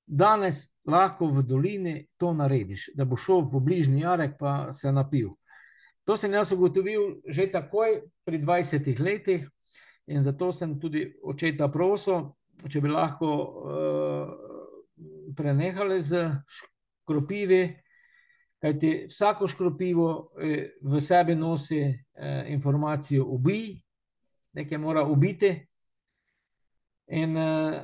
danes 0.07 0.65
lahko 0.87 1.29
v 1.31 1.43
dolini 1.47 1.95
to 2.19 2.33
narediš, 2.35 2.91
da 2.99 3.05
bo 3.05 3.15
šel 3.15 3.45
v 3.53 3.63
bližnji 3.63 4.03
jarek, 4.03 4.35
pa 4.39 4.73
se 4.73 4.93
napil? 4.93 5.37
To 6.07 6.17
sem 6.17 6.35
jaz 6.35 6.53
ugotovil 6.55 7.21
že 7.27 7.47
takoj 7.51 8.03
pri 8.27 8.39
20 8.43 9.01
letih, 9.03 9.47
In 10.07 10.23
zato 10.23 10.53
sem 10.53 10.79
tudi 10.79 11.03
očeta 11.23 11.69
prosil, 11.69 12.31
če 12.71 12.81
bi 12.81 12.91
lahko 12.91 13.31
uh, 13.31 14.29
prenehali 15.37 15.99
z 16.03 16.29
škropivi, 16.47 17.63
kajti 18.63 18.93
vsako 19.11 19.49
škropivo 19.51 20.11
eh, 20.41 20.79
v 20.83 21.01
sebi 21.01 21.35
nosi 21.35 21.81
eh, 21.83 22.45
informacijo 22.49 23.27
ubij, 23.29 23.77
nekaj 24.57 24.79
mora 24.79 25.05
ubiti. 25.05 25.53
In 27.07 27.37
uh, 27.37 27.75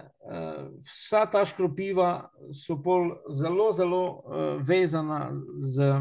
vsa 0.83 1.27
ta 1.31 1.45
škropiva 1.47 2.31
so 2.51 2.81
pol 2.83 3.13
zelo, 3.31 3.69
zelo 3.73 4.01
uh, 4.03 4.63
vezana 4.67 5.29
z 5.59 5.93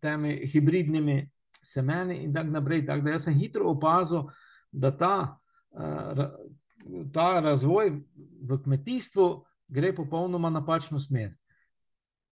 temi 0.00 0.36
hibridnimi 0.46 1.24
semeni 1.62 2.20
in 2.22 2.34
tako 2.34 2.54
naprej. 2.54 2.84
Tak, 2.86 3.02
da 3.02 3.16
jaz 3.16 3.26
sem 3.26 3.34
hitro 3.34 3.72
opazil, 3.72 4.28
da 4.70 4.92
ta 4.94 5.16
ta 7.12 7.40
razvoj 7.40 7.90
v 8.48 8.62
kmetijstvu 8.64 9.44
gre 9.68 9.94
popolnoma 9.94 10.50
napačno 10.50 10.98
smer. 10.98 11.34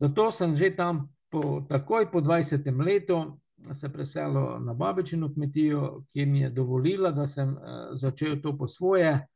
Zato 0.01 0.31
sem 0.31 0.57
že 0.57 0.77
tam, 0.77 1.09
po, 1.31 1.67
takoj 1.69 2.11
po 2.11 2.21
20 2.21 2.85
letu, 2.85 3.41
se 3.73 3.93
preselil 3.93 4.61
na 4.61 4.75
babičino 4.75 5.33
kmetijo, 5.33 6.05
ki 6.13 6.27
mi 6.27 6.41
je 6.41 6.51
dovolila, 6.51 7.11
da 7.11 7.27
sem 7.27 7.57
začel 7.93 8.41
to 8.43 8.57
po 8.59 8.69
svoje. 8.69 9.27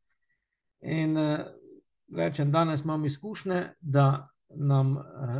In 0.80 1.16
rečem, 2.16 2.52
danes 2.52 2.84
imam 2.84 3.04
izkušnje, 3.04 3.74
da 3.80 4.28
nam 4.48 4.96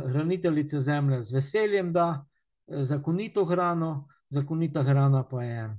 hraniteljice 0.07 0.79
zemlje 0.79 1.23
z 1.23 1.33
veseljem 1.33 1.93
da 1.93 2.25
zakonito 2.67 3.45
hrano, 3.45 4.07
zakonita 4.29 4.83
hrana 4.83 5.23
pa 5.23 5.43
je 5.43 5.77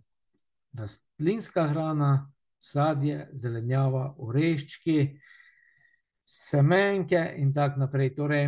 rastlinska 0.73 1.69
hrana, 1.69 2.32
sadje, 2.63 3.27
zelenjava, 3.35 4.13
oreščki, 4.23 4.99
semenke 6.23 7.23
in 7.39 7.51
tako 7.55 7.83
naprej. 7.83 8.13
Torej, 8.17 8.47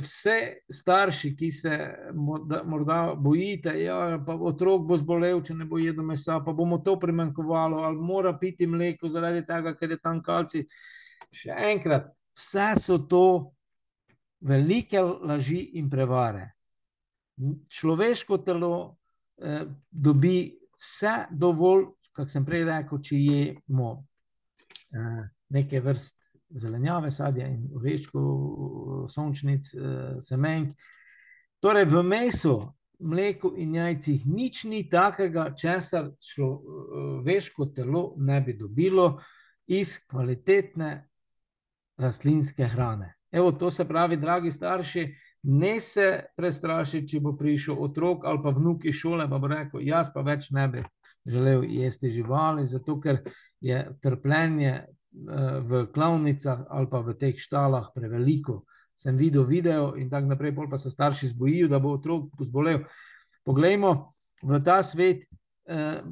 vse 0.00 0.36
starši, 0.72 1.32
ki 1.36 1.50
se 1.52 1.78
morda 2.64 3.14
bojite, 3.16 3.72
da 3.72 3.78
ja, 3.78 3.98
otrok 4.40 4.86
bo 4.88 4.96
zbolel, 4.96 5.42
če 5.44 5.56
ne 5.56 5.66
bo 5.68 5.80
jedel 5.80 6.04
mesa, 6.06 6.40
pa 6.44 6.52
bomo 6.56 6.78
to 6.84 6.98
primankovalo, 7.00 7.82
ali 7.84 8.00
mora 8.00 8.32
piti 8.38 8.66
mleko 8.66 9.08
zaradi 9.12 9.44
tega, 9.46 9.74
ker 9.76 9.96
je 9.96 10.00
tam 10.00 10.22
kalci. 10.24 10.64
Še 11.32 11.56
enkrat, 11.72 12.10
vse 12.36 12.72
so 12.80 12.98
to 13.08 13.26
velike 14.44 15.00
laži 15.00 15.62
in 15.80 15.90
prevare. 15.90 16.50
Človeško 17.72 18.42
telo 18.44 18.74
eh, 19.40 19.64
dobi 19.90 20.52
vse 20.76 21.26
dovolj, 21.30 21.86
kako 22.12 22.30
sem 22.30 22.44
prej 22.44 22.64
rekel, 22.68 23.00
če 23.02 23.18
jemo 23.18 23.92
eh, 24.92 25.22
neke 25.52 25.80
vrst 25.80 26.18
zelenjave, 26.52 27.10
sadja 27.10 27.48
in 27.48 27.70
oreškov, 27.76 29.08
sončnic, 29.12 29.72
eh, 29.74 30.20
semenk. 30.20 30.76
Torej, 31.62 31.86
v 31.88 32.02
mesu, 32.02 32.56
mleku 33.02 33.54
in 33.56 33.74
jajcih 33.74 34.26
nič 34.26 34.64
ni 34.64 34.84
takega, 34.90 35.52
česar 35.58 36.12
človeško 36.22 37.66
telo 37.74 38.14
ne 38.16 38.40
bi 38.40 38.54
dobilo 38.54 39.20
iz 39.66 39.98
kvalitetne 40.06 41.08
rastlinske 41.98 42.66
hrane. 42.66 43.14
Evo, 43.32 43.52
to 43.52 43.70
se 43.70 43.88
pravi, 43.88 44.16
dragi 44.16 44.50
starši, 44.52 45.06
ne 45.42 45.80
se 45.80 46.24
prestrašiti, 46.36 47.08
če 47.08 47.20
bo 47.20 47.32
prišel 47.36 47.78
otrok 47.80 48.26
ali 48.28 48.42
pa 48.42 48.52
vnuk 48.54 48.84
iz 48.84 48.94
šole, 48.94 49.26
pa 49.30 49.38
bo 49.38 49.48
rekel: 49.50 49.80
Jaz 49.82 50.12
pa 50.14 50.22
več 50.22 50.50
ne 50.50 50.68
bi 50.68 50.82
želel 51.26 51.64
jesti 51.64 52.10
živali, 52.10 52.66
zato 52.66 52.98
ker 53.00 53.22
je 53.60 53.84
trpljenje 54.02 54.72
eh, 54.72 54.86
v 55.60 55.86
klavnicah 55.94 56.66
ali 56.70 56.90
pa 56.90 57.00
v 57.00 57.16
teh 57.18 57.38
štalah 57.38 57.90
preveliko. 57.94 58.62
Sem 58.96 59.16
videl 59.16 59.44
video 59.44 59.94
in 59.96 60.10
tako 60.10 60.34
naprej, 60.34 60.54
pa 60.70 60.78
se 60.78 60.90
starši 60.90 61.32
zbojijo, 61.32 61.68
da 61.68 61.78
bo 61.78 61.96
otrok 61.96 62.42
zbolel. 62.44 62.84
Poglejmo 63.44 64.12
v 64.42 64.60
ta 64.62 64.82
svet, 64.82 65.24
Eh, 65.64 65.74
eh, 65.74 66.02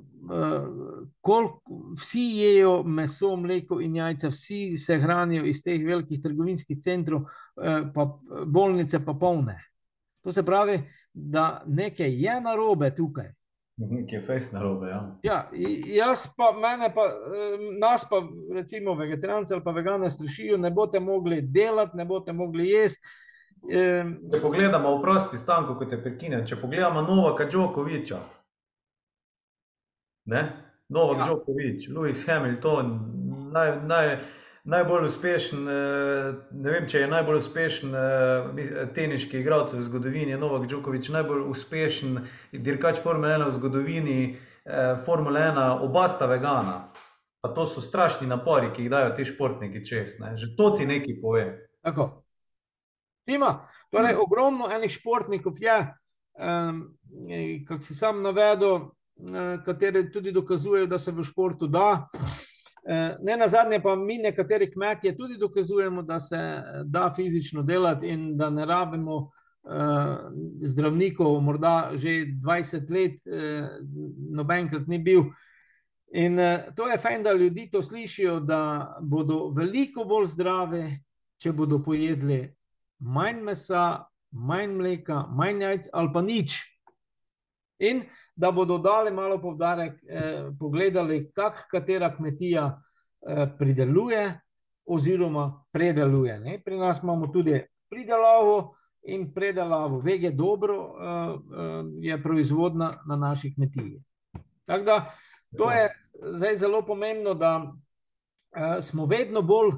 koliko 1.21 1.61
vsi 1.99 2.21
jejo 2.21 2.83
meso, 2.83 3.37
mleko 3.37 3.81
in 3.81 3.97
jajca, 3.97 4.29
vsi 4.29 4.77
se 4.79 4.99
hranijo 4.99 5.45
iz 5.45 5.63
teh 5.63 5.83
velikih 5.87 6.23
trgovinskih 6.23 6.79
centrov, 6.79 7.25
eh, 7.63 7.83
pa 7.95 8.07
bolnice 8.47 9.05
pa 9.05 9.15
polne. 9.15 9.59
To 10.23 10.33
se 10.33 10.43
pravi, 10.43 10.79
da 11.13 11.65
nekaj 11.67 12.15
je 12.23 12.41
narobe 12.41 12.95
tukaj. 12.97 13.33
Nekaj 13.81 14.19
je 14.19 14.23
fejs 14.27 14.51
narobe. 14.53 14.89
Ja. 14.89 15.01
Ja, 15.23 15.39
jaz 15.95 16.27
pa, 16.37 16.51
mene 16.53 16.91
pa, 16.95 17.07
nas 17.81 18.05
pa, 18.11 18.21
recimo, 18.55 18.95
vegetarijanci 18.95 19.55
ali 19.55 19.65
pa 19.65 19.71
vegane 19.71 20.11
strašijo, 20.11 20.59
ne 20.61 20.71
boste 20.71 21.01
mogli 21.01 21.41
delati, 21.43 21.97
ne 21.97 22.05
boste 22.05 22.33
mogli 22.33 22.69
jesti. 22.69 23.09
Če 23.71 24.41
pogledamo 24.41 24.93
v 24.97 25.01
prosti 25.03 25.37
stanku, 25.37 25.75
kot 25.81 25.93
je 25.93 25.99
prekinen, 26.03 26.47
če 26.49 26.57
pogledamo 26.61 27.03
Novaka 27.05 27.49
Džokoviča, 27.49 28.21
Novak 30.89 31.19
ja. 31.19 31.25
Djokovic, 31.25 31.89
Lewis 31.89 32.23
Hamilton, 32.27 32.95
naj, 33.53 33.75
naj, 33.87 34.15
najbolj 34.65 35.07
uspešen, 35.07 35.69
eh, 35.69 36.33
ne 36.51 36.71
vem, 36.71 36.87
če 36.89 37.05
je 37.05 37.09
najbolj 37.11 37.39
uspešen 37.41 37.95
eh, 37.95 38.87
teniški 38.95 39.41
igralec 39.41 39.73
v 39.73 39.83
zgodovini, 39.83 40.37
Novak 40.39 40.69
Djokovic, 40.69 41.09
najbolj 41.09 41.47
uspešen 41.51 42.21
dirkač 42.53 43.01
Formule 43.01 43.35
1 43.35 43.49
v 43.49 43.57
zgodovini, 43.57 44.19
eh, 44.65 44.97
Formule 45.07 45.41
1, 45.41 45.85
oba 45.87 46.09
sta 46.09 46.29
vegana. 46.31 46.93
Pa 47.41 47.55
to 47.57 47.65
so 47.67 47.81
strašni 47.81 48.29
napori, 48.29 48.69
ki 48.75 48.85
jih 48.85 48.91
dajo 48.93 49.15
ti 49.17 49.25
športniki 49.25 49.85
čez. 49.85 50.19
Ne? 50.21 50.37
Že 50.37 50.55
to 50.57 50.71
ti 50.77 50.87
nekaj 50.87 51.21
pove. 51.23 51.45
Tako. 51.81 52.11
Ima, 53.27 53.67
torej, 53.91 54.19
ogromno 54.21 54.69
enih 54.69 54.93
športnikov 54.93 55.57
je, 55.61 55.77
um, 56.37 56.83
kot 57.69 57.85
si 57.87 57.95
sam 57.95 58.21
navedel, 58.23 58.91
Eh, 59.29 59.59
kateri 59.65 60.13
tudi 60.13 60.33
dokazujejo, 60.33 60.87
da 60.87 60.99
se 60.99 61.13
v 61.13 61.25
športu 61.25 61.67
da. 61.67 62.09
Eh, 62.15 62.19
ne 63.23 63.37
na 63.37 63.49
zadnje, 63.49 63.81
pa 63.83 63.97
mi, 63.97 64.19
nekateri 64.19 64.71
kmetje, 64.73 65.17
tudi 65.17 65.37
dokazujemo, 65.39 66.03
da 66.03 66.21
se 66.21 66.39
da 66.85 67.13
fizično 67.17 67.63
delati 67.63 68.09
in 68.09 68.37
da 68.37 68.51
ne 68.51 68.67
rabimo 68.67 69.31
eh, 69.65 70.17
zdravnikov, 70.63 71.41
morda 71.41 71.91
že 71.95 72.09
20 72.45 72.91
let, 72.91 73.21
nobenkrat 74.33 74.87
ni 74.87 74.99
bil. 74.99 75.23
In 76.13 76.39
to 76.77 76.89
je 76.89 76.99
fajn, 76.99 77.23
da 77.23 77.33
ljudi 77.33 77.69
to 77.71 77.83
slišijo, 77.83 78.41
da 78.41 78.97
bodo 79.01 79.53
veliko 79.55 80.05
bolj 80.05 80.27
zdravi, 80.27 80.85
če 81.39 81.53
bodo 81.53 81.79
pojedli 81.85 82.49
manj 83.01 83.43
mesa, 83.45 84.05
manj 84.31 84.77
mleka, 84.77 85.25
manj 85.37 85.65
jajc 85.65 85.89
ali 85.93 86.13
pa 86.13 86.23
nič. 86.23 86.59
In 87.81 88.05
da 88.41 88.51
bodo 88.51 88.79
dali 88.79 89.13
malo 89.13 89.39
povdarek, 89.41 89.93
eh, 90.09 90.51
pogledali, 90.59 91.31
kako 91.35 91.59
katera 91.71 92.17
kmetija 92.17 92.83
eh, 93.29 93.47
prideluje 93.59 94.41
oziroma 94.85 95.65
predeluje. 95.73 96.41
Ne? 96.41 96.63
Pri 96.65 96.79
nas 96.79 97.03
imamo 97.03 97.27
tudi 97.27 97.61
pridelavo 97.89 98.75
in 99.03 99.35
predelavo. 99.35 99.99
Vege 100.01 100.31
dobro 100.31 100.75
eh, 100.75 101.05
eh, 101.05 101.85
je 102.01 102.23
proizvodna 102.23 102.95
na 103.07 103.17
naši 103.17 103.55
kmetiji. 103.55 104.03
Tako 104.65 104.85
da 104.85 105.11
to 105.57 105.71
je 105.71 105.89
zdaj 106.23 106.57
zelo 106.57 106.83
pomembno, 106.83 107.35
da 107.35 107.73
eh, 108.57 108.83
smo 108.83 109.07
vedno 109.07 109.43
bolj, 109.43 109.71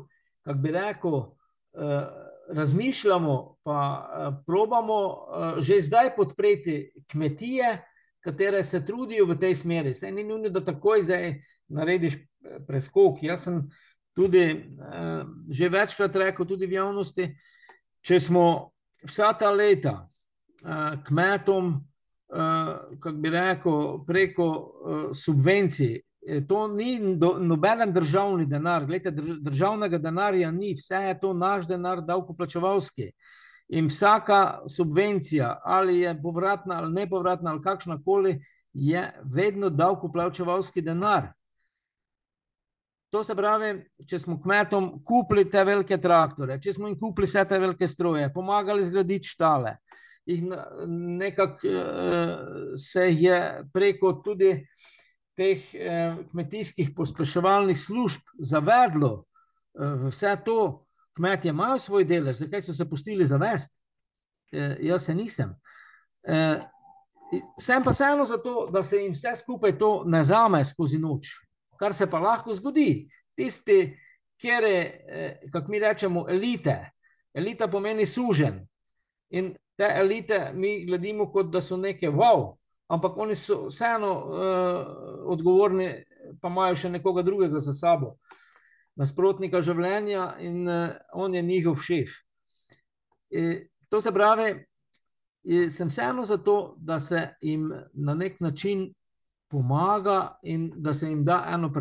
kako 0.43 0.59
bi 0.59 0.71
rekel, 0.71 1.19
eh, 1.19 2.07
razmišljamo, 2.49 3.57
pa 3.63 3.79
eh, 4.07 4.43
probamo 4.47 4.95
eh, 4.95 5.61
že 5.61 5.81
zdaj 5.81 6.17
podpreti 6.17 6.93
kmetije, 7.11 7.92
katere 8.23 8.65
se 8.65 8.85
trudijo 8.87 9.27
v 9.27 9.39
tej 9.39 9.55
smeri. 9.55 9.95
Sej 9.95 10.13
ni 10.13 10.25
nujno, 10.25 10.49
da 10.49 10.65
takoj 10.65 11.03
zdaj 11.03 11.35
narediš 11.69 12.15
eh, 12.15 12.61
preskok. 12.67 13.23
Jaz 13.23 13.49
sem 13.49 13.65
tudi 14.15 14.45
uh, 14.53 15.25
že 15.49 15.69
večkrat 15.73 16.17
rekel, 16.17 16.47
tudi 16.47 16.67
v 16.69 16.77
javnosti, 16.77 17.31
če 18.05 18.21
smo 18.21 18.45
vsa 19.09 19.31
ta 19.41 19.49
leta 19.51 19.95
uh, 20.05 21.01
kmetom, 21.07 21.71
uh, 21.81 22.73
kako 23.01 23.17
bi 23.17 23.33
rekel, 23.33 23.79
preko 24.05 24.49
uh, 24.53 25.05
subvencij. 25.17 26.03
To 26.49 26.67
ni 26.69 27.17
do, 27.17 27.39
noben 27.41 27.89
državni 27.93 28.45
denar, 28.47 28.85
Glede, 28.87 29.11
državnega 29.41 29.99
denarja 29.99 30.53
ni, 30.53 30.75
vse 30.77 31.01
je 31.09 31.17
to 31.19 31.33
naš 31.35 31.65
denar, 31.67 32.05
davkoplačevalski. 32.05 33.09
Uh, 33.09 33.42
In 33.73 33.89
vsaka 33.89 34.63
subvencija, 34.69 35.61
ali 35.65 36.03
je 36.03 36.13
povratna 36.23 36.83
ali 36.83 36.93
ne 36.93 37.07
povratna, 37.09 37.51
ali 37.51 37.63
kakšna 37.63 37.99
koli, 38.05 38.37
je 38.73 39.05
vedno 39.25 39.71
davkoplačevalski 39.71 40.83
denar. 40.83 41.33
To 43.13 43.25
se 43.25 43.35
pravi, 43.37 43.75
če 44.09 44.19
smo 44.19 44.39
kmetom 44.41 44.87
kupili 45.05 45.45
te 45.51 45.65
velike 45.65 45.99
traktore, 46.01 46.57
če 46.61 46.73
smo 46.73 46.89
jim 46.89 46.97
kupili 47.01 47.29
vse 47.29 47.45
te 47.49 47.59
velike 47.61 47.89
stroje, 47.89 48.31
pomagali 48.33 48.85
zgraditi 48.85 49.29
štale, 49.29 49.75
in 50.33 50.55
nekako 51.19 51.69
eh, 51.69 52.37
se 52.77 53.09
je 53.11 53.65
preko 53.73 54.13
tudi 54.25 54.55
teh 55.37 55.75
eh, 55.75 56.17
kmetijskih 56.31 56.93
pospeševalnih 56.97 57.79
služb 57.79 58.21
zavedlo 58.39 59.13
eh, 59.21 60.09
vse 60.09 60.37
to, 60.45 60.87
kmetje 61.17 61.49
imajo 61.49 61.79
svoj 61.79 62.05
delež, 62.05 62.37
zakaj 62.37 62.63
so 62.63 62.73
se 62.73 62.89
pustili 62.89 63.27
zavest? 63.27 63.75
E, 64.53 64.77
jaz 64.81 65.07
se 65.07 65.15
nisem. 65.15 65.55
E, 66.23 66.61
sem 67.61 67.85
pa 67.85 67.91
vseeno 67.91 68.27
zato, 68.27 68.69
da 68.73 68.83
se 68.85 68.97
jim 68.97 69.13
vse 69.13 69.37
skupaj 69.37 69.79
to 69.79 70.03
ne 70.07 70.25
zame 70.25 70.65
skozi 70.65 70.99
noč, 70.99 71.29
kar 71.81 71.95
se 71.95 72.11
pa 72.11 72.19
lahko 72.21 72.55
zgodi. 72.55 73.09
Tisti, 73.37 73.97
kjer 74.41 74.65
je, 74.65 74.81
e, 75.09 75.51
kako 75.53 75.71
mi 75.71 75.79
rečemo, 75.79 76.27
elite. 76.29 76.91
Elita 77.35 77.69
pomeni 77.69 78.07
sužen. 78.07 78.61
In 79.31 79.55
te 79.77 79.89
elite 79.97 80.51
mi 80.55 80.85
gledimo, 80.87 81.31
kot 81.33 81.49
da 81.49 81.63
so 81.63 81.77
neke 81.77 82.11
wow, 82.11 82.53
ampak 82.93 83.17
oni 83.17 83.35
so 83.37 83.71
vseeno 83.71 84.11
uh, 84.13 84.87
odgovorni, 85.33 85.87
pa 86.41 86.51
imajo 86.53 86.77
še 86.77 86.91
nekoga 86.93 87.23
drugega 87.25 87.61
za 87.65 87.73
sabo 87.73 88.17
nasprotnika 88.97 89.63
življenja 89.63 90.35
in 90.41 90.69
uh, 90.69 90.91
on 91.13 91.35
je 91.35 91.43
njihov 91.43 91.81
šef. 91.83 92.11
E, 93.31 93.69
to 93.89 94.01
se 94.01 94.13
pravi, 94.13 94.53
sem 95.71 95.89
vseeno 95.89 96.25
za 96.25 96.37
to, 96.37 96.75
da 96.79 97.01
se 97.01 97.29
jim 97.41 97.73
na 97.93 98.15
nek 98.15 98.41
način 98.41 98.93
pomaga 99.51 100.39
in 100.43 100.71
da 100.77 100.95
se 100.95 101.09
jim 101.09 101.25
da 101.25 101.45
eno 101.55 101.73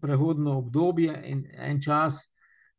prehodno 0.00 0.58
obdobje 0.58 1.22
in 1.24 1.46
en 1.52 1.82
čas, 1.82 2.20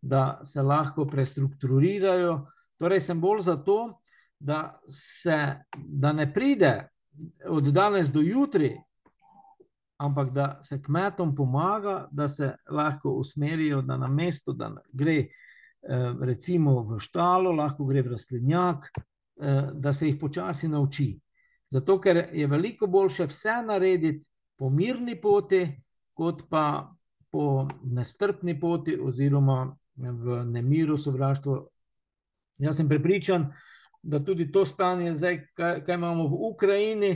da 0.01 0.41
se 0.45 0.61
lahko 0.61 1.05
prestrukturirajo. 1.05 2.45
Torej, 2.77 2.99
sem 2.99 3.21
bolj 3.21 3.41
za 3.41 3.55
to, 3.63 4.01
da, 4.39 4.79
se, 4.87 5.55
da 5.75 6.13
ne 6.13 6.33
pride 6.33 6.89
od 7.45 7.63
danes 7.73 8.11
do 8.13 8.21
jutri 8.21 8.77
ampak 9.97 10.31
da 10.33 10.59
se 10.61 10.81
kmetom 10.81 11.35
pomaga, 11.35 12.07
da 12.11 12.29
se 12.29 12.55
lahko 12.69 13.09
usmerijo, 13.09 13.81
da 13.81 13.97
na 13.97 14.07
mesto, 14.07 14.53
da 14.53 14.71
gre 14.93 15.17
eh, 15.17 15.29
recimo 16.21 16.81
v 16.83 16.99
štalo, 16.99 17.51
lahko 17.51 17.85
gre 17.85 18.01
v 18.01 18.13
rastlinjak, 18.13 18.91
eh, 18.95 19.71
da 19.73 19.93
se 19.93 20.07
jih 20.07 20.19
počasi 20.19 20.67
nauči. 20.67 21.19
Zato, 21.69 21.99
ker 21.99 22.29
je 22.33 22.47
veliko 22.47 22.87
boljše 22.87 23.27
vse 23.27 23.61
narediti 23.65 24.23
po 24.57 24.69
mirni 24.69 25.15
poti, 25.21 25.65
kot 26.13 26.47
pa 26.49 26.93
po 27.31 27.67
nestrpni 27.83 28.59
poti, 28.59 28.95
oziroma 29.01 29.75
v 29.97 30.43
nemiru, 30.45 30.97
sovraštvu. 30.97 31.57
Jaz 32.57 32.77
sem 32.77 32.89
prepričan, 32.89 33.51
da 34.01 34.23
tudi 34.23 34.51
to 34.51 34.65
stanje, 34.65 35.15
zdaj, 35.15 35.41
kaj, 35.53 35.83
kaj 35.85 35.95
imamo 35.95 36.27
v 36.27 36.39
Ukrajini, 36.53 37.11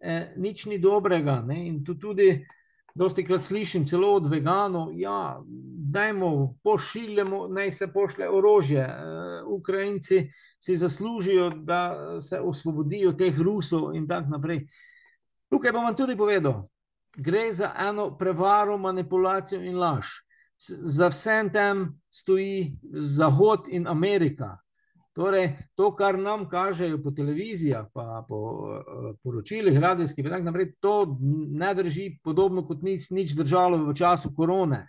eh, 0.00 0.32
nič 0.36 0.66
ni 0.66 0.78
dobrega. 0.78 1.42
Ne? 1.46 1.66
In 1.66 1.84
tu 1.84 1.94
tudi, 1.94 2.46
dosti 2.94 3.24
krat 3.24 3.44
slišim, 3.44 3.86
celo 3.86 4.14
od 4.14 4.26
veganov, 4.26 4.92
ja, 4.98 5.40
dajmo, 5.90 6.58
pošiljemo, 6.62 7.46
naj 7.48 7.72
se 7.72 7.92
pošle 7.92 8.28
orožje. 8.28 8.82
Eh, 8.82 9.42
Ukrajinci 9.46 10.30
si 10.58 10.76
zaslužijo, 10.76 11.50
da 11.50 12.20
se 12.20 12.40
osvobodijo 12.40 13.12
teh 13.12 13.40
Rusov 13.40 13.94
in 13.94 14.08
tako 14.08 14.30
naprej. 14.30 14.66
Tukaj 15.48 15.72
bom 15.72 15.84
vam 15.84 15.96
tudi 15.96 16.16
povedal, 16.16 16.68
gre 17.16 17.52
za 17.52 17.72
eno 17.88 18.10
prevaro, 18.18 18.78
manipulacijo 18.78 19.62
in 19.62 19.78
laž. 19.78 20.06
Za 20.58 21.08
vsem 21.08 21.52
tem 21.52 22.00
stoji 22.10 22.76
Zahod 22.92 23.68
in 23.70 23.86
Amerika. 23.86 24.58
Torej, 25.18 25.48
to, 25.74 25.90
kar 25.96 26.18
nam 26.18 26.44
kažejo 26.48 27.00
po 27.02 27.10
televizijah, 27.10 27.88
pa 27.94 28.24
po 28.28 28.36
uh, 28.38 29.16
poročilih, 29.22 29.78
radijskih, 29.78 30.24
in 30.24 30.30
tako 30.30 30.44
naprej, 30.46 30.68
to 30.80 30.92
ne 31.50 31.72
drži, 31.74 32.20
podobno 32.22 32.62
kot 32.66 32.84
nič, 32.86 33.08
nič 33.10 33.34
držalo 33.34 33.80
v 33.88 33.96
času 33.98 34.30
korone. 34.36 34.84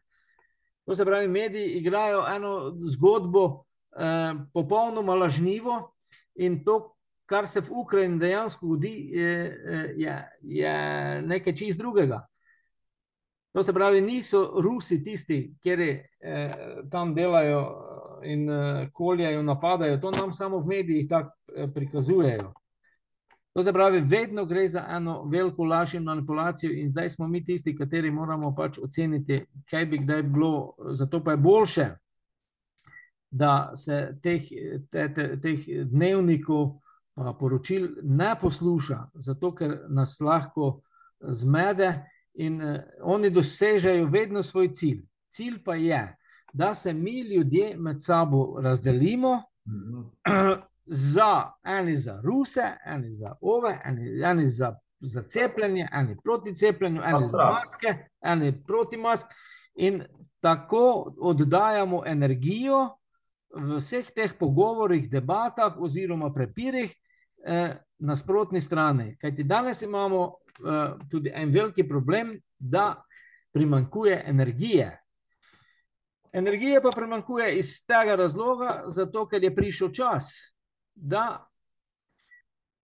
To 0.85 0.95
se 0.95 1.05
pravi, 1.05 1.27
mediji 1.27 1.79
igrajo 1.81 2.21
eno 2.35 2.53
zgodbo, 2.93 3.63
eh, 3.97 4.33
popolnoma 4.53 5.15
lažnivo, 5.15 5.95
in 6.35 6.63
to, 6.63 6.93
kar 7.25 7.47
se 7.47 7.61
v 7.61 7.71
Ukrajini 7.81 8.19
dejansko 8.19 8.65
zgodi, 8.65 9.09
je, 9.13 9.33
je, 9.97 10.15
je 10.41 10.75
nekaj 11.21 11.55
čist 11.55 11.77
drugega. 11.77 12.27
To 13.53 13.63
se 13.63 13.73
pravi, 13.73 14.01
niso 14.01 14.61
Rusi 14.61 15.03
tisti, 15.03 15.55
ki 15.61 15.69
eh, 15.73 16.55
tam 16.91 17.15
delajo 17.15 17.88
in 18.23 18.49
uh, 18.49 18.87
koljajo, 18.93 19.43
napadajo, 19.43 19.97
to 19.97 20.11
nam 20.11 20.33
samo 20.33 20.59
v 20.59 20.67
medijih 20.67 21.09
tako 21.09 21.31
uh, 21.57 21.69
prikazujejo. 21.73 22.53
To 23.53 23.63
se 23.63 23.73
pravi, 23.73 24.01
vedno 24.01 24.45
gre 24.45 24.67
za 24.67 24.85
eno 24.89 25.23
veliko 25.23 25.63
laž 25.63 25.93
in 25.93 26.03
manipulacijo, 26.03 26.71
in 26.71 26.89
zdaj 26.89 27.09
smo 27.09 27.27
mi 27.27 27.45
tisti, 27.45 27.77
kateri 27.77 28.11
moramo 28.11 28.53
pač 28.55 28.77
oceniti, 28.77 29.45
kaj 29.69 29.85
bi 29.85 29.97
kdaj 29.97 30.23
bilo. 30.23 30.73
Zato 30.89 31.23
pa 31.23 31.31
je 31.31 31.37
boljše, 31.37 31.87
da 33.31 33.71
se 33.75 34.17
teh, 34.23 34.43
te, 34.91 35.13
te, 35.13 35.39
teh 35.41 35.65
dnevnikov, 35.85 36.79
pa 37.13 37.33
poročil 37.33 37.89
ne 38.03 38.35
posluša, 38.41 38.99
zato 39.13 39.51
ker 39.55 39.75
nas 39.89 40.19
lahko 40.19 40.81
zmede 41.19 42.05
in 42.33 42.61
oni 43.01 43.29
dosežejo 43.29 44.05
vedno 44.05 44.43
svoj 44.43 44.73
cilj. 44.73 45.01
Cilj 45.29 45.63
pa 45.63 45.75
je, 45.75 46.17
da 46.53 46.73
se 46.75 46.93
mi 46.93 47.21
ljudje 47.21 47.77
med 47.77 48.03
sabo 48.03 48.59
razdelimo, 48.61 49.43
mhm. 49.67 50.01
za 50.85 51.51
eni 51.63 51.97
za 51.97 52.21
Ruse, 52.23 52.63
eni 52.85 53.11
za 53.11 53.35
Ove, 53.41 53.81
eni, 53.85 54.23
eni 54.23 54.45
za, 54.45 54.75
za 54.99 55.23
cepljenje, 55.23 55.87
eni 55.93 56.17
proti 56.23 56.55
cepljenju, 56.55 57.01
eni 57.05 57.19
za 57.19 57.37
maske, 57.37 58.09
eni 58.21 58.63
proti 58.67 58.97
mask. 58.97 59.27
In 59.75 60.03
tako 60.39 61.13
oddajamo 61.19 62.03
energijo 62.05 62.89
v 63.55 63.79
vseh 63.79 64.11
teh 64.15 64.33
pogovorih, 64.39 65.09
debatah 65.09 65.77
oziroma 65.81 66.33
prepirih 66.33 66.93
eh, 67.45 67.75
na 67.99 68.15
sprotni 68.15 68.61
strani. 68.61 69.17
Kajti 69.17 69.43
danes 69.43 69.81
imamo 69.81 70.35
eh, 70.65 70.93
tudi 71.09 71.31
en 71.33 71.51
veliki 71.51 71.87
problem, 71.87 72.39
da 72.59 73.03
primankuje 73.51 74.23
energije. 74.25 74.97
Energije 76.33 76.81
pa 76.81 76.89
premankuje 76.95 77.57
iz 77.59 77.85
tega 77.85 78.15
razloga, 78.15 78.83
zato 78.87 79.25
ker 79.27 79.43
je 79.43 79.55
prišel 79.55 79.91
čas, 79.91 80.33
da 80.95 81.49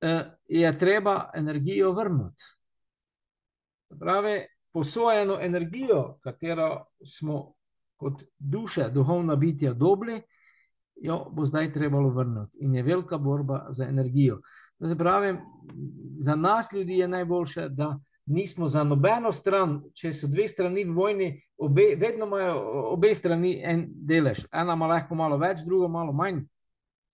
eh, 0.02 0.24
je 0.48 0.78
treba 0.78 1.30
energijo 1.34 1.92
vrniti. 1.92 2.44
Pravi, 4.00 4.40
posojeno 4.74 5.38
energijo, 5.42 6.18
katero 6.24 6.86
smo 7.06 7.54
kot 7.96 8.24
duše, 8.40 8.90
duhovna 8.94 9.36
bitja 9.36 9.74
dobili, 9.74 10.22
jo 10.96 11.26
bo 11.32 11.46
zdaj 11.46 11.74
trebalo 11.74 12.10
vrniti. 12.10 12.58
In 12.62 12.76
je 12.76 12.84
velika 12.84 13.18
borba 13.18 13.66
za 13.70 13.86
energijo. 13.86 14.42
Pravi, 14.98 15.38
za 16.20 16.36
nas 16.36 16.74
ljudi 16.74 16.98
je 16.98 17.08
najboljše, 17.08 17.70
da 17.70 18.00
nismo 18.26 18.68
za 18.68 18.84
nobeno 18.84 19.32
stran, 19.32 19.80
če 19.94 20.14
so 20.14 20.28
dve 20.28 20.48
strani 20.50 20.84
v 20.86 20.94
vojni, 20.94 21.30
obe, 21.58 21.94
vedno 22.00 22.26
imajo 22.26 22.58
obe 22.94 23.14
strani 23.16 23.60
en 23.64 23.86
delež. 23.90 24.46
Ena 24.54 24.74
ima 24.74 24.88
lahko 24.90 25.16
malo 25.16 25.38
več, 25.38 25.62
druga 25.66 25.88
malo 25.88 26.14
manj. 26.14 26.42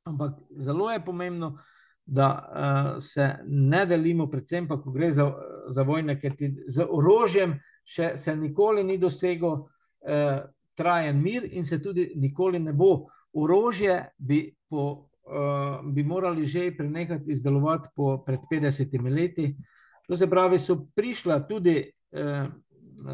Ampak 0.07 0.39
zelo 0.57 0.89
je 0.91 1.03
pomembno, 1.05 1.57
da 2.05 2.29
uh, 2.31 3.03
se 3.03 3.27
ne 3.45 3.85
delimo, 3.85 4.25
predvsem 4.27 4.67
pa, 4.67 4.79
ko 4.81 4.91
gre 4.91 5.11
za, 5.13 5.27
za 5.69 5.83
vojne, 5.87 6.17
ker 6.19 6.33
ti 6.35 6.49
z 6.67 6.87
orožjem 6.89 7.59
še 7.87 8.15
se 8.17 8.33
nikoli 8.35 8.83
ni 8.83 8.97
dosegel 8.97 9.53
uh, 9.61 10.41
trajen 10.75 11.21
mir 11.21 11.45
in 11.51 11.65
se 11.65 11.81
tudi 11.83 12.11
nikoli 12.15 12.59
ne 12.59 12.73
bo. 12.73 13.07
Orožje 13.37 13.99
bi, 14.17 14.41
po, 14.69 15.11
uh, 15.27 15.83
bi 15.85 16.03
morali 16.03 16.45
že 16.45 16.71
prenehati 16.77 17.31
izdelovati 17.31 17.93
po 17.95 18.17
pred 18.25 18.47
50 18.49 18.97
leti. 19.11 19.51
Uh, 19.51 19.80
To 20.07 20.17
se 20.17 20.29
pravi, 20.29 20.59
so 20.59 20.87
prišla 20.95 21.39
tudi 21.47 21.77
eh, 22.11 22.45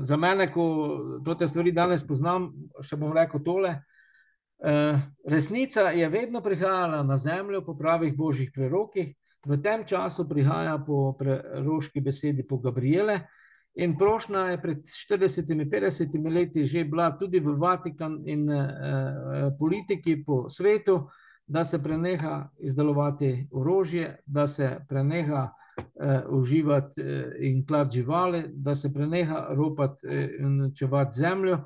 za 0.01 0.17
mene, 0.17 0.51
ko 0.53 1.35
te 1.39 1.47
stvari 1.47 1.71
danes 1.71 2.03
poznam, 2.07 2.51
še 2.83 2.97
bom 2.99 3.13
rekel 3.15 3.43
tole. 3.45 3.75
Eh, 4.57 4.99
resnica 5.25 5.89
je 5.93 6.09
vedno 6.09 6.41
prihajala 6.41 7.03
na 7.03 7.17
zemljo 7.17 7.61
po 7.65 7.77
pravih 7.77 8.15
božjih 8.17 8.51
prerokih, 8.53 9.13
v 9.45 9.57
tem 9.63 9.85
času 9.85 10.25
prihaja 10.27 10.77
po 10.85 11.13
preroški 11.19 12.01
besedi 12.01 12.43
po 12.47 12.57
Gabriele. 12.57 13.19
In 13.77 13.93
prošnja 13.97 14.39
je 14.49 14.61
pred 14.61 14.77
40-50 14.81 16.33
leti 16.33 16.65
že 16.65 16.83
bila 16.83 17.11
tudi 17.13 17.39
v 17.39 17.53
Vatikanu 17.53 18.25
in 18.25 18.49
eh, 18.49 19.51
politiki 19.59 20.23
po 20.25 20.49
svetu, 20.49 21.07
da 21.47 21.65
se 21.65 21.79
preneha 21.83 22.49
izdelovati 22.59 23.47
orožje, 23.51 24.17
da 24.25 24.47
se 24.47 24.79
preneha 24.89 25.45
eh, 25.45 25.66
uživati 26.30 27.01
eh, 27.01 27.36
in 27.39 27.65
klad 27.65 27.91
živali, 27.91 28.43
da 28.47 28.75
se 28.75 28.93
preneha 28.93 29.47
ropati 29.49 30.07
eh, 30.07 30.38
in 30.39 30.71
čevati 30.75 31.19
zemljo. 31.19 31.59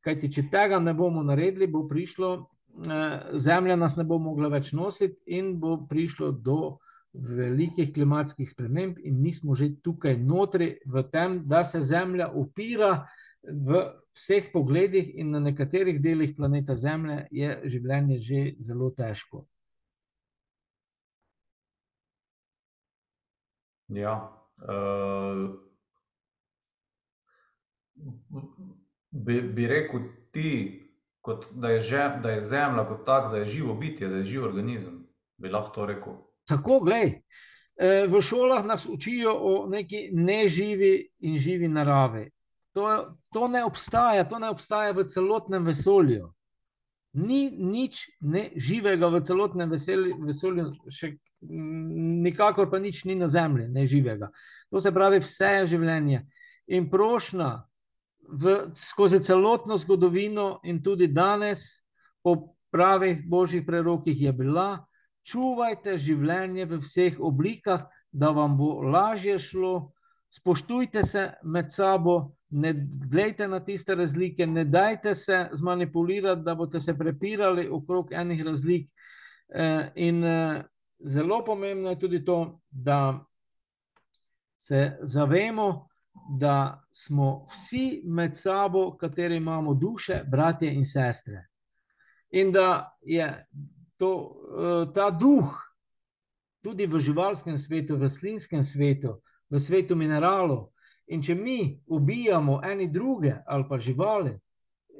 Kajti, 0.00 0.32
če 0.32 0.42
tega 0.52 0.78
ne 0.78 0.94
bomo 0.94 1.22
naredili, 1.22 1.66
bo 1.66 1.86
prišlo, 1.88 2.46
eh, 2.86 3.20
zemlja 3.34 3.76
nas 3.76 3.96
ne 3.96 4.04
bo 4.04 4.18
mogla 4.18 4.48
več 4.48 4.72
nositi 4.72 5.20
in 5.26 5.58
bo 5.60 5.76
prišlo 5.88 6.30
do 6.32 6.78
velikih 7.12 7.92
klimatskih 7.92 8.50
sprememb, 8.50 8.98
in 9.02 9.20
mi 9.20 9.32
smo 9.32 9.54
že 9.54 9.74
tukaj 9.82 10.16
notri 10.16 10.76
v 10.86 11.02
tem, 11.10 11.40
da 11.44 11.64
se 11.64 11.80
zemlja 11.80 12.30
upira 12.34 13.06
v 13.42 13.82
vseh 14.14 14.52
pogledih, 14.52 15.10
in 15.18 15.30
na 15.30 15.40
nekaterih 15.40 16.00
delih 16.02 16.36
planeta 16.36 16.76
Zemlje 16.76 17.26
je 17.30 17.56
življenje 17.64 18.20
že 18.20 18.42
zelo 18.60 18.90
težko. 18.90 19.46
Ja. 23.90 24.14
Uh, 24.60 25.50
bi, 29.10 29.40
bi 29.42 29.66
rekel 29.66 30.00
ti, 30.32 30.52
kot, 31.20 31.46
da, 31.52 31.68
je 31.68 31.80
že, 31.80 32.08
da 32.22 32.30
je 32.30 32.40
zemlja 32.40 32.84
kot 32.88 33.06
tak, 33.06 33.30
da 33.30 33.36
je 33.42 33.44
živo 33.44 33.74
bitje, 33.74 34.08
da 34.08 34.16
je 34.16 34.24
živ 34.24 34.44
organizem. 34.44 35.06
Bi 35.36 35.48
lahko 35.48 35.74
to 35.74 35.86
rekel. 35.86 36.20
Tako, 36.48 36.80
gledaj. 36.80 37.20
Eh, 37.80 38.06
v 38.08 38.20
šolah 38.20 38.64
nas 38.64 38.86
učijo 38.86 39.32
o 39.32 39.66
neki 39.66 40.10
neživi 40.12 41.08
in 41.18 41.38
živi 41.38 41.68
naravi. 41.68 42.30
To, 42.72 43.16
to 43.32 43.48
ne 43.48 43.64
obstaja, 43.64 44.24
to 44.28 44.38
ne 44.38 44.50
obstaja 44.50 44.92
v 44.92 45.04
celotnem 45.08 45.64
vesolju. 45.64 46.28
Ni 47.12 47.50
nič 47.50 48.04
ne 48.20 48.50
živega 48.56 49.08
v 49.08 49.22
celotnem 49.24 49.70
vesolju, 49.70 50.74
še 50.92 51.16
nikakor 51.40 52.70
pa 52.70 52.78
nič 52.78 53.04
ni 53.04 53.14
na 53.14 53.28
zemlji, 53.28 53.68
ne 53.68 53.86
živega. 53.86 54.30
To 54.70 54.80
se 54.80 54.92
pravi, 54.92 55.20
vse 55.20 55.52
je 55.60 55.66
življenje. 55.74 56.24
In 56.70 56.90
prošna 56.90 57.64
v, 58.28 58.70
skozi 58.76 59.20
celotno 59.24 59.78
zgodovino, 59.78 60.60
in 60.64 60.82
tudi 60.82 61.08
danes, 61.08 61.82
po 62.22 62.54
pravih 62.70 63.24
božjih 63.26 63.64
prerokih, 63.66 64.20
je 64.20 64.32
bila: 64.32 64.84
čuvajte 65.26 65.96
življenje 65.98 66.66
v 66.66 66.80
vseh 66.84 67.16
oblikah, 67.20 67.88
da 68.12 68.30
vam 68.34 68.56
bo 68.58 68.80
lažje 68.82 69.38
šlo, 69.38 69.92
spoštujte 70.30 71.02
se 71.06 71.30
med 71.42 71.72
sabo. 71.72 72.36
Ne 72.50 72.72
gledajte 72.74 73.46
na 73.46 73.60
tiste 73.62 73.94
razlike, 73.94 74.46
ne 74.46 74.64
dajte 74.64 75.14
se 75.14 75.48
zmanipulirati, 75.54 76.42
da 76.42 76.56
boste 76.58 76.80
se 76.80 76.96
prepirali 76.98 77.68
okrog 77.70 78.10
enih 78.12 78.42
razlik. 78.42 78.88
Eh, 79.54 79.92
in 79.94 80.24
eh, 80.24 80.62
zelo 81.04 81.44
pomembno 81.44 81.90
je 81.90 81.98
tudi 81.98 82.24
to, 82.24 82.60
da 82.70 83.24
se 84.56 84.98
zavemo, 85.02 85.88
da 86.38 86.82
smo 86.90 87.46
vsi 87.50 88.02
med 88.04 88.36
sabo, 88.36 88.96
kateri 88.96 89.36
imamo 89.36 89.74
duše, 89.74 90.22
bratje 90.26 90.74
in 90.74 90.84
sestre. 90.84 91.46
In 92.30 92.52
da 92.52 92.98
je 93.02 93.46
to, 93.96 94.36
eh, 94.58 94.92
ta 94.94 95.10
duh 95.10 95.70
tudi 96.62 96.86
v 96.86 97.00
živalskem 97.00 97.58
svetu, 97.58 97.96
v 97.96 98.02
rastlinskem 98.02 98.64
svetu, 98.64 99.20
v 99.50 99.58
svetu 99.58 99.96
mineralov. 99.96 100.70
In 101.06 101.22
če 101.22 101.34
mi 101.34 101.80
ubijamo 101.86 102.60
eni 102.64 102.88
druge 102.88 103.34
ali 103.46 103.64
pa 103.68 103.78
živali, 103.78 104.38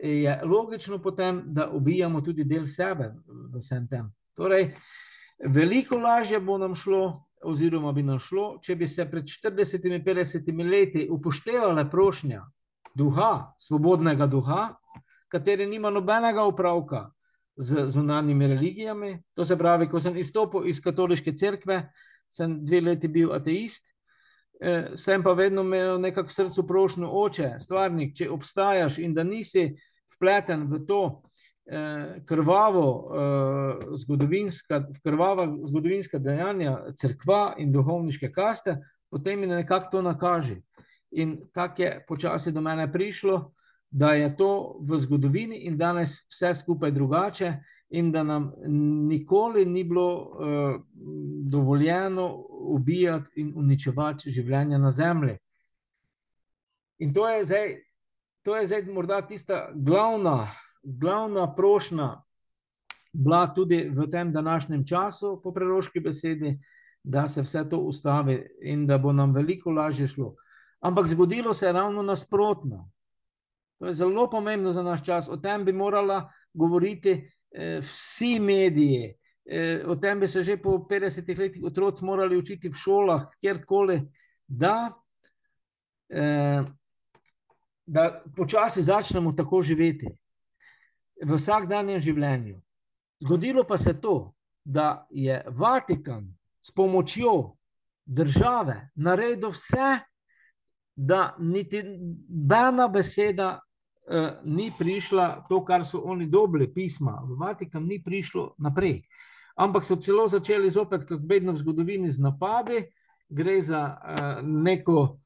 je 0.03 0.41
logično 0.45 0.99
potem, 1.03 1.43
da 1.47 1.71
ubijamo 1.71 2.21
tudi 2.21 2.45
del 2.45 2.67
sebe 2.67 3.13
v 3.27 3.59
vsem 3.59 3.89
tem. 3.89 4.09
Torej, 4.35 4.73
veliko 5.45 5.99
lažje 5.99 6.41
bo 6.41 6.59
nam 6.59 6.75
šlo, 6.75 7.25
oziroma 7.43 7.93
bi 7.93 8.03
nam 8.03 8.19
šlo, 8.19 8.59
če 8.63 8.77
bi 8.77 8.89
se 8.89 9.07
pred 9.11 9.25
40-50 9.25 10.71
leti 10.71 11.07
upoštevale 11.11 11.91
prošnja 11.91 12.45
duha, 12.95 13.55
svobodnega 13.59 14.27
duha, 14.27 14.75
kateri 15.29 15.67
nima 15.67 15.91
nobenega 15.91 16.45
upravka 16.45 17.11
z 17.57 17.87
zunanjimi 17.91 18.47
religijami. 18.47 19.23
To 19.35 19.45
se 19.45 19.57
pravi, 19.59 19.89
ko 19.89 20.01
sem 20.01 20.17
izstopil 20.17 20.69
iz 20.69 20.81
katoliške 20.81 21.33
cerkve, 21.37 21.83
sem 22.31 22.59
dve 22.65 22.81
leti 22.81 23.09
bil 23.09 23.33
ateist, 23.33 23.85
eh, 24.61 24.91
sem 24.97 25.23
pa 25.23 25.33
vedno 25.33 25.63
imel 25.63 26.01
nekako 26.01 26.29
v 26.29 26.33
srcu 26.33 26.67
prošnjo 26.67 27.09
oče, 27.09 27.55
stvarnik, 27.61 28.15
če 28.17 28.31
obstajaš 28.31 28.99
in 28.99 29.15
da 29.15 29.25
nisi 29.25 29.71
vpleten 30.17 30.67
v 30.71 30.85
to, 30.87 31.23
krvavo, 32.27 33.13
eh, 33.15 33.79
krvava 35.03 35.47
zgodovinska 35.65 36.19
dejanja 36.19 36.79
crkva 36.97 37.55
in 37.59 37.73
duhovniške 37.73 38.33
kaste, 38.33 38.79
potem 39.11 39.41
mi 39.41 39.47
nekako 39.47 39.91
to 39.91 40.03
nakaže. 40.03 40.61
In 41.11 41.39
tako 41.55 41.83
je 41.83 42.05
počasi 42.09 42.53
do 42.53 42.61
mene 42.61 42.93
prišlo, 42.93 43.53
da 43.91 44.13
je 44.15 44.37
to 44.37 44.79
v 44.87 44.99
zgodovini 44.99 45.57
in 45.67 45.77
danes 45.77 46.27
vse 46.31 46.55
skupaj 46.55 46.91
drugače, 46.91 47.55
in 47.91 48.13
da 48.13 48.23
nam 48.23 48.53
nikoli 49.09 49.67
ni 49.67 49.85
bilo 49.85 50.17
uh, 50.19 50.81
dovoljeno 51.51 52.45
ubijati 52.51 53.31
in 53.41 53.53
uničevati 53.57 54.31
življenja 54.31 54.79
na 54.79 54.91
zemlji. 54.91 55.37
In 56.99 57.15
to 57.15 57.29
je 57.29 57.45
zdaj, 57.45 57.75
to 58.43 58.57
je 58.57 58.67
zdaj 58.67 58.83
morda 58.95 59.21
tista 59.27 59.71
glavna 59.75 60.49
glavna 60.83 61.55
prošnja 61.55 62.23
bila 63.13 63.55
tudi 63.55 63.91
v 63.91 64.11
tem 64.11 64.33
današnjem 64.33 64.87
času, 64.87 65.41
po 65.43 65.53
preroški 65.53 66.01
besedi, 66.01 66.59
da 67.03 67.29
se 67.29 67.43
vse 67.43 67.69
to 67.69 67.79
ustavi 67.79 68.47
in 68.63 68.87
da 68.87 68.99
bo 68.99 69.13
nam 69.13 69.35
veliko 69.35 69.71
lažje 69.71 70.07
šlo. 70.07 70.35
Ampak 70.81 71.09
zgodilo 71.09 71.55
se 71.55 71.67
je 71.67 71.73
ravno 71.73 72.03
nasprotno. 72.03 72.91
To 73.79 73.87
je 73.87 73.95
zelo 73.95 74.31
pomembno 74.31 74.73
za 74.73 74.83
naš 74.83 75.05
čas. 75.05 75.29
O 75.29 75.37
tem 75.37 75.65
bi 75.65 75.73
morala 75.73 76.31
govoriti 76.53 77.11
eh, 77.51 77.81
vsi 77.81 78.39
mediji. 78.41 79.15
Eh, 79.45 79.83
o 79.87 79.97
tem 79.97 80.21
bi 80.21 80.29
se 80.29 80.43
že 80.43 80.57
po 80.57 80.87
50 80.91 81.39
letih 81.39 81.65
otroci 81.65 82.05
morali 82.05 82.37
učiti 82.37 82.69
v 82.69 82.77
šolah, 82.77 83.27
kjerkoli, 83.41 84.03
da, 84.47 84.93
eh, 86.09 86.63
da 87.87 88.23
počasi 88.37 88.83
začnemo 88.83 89.33
tako 89.33 89.63
živeti 89.63 90.20
v 91.23 91.37
vsakdanjem 91.37 92.01
življenju. 92.01 92.61
Zgodilo 93.21 93.65
pa 93.69 93.79
se 93.79 93.95
to, 94.01 94.33
da 94.65 95.07
je 95.11 95.43
Vatikan 95.49 96.25
s 96.63 96.73
pomočjo 96.73 97.57
države 98.07 98.91
naredil 98.95 99.51
vse, 99.51 99.99
da 100.97 101.35
niti 101.39 101.81
ena 102.69 102.89
beseda 102.89 103.61
uh, 103.61 104.29
ni 104.45 104.71
prišla, 104.79 105.47
to, 105.49 105.63
kar 105.65 105.85
so 105.87 106.03
oni 106.05 106.27
dobili, 106.27 106.69
pisma, 106.73 107.21
v 107.25 107.39
Vatikan 107.41 107.87
ni 107.87 108.03
prišlo 108.03 108.55
naprej. 108.59 109.03
Ampak 109.57 109.85
so 109.85 109.97
celo 109.97 110.29
začeli 110.29 110.71
zopet, 110.71 111.07
kot 111.09 111.21
vedno 111.29 111.53
v 111.53 111.61
zgodovini, 111.61 112.11
z 112.11 112.21
napadi, 112.21 112.83
gre 113.29 113.61
za 113.63 113.81
uh, 113.87 114.43
neko 114.45 115.21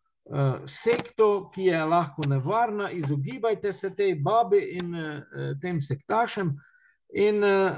sekto, 0.67 1.51
ki 1.55 1.63
je 1.63 1.85
lahko 1.85 2.23
nevarna, 2.27 2.91
izogibajte 2.91 3.73
se 3.73 3.95
tej 3.97 4.15
babi 4.15 4.59
in 4.81 4.95
uh, 4.95 5.59
tem 5.61 5.81
sektašem. 5.83 6.55
In 7.15 7.45
uh, 7.45 7.71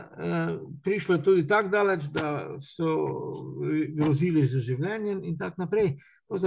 prišlo 0.82 1.14
je 1.14 1.22
tudi 1.22 1.47
tako 1.47 1.68
daleč, 1.68 2.05
da 2.05 2.57
so 2.59 2.86
grozili 3.97 4.47
z 4.47 4.62
življenjem, 4.62 5.24
in 5.24 5.38
tako 5.38 5.66
naprej. 5.66 5.97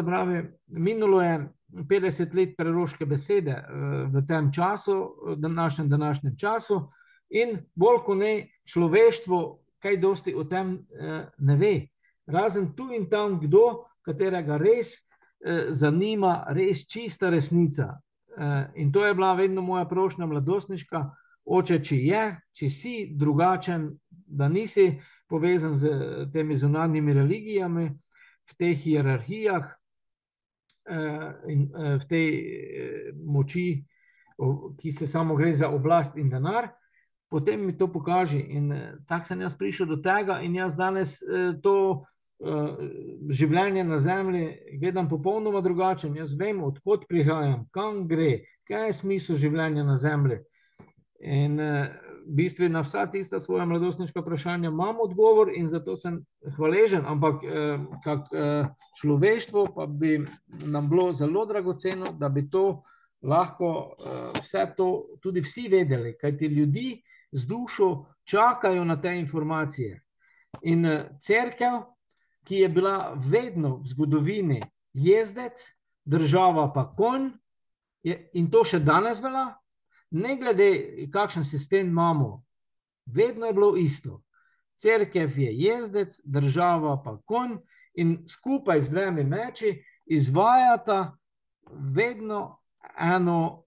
Pravi, 0.06 0.44
minulo 0.68 1.22
je 1.22 1.50
50 1.90 2.34
let 2.36 2.56
preroške 2.58 3.06
besede 3.06 3.54
uh, 3.60 4.08
v 4.14 4.24
tem 4.28 4.52
času, 4.52 4.96
v 5.28 5.36
današnjem, 5.36 5.90
današnjem 5.90 6.38
času, 6.38 6.80
in 7.30 7.60
bolj 7.76 8.02
kot 8.06 8.18
ne 8.18 8.34
človeštvo, 8.66 9.38
kaj 9.80 10.00
dosti 10.00 10.34
o 10.36 10.44
tem 10.44 10.74
uh, 10.80 11.22
ne 11.38 11.56
ve. 11.56 11.76
Razen 12.28 12.74
tu 12.76 12.90
in 12.96 13.10
tam, 13.10 13.38
kdo, 13.40 13.86
katerega 14.06 14.58
res 14.58 14.96
Eh, 14.98 15.09
zanima 15.70 16.44
res 16.52 16.86
čista 16.88 17.30
resnica. 17.30 18.00
Eh, 18.38 18.72
in 18.76 18.92
to 18.92 19.06
je 19.06 19.14
bila 19.14 19.34
vedno 19.34 19.62
moja 19.62 19.86
prošnja, 19.86 20.26
mladostniška, 20.26 21.10
oče, 21.46 21.80
če 21.84 21.96
je, 21.98 22.24
če 22.54 22.70
si 22.70 22.94
drugačen, 23.12 23.90
da 24.10 24.48
nisi 24.48 24.94
povezan 25.28 25.76
z 25.76 25.90
temi 26.34 26.58
zunanjimi 26.58 27.14
religijami, 27.14 27.90
v 28.50 28.56
teh 28.58 28.78
hierarhijah 28.78 29.66
eh, 30.90 31.32
in 31.52 31.68
v 31.74 32.06
tej 32.10 32.30
moči, 33.26 33.84
ki 34.80 34.92
se 34.92 35.08
samo 35.08 35.36
gre 35.36 35.52
za 35.54 35.68
oblast 35.70 36.16
in 36.18 36.30
denar. 36.30 36.70
Potem 37.30 37.66
mi 37.66 37.76
to 37.78 37.90
pokaže, 37.92 38.40
in 38.40 38.72
tako 39.08 39.28
sem 39.28 39.42
jaz 39.42 39.58
prišel 39.58 39.86
do 39.86 39.98
tega, 40.02 40.40
in 40.42 40.56
jaz 40.56 40.78
danes 40.80 41.20
to 41.62 41.76
Eh, 42.00 42.19
življenje 42.40 43.84
na 43.84 44.00
zemlji 44.00 44.78
gledam 44.80 45.10
popolnoma 45.10 45.62
drugače. 45.62 46.12
Jaz 46.16 46.36
vem, 46.40 46.62
odkot 46.64 47.08
prihajam, 47.10 47.66
kam 47.76 48.06
gre, 48.08 48.46
kaj 48.68 48.88
je 48.88 49.00
smisel 49.02 49.40
življenja 49.42 49.84
na 49.84 49.98
zemlji. 50.00 50.40
In 51.20 51.60
eh, 51.60 51.90
v 52.30 52.36
bistvu 52.38 52.70
na 52.72 52.84
vsa 52.86 53.08
tista 53.12 53.42
svoja 53.44 53.66
mladostniška 53.68 54.22
vprašanja 54.22 54.70
imam 54.70 55.02
odgovor 55.04 55.52
in 55.52 55.68
zato 55.68 55.98
sem 56.00 56.22
hvaležen, 56.56 57.04
ampak 57.04 57.44
eh, 57.44 57.82
kak 58.06 58.32
človeštvo 59.02 59.66
pa 59.76 59.88
bi 59.88 60.22
nam 60.64 60.88
bilo 60.90 61.12
zelo 61.14 61.46
dragoceno, 61.50 62.14
da 62.16 62.30
bi 62.30 62.48
to 62.50 62.84
lahko 63.20 63.98
vse 64.40 64.64
to 64.78 65.18
tudi 65.20 65.42
vsi 65.44 65.68
vedeli, 65.68 66.14
kaj 66.16 66.38
ti 66.38 66.48
ljudi 66.48 67.02
z 67.32 67.46
dušo 67.46 68.06
čakajo 68.24 68.86
na 68.88 68.96
te 69.02 69.12
informacije. 69.20 70.00
In 70.64 70.88
crkev, 71.20 71.82
ki 72.50 72.64
je 72.64 72.70
bila 72.70 73.14
vedno 73.14 73.76
v 73.78 73.86
zgodovini 73.86 74.62
jezdec, 74.94 75.62
država 76.06 76.72
pa 76.74 76.88
konj, 76.98 77.28
je, 78.02 78.16
in 78.34 78.50
to 78.50 78.64
še 78.66 78.80
danes 78.82 79.22
velja, 79.22 79.52
ne 80.18 80.34
glede, 80.40 80.70
kakšen 81.14 81.46
sistem 81.46 81.92
imamo, 81.94 82.40
vedno 83.06 83.46
je 83.46 83.54
bilo 83.54 83.76
isto. 83.78 84.24
Cerkev 84.82 85.38
je 85.38 85.54
jezdec, 85.62 86.18
država 86.26 86.98
pa 87.06 87.20
konj, 87.26 87.60
in 88.02 88.18
skupaj 88.26 88.82
z 88.82 88.96
dvemi 88.96 89.24
meči 89.24 89.76
izvajata 90.10 91.18
vedno 91.70 92.64
eno 92.98 93.66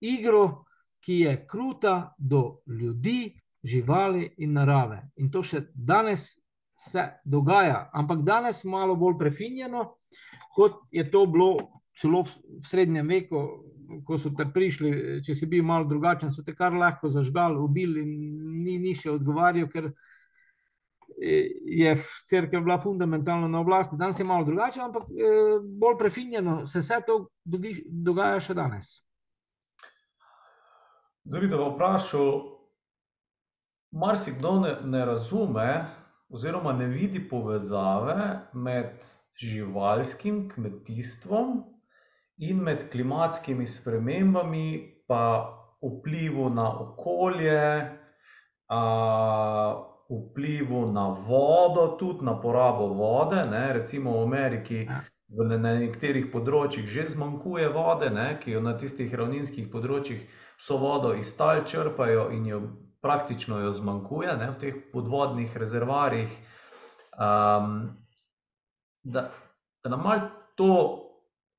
igro, 0.00 0.64
ki 1.04 1.20
je 1.20 1.46
kruta 1.46 2.14
do 2.18 2.62
ljudi, 2.66 3.36
živali 3.62 4.34
in 4.38 4.52
narave. 4.56 5.10
In 5.16 5.28
to 5.30 5.42
še 5.44 5.66
danes 5.74 6.38
se 6.80 7.02
dogaja, 7.24 7.90
ampak 7.92 8.22
danes 8.24 8.64
malo 8.64 8.96
bolj 8.96 9.18
prefinjeno, 9.18 9.84
kot 10.56 10.78
je 10.90 11.04
to 11.10 11.26
bilo 11.26 11.50
celo 12.00 12.22
v 12.24 12.62
srednjem 12.64 13.08
veku, 13.08 13.42
ko 14.06 14.16
so 14.18 14.30
te 14.36 14.46
prišli, 14.54 15.20
če 15.26 15.34
si 15.34 15.48
bil 15.50 15.66
malo 15.66 15.84
drugačen, 15.90 16.32
so 16.32 16.44
te 16.46 16.54
kar 16.56 16.72
lahko 16.72 17.10
zažgali, 17.12 17.58
ubili 17.60 18.00
in 18.06 18.14
ni, 18.62 18.78
ni 18.80 18.94
še 18.96 19.10
odgovarjal, 19.12 19.68
ker 19.68 19.90
je 21.20 21.92
crkva 22.30 22.62
bila 22.64 22.78
fundamentalno 22.80 23.48
na 23.50 23.60
oblasti. 23.60 23.98
Danes 24.00 24.18
je 24.18 24.24
malo 24.24 24.46
drugače, 24.48 24.80
ampak 24.80 25.10
eh, 25.10 25.60
bolj 25.60 25.98
prefinjeno 25.98 26.62
se 26.66 26.80
vse 26.80 27.02
to 27.06 27.18
dogaja 27.44 28.40
še 28.40 28.56
danes. 28.56 28.94
Zdaj 31.28 31.44
bi 31.44 31.50
te 31.52 31.58
vprašal, 31.60 32.30
marsikdo 33.92 34.60
ne, 34.62 34.76
ne 34.88 35.04
razume, 35.04 35.72
oziroma 36.30 36.72
ne 36.72 36.86
vidi 36.86 37.28
povezave 37.28 38.38
med 38.52 39.04
živalskim 39.36 40.48
kmetijstvom 40.50 41.64
in 42.38 42.56
med 42.56 42.90
klimatskimi 42.90 43.66
spremembami, 43.66 44.96
pa 45.08 45.22
vplivu 45.82 46.50
na 46.50 46.80
okolje, 46.80 47.90
vplivu 50.10 50.92
na 50.92 51.08
vodo, 51.08 51.96
tudi 51.98 52.24
na 52.24 52.40
porabo 52.40 52.86
vode. 52.86 53.44
Ne? 53.50 53.72
Recimo 53.72 54.12
v 54.18 54.22
Ameriki. 54.22 54.88
V 55.30 55.46
nekaterih 55.46 56.24
področjih 56.32 56.88
že 56.90 57.04
zmanjkuje 57.12 57.68
vode, 57.70 58.08
ne, 58.10 58.32
ki 58.42 58.56
jo 58.56 58.62
na 58.66 58.72
tistih 58.74 59.12
ravninskih 59.14 59.68
področjih 59.70 60.24
vso 60.58 60.78
vodo 60.82 61.12
iz 61.14 61.30
tal 61.38 61.62
črpajo 61.62 62.24
in 62.34 62.48
jo 62.50 62.58
praktično 63.02 63.58
jo 63.60 63.72
zmanjkuje 63.72 64.36
ne, 64.36 64.50
v 64.50 64.58
teh 64.60 64.74
podvodnih 64.92 65.56
rezervarjih. 65.56 66.32
Um, 67.16 67.96
da, 69.02 69.30
da 69.84 69.90
nam 69.90 70.02
malo 70.04 70.28
to 70.54 71.06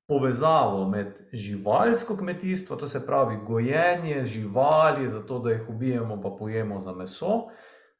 povezavo 0.08 0.88
med 0.88 1.20
živalsko 1.32 2.16
kmetijstvo, 2.16 2.76
to 2.76 2.86
se 2.86 3.06
pravi 3.06 3.36
gojenje 3.46 4.24
živali, 4.24 5.08
zato 5.08 5.38
da 5.38 5.50
jih 5.50 5.68
ubijemo, 5.68 6.20
pa 6.22 6.30
pojemo 6.38 6.80
za 6.80 6.92
meso. 6.92 7.48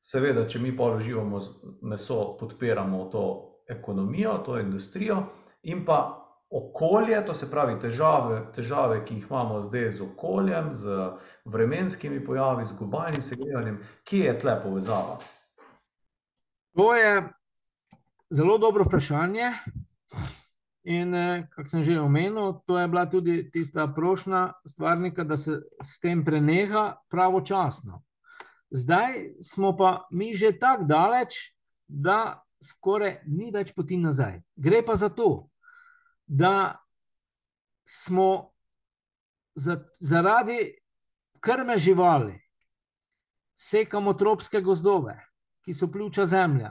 Seveda, 0.00 0.48
če 0.48 0.58
mi 0.58 0.76
pa 0.76 0.90
uživamo 0.96 1.40
meso, 1.82 2.36
podpiramo 2.40 3.04
to 3.04 3.24
ekonomijo, 3.68 4.38
to 4.38 4.58
industrijo, 4.58 5.22
in 5.62 5.84
pa 5.84 6.21
okolje, 6.52 7.26
to 7.26 7.34
se 7.34 7.50
pravi 7.50 7.78
težave, 7.80 8.42
težave, 8.54 9.04
ki 9.04 9.14
jih 9.14 9.26
imamo 9.30 9.60
zdaj 9.60 9.90
z 9.90 10.02
okoljem, 10.04 10.74
z 10.74 10.98
vremenskimi 11.44 12.24
pojavi, 12.24 12.66
z 12.66 12.76
globalnim 12.78 13.22
segrevanjem, 13.22 13.78
kje 14.04 14.24
je 14.24 14.38
tle 14.38 14.58
povezava? 14.62 15.18
To 16.76 16.94
je 16.94 17.22
zelo 18.30 18.58
dobro 18.58 18.84
vprašanje. 18.84 19.52
In, 20.82 21.14
kot 21.54 21.70
sem 21.70 21.84
že 21.86 22.00
omenil, 22.00 22.58
to 22.66 22.78
je 22.78 22.88
bila 22.88 23.06
tudi 23.06 23.50
tista 23.50 23.86
prošnja 23.86 24.52
stvarnika, 24.66 25.24
da 25.24 25.36
se 25.36 25.60
s 25.82 26.00
tem 26.02 26.24
preneha 26.24 26.96
pravočasno. 27.10 28.02
Zdaj 28.70 29.38
smo 29.40 29.76
pa 29.76 30.08
mi 30.10 30.34
že 30.34 30.58
tako 30.58 30.84
daleč, 30.84 31.54
da 31.88 32.42
skoraj 32.62 33.20
ni 33.26 33.50
več 33.54 33.74
poti 33.74 33.96
nazaj. 33.96 34.40
Gre 34.56 34.82
pa 34.86 34.96
za 34.96 35.08
to, 35.08 35.51
da 36.26 36.78
smo 37.88 38.52
zaradi 40.00 40.74
krme 41.40 41.78
živali, 41.78 42.40
sekamo 43.54 44.14
tropske 44.14 44.60
gozdove, 44.60 45.16
ki 45.64 45.74
so 45.74 45.90
pljuča 45.90 46.26
zemlje. 46.26 46.70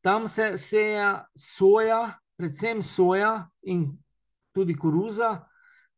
Tam 0.00 0.28
se 0.28 0.58
seje 0.58 1.14
soja, 1.34 2.18
predvsem 2.36 2.82
soja 2.82 3.48
in 3.62 3.98
tudi 4.52 4.76
koruza, 4.76 5.46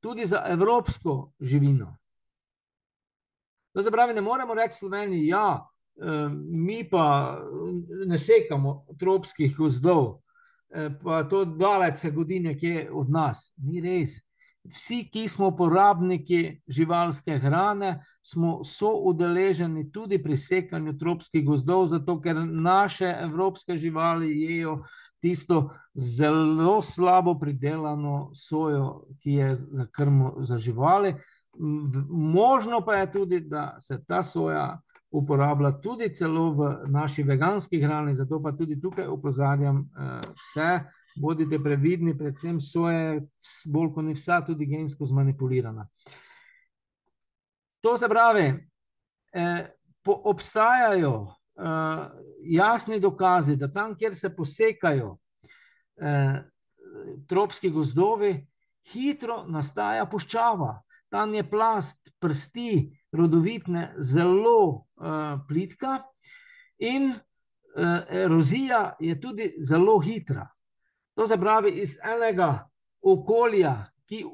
tudi 0.01 0.27
za 0.27 0.45
evropsko 0.49 1.33
živino. 1.41 1.97
To 3.73 3.83
se 3.83 3.91
pravi, 3.91 4.15
ne 4.15 4.21
moremo 4.21 4.55
reči 4.55 4.79
Sloveniji, 4.79 5.27
ja, 5.27 5.69
mi 6.51 6.89
pa 6.91 7.37
ne 8.07 8.19
sekamo 8.19 8.87
tropskih 8.99 9.57
gozdov, 9.57 10.21
pa 11.05 11.23
to 11.25 11.45
daleč 11.45 11.99
se 11.99 12.11
godi 12.11 12.41
nekje 12.41 12.89
od 12.93 13.11
nas. 13.11 13.53
Ni 13.57 13.81
res. 13.81 14.21
Vsi, 14.69 15.07
ki 15.09 15.29
smo 15.29 15.49
porabniki 15.57 16.61
živalske 16.69 17.39
hrane, 17.41 18.03
smo 18.23 18.59
soudeleženi 18.65 19.87
tudi 19.93 20.19
pri 20.23 20.37
sekanju 20.37 20.93
tropskih 20.99 21.45
gozdov, 21.47 21.87
zato 21.89 22.19
ker 22.21 22.37
naše 22.45 23.09
evropske 23.23 23.79
živali 23.79 24.29
jejo 24.43 24.83
tisto 25.23 25.71
zelo 25.95 26.83
slabo 26.83 27.39
pridelano 27.39 28.31
sojo, 28.35 29.07
ki 29.23 29.39
je 29.41 29.57
za 29.57 29.87
krmo 29.87 30.35
za 30.39 30.59
živali. 30.59 31.15
Možno 32.09 32.81
pa 32.85 32.95
je 33.01 33.13
tudi, 33.13 33.41
da 33.41 33.77
se 33.81 34.05
ta 34.05 34.23
soja 34.23 34.81
uporablja 35.11 35.73
tudi 35.81 36.11
celo 36.15 36.51
v 36.53 36.69
naši 36.93 37.23
veganski 37.23 37.81
hrani, 37.81 38.15
zato 38.15 38.43
pa 38.43 38.53
tudi 38.53 38.81
tukaj 38.81 39.07
opozarjam 39.07 39.85
vse, 40.37 40.81
bodite 41.17 41.59
previdni, 41.59 42.17
predvsem 42.19 42.61
soja, 42.61 43.21
bolj 43.73 43.93
kot 43.95 44.05
ni 44.05 44.15
vsa, 44.15 44.43
tudi 44.47 44.67
gensko 44.67 45.07
zmanipulirana. 45.07 45.89
To 47.81 47.97
se 47.97 48.09
pravi, 48.09 48.53
obstajajo 50.05 51.27
jasni 52.45 53.01
dokazi, 53.01 53.57
da 53.57 53.73
tam, 53.73 53.97
kjer 53.99 54.17
se 54.17 54.37
posekajo 54.37 55.17
tropski 57.29 57.71
gozdovi, 57.71 58.47
hitro 58.93 59.45
nastaja 59.49 60.07
puščava. 60.07 60.83
Tam 61.09 61.35
je 61.35 61.43
plast 61.51 62.13
prsti 62.21 62.98
rodovitne 63.13 63.95
zelo 63.99 64.85
plitka 65.49 66.03
in 66.79 67.13
erozija 68.11 68.97
je 69.01 69.21
tudi 69.21 69.55
zelo 69.61 69.99
hitra. 70.01 70.49
To 71.15 71.27
se 71.27 71.39
pravi, 71.41 71.71
iz 71.71 71.97
enega 72.05 72.69
okolja, 73.03 73.75
ki 74.07 74.25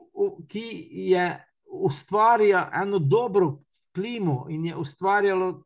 ki 0.48 0.88
je 0.90 1.44
ustvarja 1.66 2.70
eno 2.82 2.98
dobro 2.98 3.58
klimo 3.94 4.46
in 4.48 4.66
je 4.66 4.76
ustvarjalo 4.76 5.62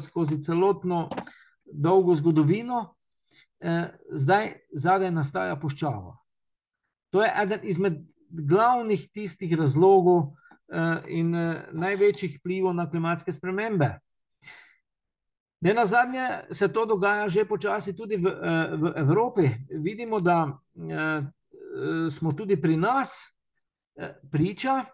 skozi 0.00 0.42
celotno 0.42 1.08
dolgo 1.64 2.14
zgodovino, 2.14 2.94
zdaj 4.10 4.52
zadaj 4.72 5.10
nastaja 5.10 5.56
puščava. 5.56 6.16
To 7.10 7.22
je 7.22 7.32
eden 7.42 7.60
izmed 7.62 7.98
glavnih 8.28 9.08
tistih 9.12 9.54
razlogov 9.58 10.34
in 11.08 11.30
največjih 11.72 12.38
vplivov 12.40 12.74
na 12.74 12.90
klimatske 12.90 13.32
spremembe. 13.32 13.98
Nenazadnje 15.60 16.28
se 16.50 16.72
to 16.72 16.86
dogaja 16.86 17.28
že 17.28 17.44
počasi 17.44 17.96
tudi 17.96 18.16
v 18.16 18.28
v 18.80 18.92
Evropi. 18.96 19.48
Vidimo, 19.80 20.20
da 20.20 20.58
smo 22.10 22.32
tudi 22.32 22.60
pri 22.60 22.76
nas 22.76 23.34
priča, 24.30 24.84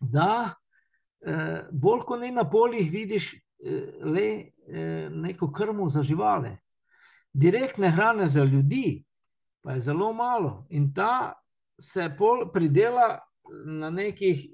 da 0.00 0.54
bolj 1.70 2.00
kot 2.06 2.20
ne 2.20 2.32
na 2.32 2.44
poljih 2.50 2.90
vidiš 2.90 3.34
le 4.02 4.50
neko 5.10 5.52
krmo 5.52 5.88
za 5.88 6.02
živali. 6.02 6.56
Direktne 7.32 7.90
hrane 7.90 8.28
za 8.28 8.44
ljudi 8.44 9.04
pa 9.62 9.72
je 9.72 9.80
zelo 9.80 10.12
malo 10.12 10.66
in 10.70 10.94
ta 10.94 11.32
se 11.80 12.10
pol 12.18 12.52
pridela 12.52 13.18
na 13.64 13.90
nekih, 13.90 14.46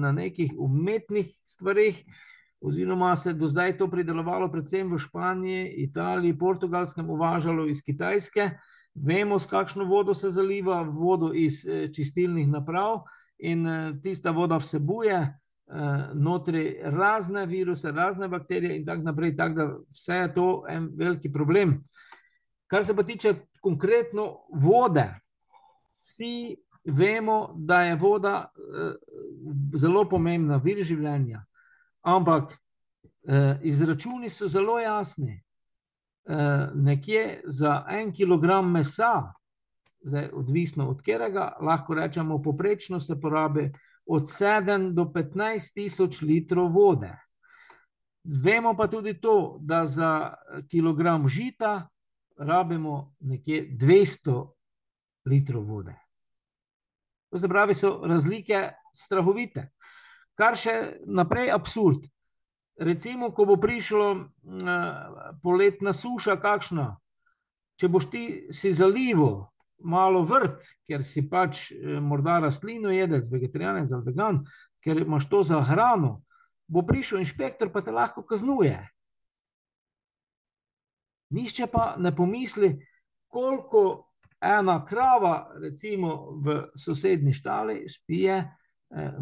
na 0.00 0.12
nekih 0.12 0.52
umetnih 0.58 1.30
stvareh 1.44 1.94
oziroma 2.60 3.16
se 3.16 3.32
do 3.32 3.48
zdaj 3.48 3.76
to 3.78 3.90
pridelovalo 3.90 4.48
predvsem 4.52 4.88
v 4.92 4.98
Španiji, 4.98 5.68
Italiji, 5.84 6.38
Portugalskem, 6.38 7.10
uvažalo 7.10 7.66
iz 7.68 7.82
Kitajske. 7.82 8.50
Vemo, 8.94 9.38
s 9.38 9.46
kakšno 9.46 9.84
vodo 9.84 10.14
se 10.14 10.30
zaliva, 10.30 10.82
vodo 10.82 11.32
iz 11.34 11.64
čistilnih 11.94 12.48
naprav, 12.48 13.02
in 13.38 13.66
tista 14.02 14.30
voda 14.30 14.56
vsebuje 14.56 15.18
notri 16.14 16.76
razne 16.82 17.46
viruse, 17.46 17.92
razne 17.92 18.28
bakterije 18.28 18.76
in 18.76 18.86
tako 18.86 19.02
naprej, 19.02 19.36
tako 19.36 19.54
da 19.54 19.66
vse 19.90 20.14
je 20.14 20.34
to 20.34 20.64
en 20.68 20.90
velik 20.96 21.32
problem. 21.32 21.84
Kar 22.66 22.84
se 22.84 22.96
pa 22.96 23.02
tiče 23.02 23.34
konkretno 23.60 24.36
vode, 24.52 25.08
vsi 26.04 26.56
vemo, 26.84 27.54
da 27.56 27.82
je 27.82 27.96
voda 27.96 28.50
zelo 29.76 30.04
pomembna, 30.08 30.56
vir 30.56 30.82
življenja. 30.84 31.44
Ampak 32.02 32.58
izračuni 33.62 34.28
so 34.28 34.48
zelo 34.48 34.78
jasni. 34.78 35.44
nekje 36.74 37.40
za 37.44 37.84
en 37.88 38.12
kilogram 38.12 38.70
mesa, 38.70 39.32
zdaj 40.02 40.30
odvisno 40.32 40.88
od 40.88 40.96
katerega, 40.96 41.56
lahko 41.60 41.94
rečemo, 41.94 42.42
povprečno 42.42 43.00
se 43.00 43.20
porabi 43.20 43.72
od 44.06 44.30
sedem 44.30 44.94
do 44.94 45.12
petnajst 45.12 45.74
tisoč 45.74 46.22
litrov 46.22 46.72
vode. 46.72 47.12
Vemo 48.24 48.74
pa 48.76 48.86
tudi 48.88 49.20
to, 49.20 49.58
da 49.60 49.86
za 49.86 50.34
kilogram 50.70 51.28
žita 51.28 51.88
rabimo 52.38 53.14
nekje 53.20 53.68
dvesto 53.70 54.54
litrov 55.24 55.64
vode. 55.64 56.03
To 57.34 57.38
se 57.38 57.48
pravi, 57.48 57.74
so 57.74 57.96
razlike 58.06 58.58
strahovite. 58.94 59.64
Kar 60.38 60.54
še 60.54 61.00
naprej 61.02 61.48
absurd. 61.50 62.04
Recimo, 62.78 63.32
ko 63.34 63.46
bo 63.48 63.56
prišlo 63.58 64.06
poletna 65.42 65.90
suša 65.90 66.36
kakšna, 66.38 66.92
če 67.74 67.90
boš 67.90 68.06
ti 68.12 68.22
si 68.54 68.70
zalival 68.70 69.48
malo 69.82 70.22
vrt, 70.22 70.62
ker 70.86 71.02
si 71.02 71.24
pač 71.26 71.72
morda 71.98 72.38
rastlinojedec, 72.46 73.26
vegetarijanec 73.34 73.90
ali 73.98 74.08
vegan, 74.12 74.40
ker 74.78 75.02
imaš 75.02 75.26
to 75.26 75.42
za 75.42 75.58
hrano, 75.66 76.20
bo 76.70 76.86
prišel 76.86 77.18
inšpektor 77.18 77.74
pa 77.74 77.82
te 77.82 77.90
lahko 77.90 78.22
kaznuje. 78.22 78.78
Nihče 81.34 81.66
pa 81.66 81.96
ne 81.98 82.14
pomisli, 82.14 82.76
koliko 83.26 84.13
ena 84.44 84.78
krava, 84.86 85.50
recimo 85.62 86.36
v 86.44 86.60
sosednji 86.76 87.32
štali, 87.32 87.84
spije 87.88 88.42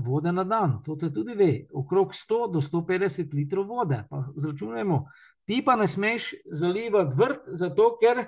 vode 0.05 0.33
na 0.33 0.45
dan. 0.45 0.81
To 0.85 0.97
te 0.97 1.13
tudi 1.13 1.35
ve. 1.39 1.67
Okrog 1.73 2.15
sto 2.15 2.47
do 2.53 2.61
sto 2.61 2.83
petdeset 2.87 3.33
litrov 3.33 3.67
vode. 3.71 4.03
Pa 4.11 4.25
izračunajmo. 4.37 5.07
Ti 5.49 5.63
pa 5.65 5.77
ne 5.77 5.87
smeš 5.89 6.33
zalivati 6.53 7.17
vrt, 7.17 7.47
zato 7.47 7.97
ker 8.01 8.25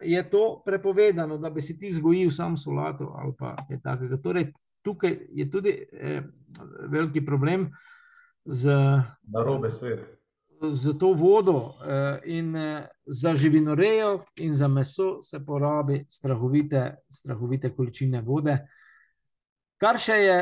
je 0.00 0.22
to 0.30 0.62
prepovedano, 0.66 1.38
da 1.38 1.50
bi 1.50 1.62
si 1.62 1.78
ti 1.78 1.90
vzgojil 1.90 2.30
sam 2.30 2.56
solato 2.56 3.12
ali 3.18 3.32
pa 3.38 3.56
kaj 3.68 3.80
takega. 3.82 4.18
Torej 4.22 4.52
tukaj 4.82 5.18
je 5.34 5.50
tudi 5.50 5.74
velik 6.88 7.26
problem 7.26 7.70
z... 8.44 8.70
Narobe 9.22 9.70
svet. 9.70 10.19
Za 10.60 10.92
to 10.92 11.12
vodo 11.14 11.74
in 12.24 12.56
za 13.06 13.34
živinorejo 13.34 14.24
in 14.36 14.54
za 14.54 14.68
meso 14.68 15.22
se 15.22 15.40
porabi 15.44 16.04
strahovite, 16.08 16.96
strahovite 17.08 17.70
količine 17.76 18.20
vode. 18.20 18.58
Kar 19.80 19.98
še 19.98 20.16
je 20.20 20.36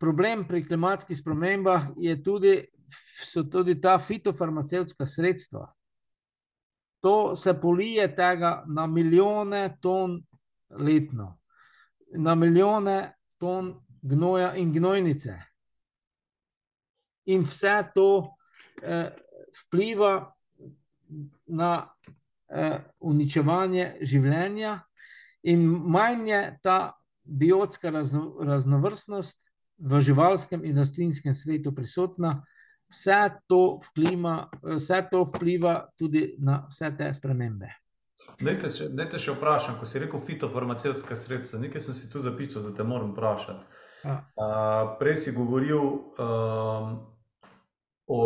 problem 0.00 0.44
pri 0.48 0.62
klimatskih 0.64 1.16
spremembah, 1.18 1.90
tudi, 2.24 2.62
so 3.26 3.42
tudi 3.42 3.80
ta 3.80 3.98
fitofarmacevtska 3.98 5.06
sredstva. 5.06 5.66
To 7.00 7.36
se 7.36 7.54
polije 7.60 8.06
tega 8.16 8.64
na 8.68 8.86
milijone 8.86 9.76
ton 9.80 10.20
letno, 10.70 11.38
na 12.16 12.34
milijone 12.34 13.12
ton 13.38 13.74
gnoja 14.02 14.54
in 14.54 14.72
gnojnice. 14.72 15.36
In 17.26 17.42
vse 17.42 17.82
to 17.94 18.36
eh, 18.82 19.10
vpliva 19.56 20.32
na 21.46 21.72
eh, 22.48 22.78
uničevanje 23.00 23.96
življenja, 24.02 24.78
in 25.42 25.64
manj 25.66 26.28
je 26.28 26.40
ta 26.62 26.78
biotska 27.24 27.90
razno, 27.90 28.36
raznovrstnost 28.44 29.46
v 29.78 30.00
živalskem 30.00 30.64
in 30.64 30.78
rastlinskem 30.78 31.34
svetu 31.34 31.72
prisotna, 31.74 32.42
vse 32.90 33.20
to, 33.48 33.80
vklima, 33.86 34.50
vse 34.62 35.02
to 35.10 35.24
vpliva 35.24 35.88
tudi 35.98 36.34
na 36.38 36.66
vse 36.68 36.90
te 36.98 37.12
spremembe. 37.14 37.70
Dajte 38.40 39.18
še 39.18 39.32
vprašati, 39.32 39.78
ko 39.80 39.86
si 39.88 40.02
rekel 40.02 40.20
fitofarmacevtska 40.26 41.16
sredstva. 41.16 41.60
Nekaj 41.62 41.86
sem 41.86 41.96
si 41.96 42.10
tu 42.12 42.20
zapisal, 42.20 42.66
da 42.68 42.74
te 42.76 42.84
moram 42.84 43.14
vprašati. 43.14 43.78
Uh, 44.04 44.96
prej 45.00 45.16
si 45.16 45.32
govoril 45.36 45.80
um, 45.80 47.00
o 48.10 48.20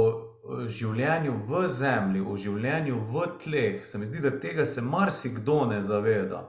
življenju 0.68 1.34
v 1.48 1.66
zemlji, 1.68 2.22
o 2.24 2.36
življenju 2.40 2.98
v 3.10 3.28
tleh. 3.42 3.84
Se 3.84 4.00
mi 4.00 4.08
zdi, 4.08 4.22
da 4.24 4.32
tega 4.40 4.66
se 4.68 4.82
marsikdo 4.84 5.64
ne 5.70 5.80
zaveda. 5.84 6.44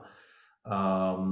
Um, 0.64 1.30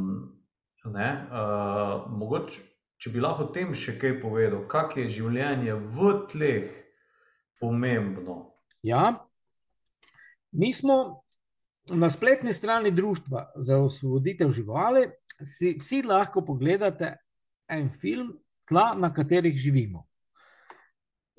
ne? 0.92 1.08
Uh, 1.28 2.06
mogoče, 2.12 2.62
če 3.00 3.12
bi 3.12 3.24
lahko 3.24 3.48
o 3.48 3.52
tem 3.56 3.72
še 3.76 3.96
kaj 4.00 4.18
povedal, 4.22 4.66
kako 4.70 5.02
je 5.02 5.10
življenje 5.18 5.76
v 5.96 6.14
tleh 6.30 6.70
pomembno. 7.60 8.38
Ja, 8.84 9.14
mi 10.52 10.72
smo 10.76 11.24
na 11.92 12.10
spletni 12.12 12.52
strani 12.52 12.92
Društva 12.94 13.50
za 13.56 13.80
osvoboditev 13.80 14.52
živali. 14.52 15.08
Si, 15.40 15.74
vsi 15.80 16.02
lahko 16.06 16.44
pogledate 16.46 17.16
en 17.68 17.88
film, 17.90 18.34
tla, 18.68 18.92
na 18.96 19.10
katerih 19.12 19.56
živimo. 19.58 20.04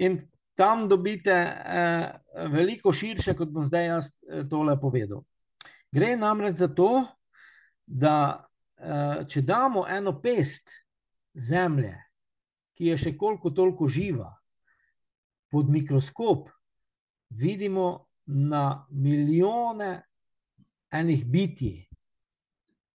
In 0.02 0.20
tam 0.56 0.88
dobite 0.90 1.32
eh, 1.32 2.12
veliko 2.50 2.94
širše, 2.94 3.36
kot 3.36 3.52
bom 3.52 3.64
zdaj 3.64 3.86
jaz 3.86 4.12
eh, 4.30 4.44
tole 4.50 4.78
povedal. 4.82 5.24
Gre 5.92 6.16
namreč 6.18 6.58
za 6.64 6.68
to, 6.68 7.06
da 7.86 8.48
eh, 8.78 9.26
če 9.28 9.42
damo 9.42 9.86
eno 9.88 10.16
pest 10.22 10.72
zemlje, 11.34 11.96
ki 12.76 12.92
je 12.92 12.98
še 12.98 13.16
koliko 13.18 13.52
toliko 13.56 13.88
živa, 13.88 14.32
pod 15.52 15.70
mikroskop, 15.72 16.50
vidimo 17.30 18.08
na 18.26 18.86
milijone 18.90 20.02
enih 20.92 21.26
bitij, 21.28 21.86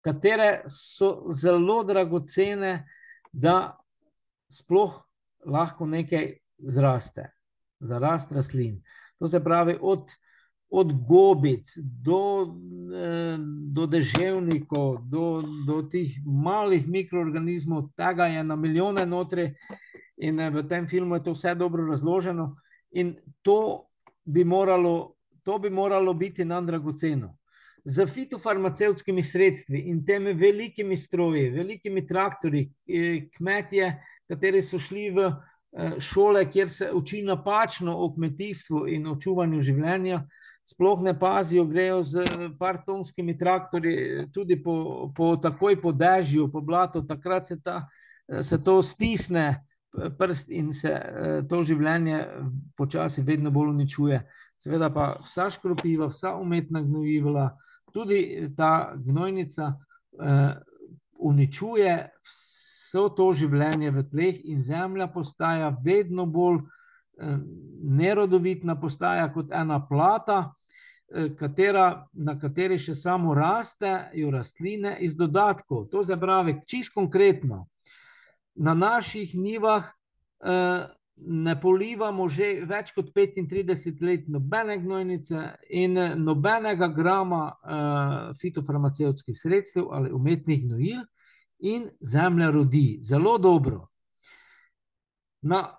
katere 0.00 0.62
so 0.68 1.28
zelo 1.32 1.82
dragocene, 1.84 2.88
da 3.32 3.76
sploh 4.50 4.96
lahko 5.46 5.86
nekaj 5.86 6.32
zraste, 6.58 7.28
za 7.81 7.99
rast 7.99 8.33
rastlin. 8.33 8.83
To 9.18 9.28
se 9.28 9.41
pravi, 9.45 9.76
od, 9.81 10.11
od 10.70 10.93
gobic 11.09 11.72
do, 11.76 12.55
eh, 12.95 13.37
do 13.72 13.87
deževnikov, 13.87 15.03
do, 15.09 15.43
do 15.66 15.83
teh 15.83 16.20
malih 16.24 16.89
mikroorganizmov, 16.89 17.91
tega 17.97 18.31
je 18.31 18.45
na 18.45 18.57
milijone 18.57 19.07
notri, 19.07 19.51
in 20.16 20.41
eh, 20.41 20.51
v 20.51 20.66
tem 20.68 20.89
filmu 20.89 21.18
je 21.18 21.24
to 21.24 21.37
vse 21.37 21.55
dobro 21.55 21.87
razloženo. 21.89 22.55
In 22.93 23.16
to 23.43 23.87
bi 24.24 24.45
moralo, 24.45 25.14
to 25.43 25.59
bi 25.59 25.70
moralo 25.70 26.14
biti 26.14 26.45
nam 26.45 26.66
dragoceno 26.66 27.37
z 27.85 28.07
fitofarmacevtskimi 28.07 29.22
sredstvi 29.22 29.78
in 29.78 30.05
temi 30.07 30.35
velikimi 30.35 30.97
stroji, 30.97 31.51
velikimi 31.51 32.07
traktori, 32.07 32.68
eh, 32.87 33.28
kmetje, 33.37 33.93
kateri 34.28 34.62
so 34.62 34.78
šli 34.78 35.11
v 35.11 35.31
šole, 35.98 36.44
kjer 36.50 36.70
se 36.70 36.90
uči 36.92 37.22
napačno 37.22 37.96
o 37.96 38.12
kmetijstvu 38.14 38.88
in 38.88 39.06
o 39.06 39.16
čuvanju 39.20 39.60
življenja, 39.62 40.24
sploh 40.66 41.02
ne 41.02 41.14
pazijo, 41.18 41.64
grejo 41.64 42.02
z 42.02 42.24
par 42.58 42.80
tonskimi 42.86 43.36
traktori, 43.38 44.26
tudi 44.34 44.58
po, 44.62 45.10
po 45.16 45.36
takoj 45.36 45.80
po 45.82 45.92
dežju, 45.92 46.50
po 46.52 46.60
blatu, 46.60 47.02
takrat 47.06 47.46
se, 47.46 47.60
ta, 47.62 47.86
eh, 48.28 48.42
se 48.42 48.62
to 48.62 48.82
stisne 48.82 49.64
prst 50.18 50.50
in 50.54 50.72
se 50.72 50.92
to 51.50 51.64
življenje 51.66 52.20
počasi 52.78 53.24
vedno 53.26 53.50
bolj 53.50 53.72
uničuje. 53.72 54.20
Seveda 54.54 54.86
pa 54.94 55.16
vsa 55.24 55.48
škropiva, 55.50 56.06
vsa 56.12 56.36
umetna 56.38 56.82
gnojivla, 56.84 57.48
tudi 57.90 58.20
ta 58.54 58.92
gnojnica 58.94 59.72
uh, 59.74 60.52
uničuje 61.18 61.96
vse 62.22 62.59
to 63.16 63.30
življenje 63.36 63.91
v 63.95 64.05
tleh, 64.11 64.38
in 64.51 64.61
zemlja 64.62 65.09
postaja 65.12 65.70
vedno 65.84 66.26
bolj 66.26 66.61
uh, 66.61 67.36
nerodovitna, 68.01 68.76
postaja 68.80 69.28
kot 69.32 69.53
ena 69.55 69.80
plata, 69.86 70.38
uh, 70.51 71.30
katera, 71.38 72.07
na 72.12 72.36
kateri 72.38 72.78
še 72.78 72.95
samo 72.99 73.34
rastejo 73.34 74.30
rastline 74.34 74.97
iz 75.01 75.16
dodatkov. 75.16 75.88
To 75.95 76.05
se 76.05 76.16
pravi, 76.20 76.61
čist 76.66 76.95
konkretno. 76.95 77.66
Na 78.55 78.74
naših 78.74 79.34
nivah 79.38 79.86
uh, 79.86 80.91
ne 81.20 81.55
polivamo 81.61 82.28
že 82.28 82.64
več 82.68 82.93
kot 82.97 83.12
35 83.16 84.01
let 84.05 84.28
nobene 84.28 84.78
gnojnice 84.80 85.43
in 85.68 85.99
nobenega 86.16 86.88
grama 86.88 87.43
fitofarmacevtskih 88.41 89.36
sredstev 89.36 89.91
ali 89.93 90.12
umetnih 90.12 90.64
gnojil, 90.64 91.03
in 91.61 91.90
zemlja 92.00 92.50
rodi 92.50 92.98
zelo 93.02 93.38
dobro. 93.38 93.86
Na 95.42 95.76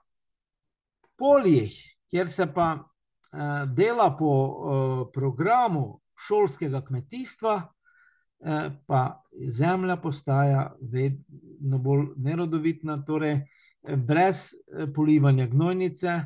poljih, 1.17 1.73
kjer 2.09 2.29
se 2.29 2.47
pa 2.53 2.73
uh, 2.73 3.73
dela 3.73 4.15
po 4.19 4.32
uh, 4.32 5.07
programu 5.13 6.01
šolskega 6.27 6.82
kmetijstva, 6.86 7.55
uh, 7.55 8.71
pa 8.88 9.23
zemlja 9.47 9.97
postaja 9.97 10.71
vedno 10.82 11.77
bolj 11.77 12.07
nerodovitna. 12.17 13.03
Torej, 13.05 13.41
brez 13.82 14.53
polivanja 14.95 15.47
gnojnice 15.47 16.22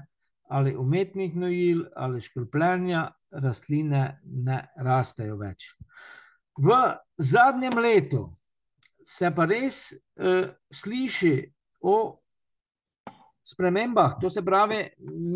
ali 0.50 0.76
umetnih 0.76 1.34
gnojil 1.34 1.86
ali 1.96 2.22
škropljenja, 2.22 3.08
rastline 3.32 4.20
ne 4.24 4.58
rastejo 4.78 5.38
več. 5.38 5.72
V 6.58 6.76
zadnjem 7.18 7.80
letu 7.80 8.28
se 9.06 9.30
pa 9.36 9.46
res 9.46 9.94
uh, 9.94 10.50
sliši 10.74 11.36
o 11.86 11.98
spremembah, 13.46 14.16
to 14.22 14.30
se 14.30 14.42
pravi, 14.42 14.80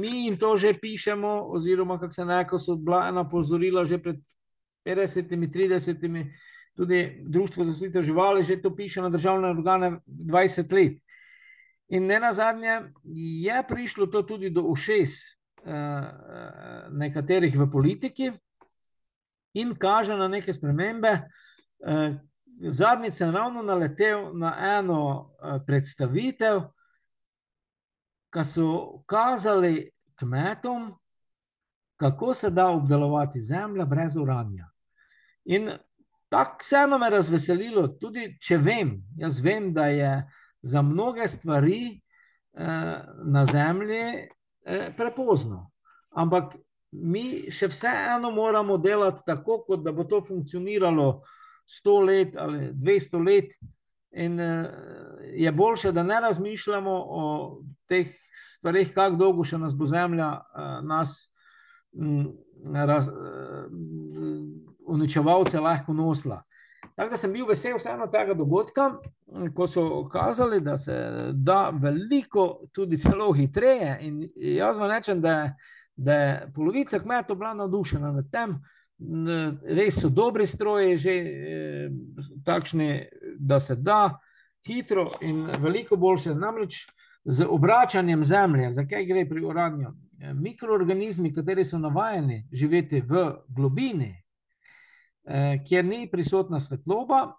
mi 0.02 0.26
jim 0.26 0.38
to 0.38 0.56
že 0.58 0.74
pišemo, 0.82 1.46
oziroma, 1.54 2.00
kako 2.00 2.12
se 2.12 2.26
nekako 2.26 2.60
so 2.60 2.76
bila 2.76 3.08
ena 3.08 3.30
pozorila 3.30 3.86
že 3.86 4.02
pred 4.02 4.18
50-30, 4.86 6.32
tudi 6.76 7.22
Društvo 7.28 7.64
za 7.64 7.74
svitev 7.74 8.02
živali 8.02 8.44
že 8.44 8.62
to 8.62 8.76
piše 8.76 9.02
na 9.02 9.10
državne 9.10 9.50
organe 9.50 10.00
20 10.08 10.74
let. 10.74 10.98
In 11.90 12.06
ne 12.06 12.20
na 12.20 12.34
zadnje, 12.34 12.82
je 13.04 13.64
prišlo 13.68 14.08
to 14.08 14.24
tudi 14.24 14.50
do 14.50 14.62
ušes 14.62 15.14
eh, 15.66 16.12
nekaterih 16.92 17.58
v 17.58 17.70
politiki 17.72 18.32
in 19.54 19.76
kaže 19.76 20.18
na 20.18 20.28
neke 20.28 20.54
spremembe. 20.54 21.30
Eh, 21.86 22.14
zadnjič 22.60 23.14
sem 23.14 23.36
ravno 23.36 23.64
naletel 23.64 24.38
na 24.38 24.54
eno 24.80 25.02
eh, 25.44 25.60
predstavitev, 25.68 26.62
ki 28.30 28.44
so 28.46 29.02
kazali 29.10 29.90
kmetom, 30.20 30.92
kako 32.00 32.34
se 32.34 32.50
da 32.50 32.68
obdelovati 32.70 33.42
zemljo 33.42 33.86
brez 33.86 34.16
uranja. 34.16 34.70
In 35.46 35.72
tako 36.30 36.58
vseeno 36.62 36.98
me 36.98 37.10
razveselilo, 37.10 37.88
tudi 37.88 38.38
če 38.42 38.58
vem, 38.58 39.00
jaz 39.18 39.40
vem, 39.42 39.74
da 39.74 39.88
je 39.88 40.12
za 40.62 40.82
mnoge 40.82 41.28
stvari 41.28 42.02
eh, 42.54 43.00
na 43.24 43.46
Zemlji 43.46 44.04
eh, 44.66 44.92
prepozno. 44.98 45.72
Ampak 46.10 46.56
mi 46.92 47.52
še 47.52 47.70
vseeno 47.70 48.32
moramo 48.32 48.78
delati 48.78 49.24
tako, 49.26 49.64
kot 49.68 49.84
da 49.86 49.92
bo 49.92 50.04
to 50.04 50.22
funkcioniralo 50.26 51.22
100 51.70 52.06
let 52.06 52.36
ali 52.38 52.72
200 52.74 53.26
let. 53.26 53.54
In 54.12 54.40
eh, 54.40 54.70
je 55.34 55.52
boljše, 55.52 55.92
da 55.92 56.04
ne 56.04 56.20
razmišljamo 56.22 56.92
o 57.08 57.24
teh 57.88 58.08
stvarih, 58.34 58.94
kako 58.94 59.16
dolgo 59.16 59.44
še 59.46 59.58
nas 59.58 59.76
bo 59.78 59.86
Zemlja 59.86 60.32
nas 60.82 61.30
raz, 62.74 63.10
uničevalce 64.90 65.60
lahko 65.60 65.94
nosila. 65.94 66.42
Tako 66.96 67.10
da 67.10 67.18
sem 67.18 67.34
bil 67.34 67.46
vesel 67.48 67.78
vseeno 67.78 68.08
tega 68.12 68.34
dogodka, 68.34 68.90
ko 69.56 69.68
so 69.68 69.84
kazali, 70.12 70.60
da 70.60 70.78
se 70.78 70.96
da 71.34 71.70
veliko, 71.70 72.66
tudi 72.74 72.98
celo 73.00 73.32
hitreje. 73.34 73.98
In 74.02 74.26
jaz 74.36 74.78
vam 74.78 74.92
rečem, 74.92 75.22
da, 75.22 75.54
da 75.96 76.14
je 76.14 76.52
polovica 76.56 77.00
kmetov 77.00 77.38
bila 77.40 77.54
navdušena 77.54 78.12
nad 78.12 78.32
tem. 78.32 78.58
Res 79.00 80.02
so 80.02 80.10
dobri 80.10 80.46
stroji, 80.46 80.98
že 80.98 81.12
eh, 81.12 81.90
takšni, 82.46 82.90
da 83.40 83.60
se 83.60 83.76
da 83.76 84.20
hitro 84.68 85.08
in 85.22 85.46
veliko 85.60 85.98
boljše. 85.98 86.36
Namreč 86.36 86.86
z 87.24 87.46
obračanjem 87.50 88.24
zemlje, 88.24 88.72
zakaj 88.72 89.06
gre 89.06 89.26
pri 89.30 89.46
oranju? 89.46 89.94
Mikroorganizmi, 90.36 91.32
kateri 91.34 91.64
so 91.66 91.80
navajeni 91.80 92.44
živeti 92.52 93.00
v 93.02 93.24
globini, 93.48 94.12
Eh, 95.30 95.60
kjer 95.68 95.86
ni 95.86 96.08
prisotna 96.12 96.60
svetloba, 96.60 97.34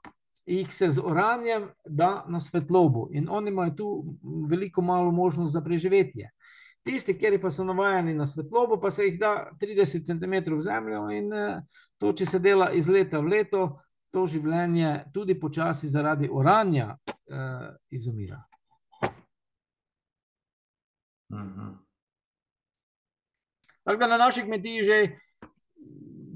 jih 0.46 0.74
se 0.74 0.90
z 0.90 1.02
oranjem 1.04 1.64
da 1.84 2.24
na 2.28 2.40
svetlobo 2.40 3.08
in 3.10 3.26
oni 3.28 3.50
imajo 3.50 3.70
tu 3.70 4.18
veliko 4.48 4.82
malo 4.82 5.10
možnost 5.10 5.52
za 5.52 5.60
preživetje. 5.60 6.30
Tisti, 6.84 7.14
ki 7.18 7.38
pa 7.42 7.50
so 7.52 7.64
navajeni 7.64 8.14
na 8.16 8.26
svetlobo, 8.26 8.80
pa 8.80 8.90
se 8.90 9.04
jih 9.04 9.18
da 9.20 9.50
30 9.60 10.06
cm 10.06 10.54
v 10.54 10.60
zemljo 10.60 11.10
in 11.12 11.32
eh, 11.32 11.60
to, 11.98 12.12
če 12.12 12.26
se 12.26 12.38
dela 12.38 12.70
iz 12.72 12.88
leta 12.88 13.20
v 13.20 13.28
leto, 13.28 13.64
to 14.10 14.26
življenje 14.26 15.12
tudi 15.14 15.36
počasi 15.40 15.88
zaradi 15.88 16.28
oranja 16.32 16.96
eh, 17.06 17.68
izumira. 17.90 18.40
Mhm. 21.30 21.76
Tako 23.84 24.00
da 24.00 24.06
na 24.06 24.16
naših 24.16 24.44
kmetijih 24.44 24.84
že 24.84 24.98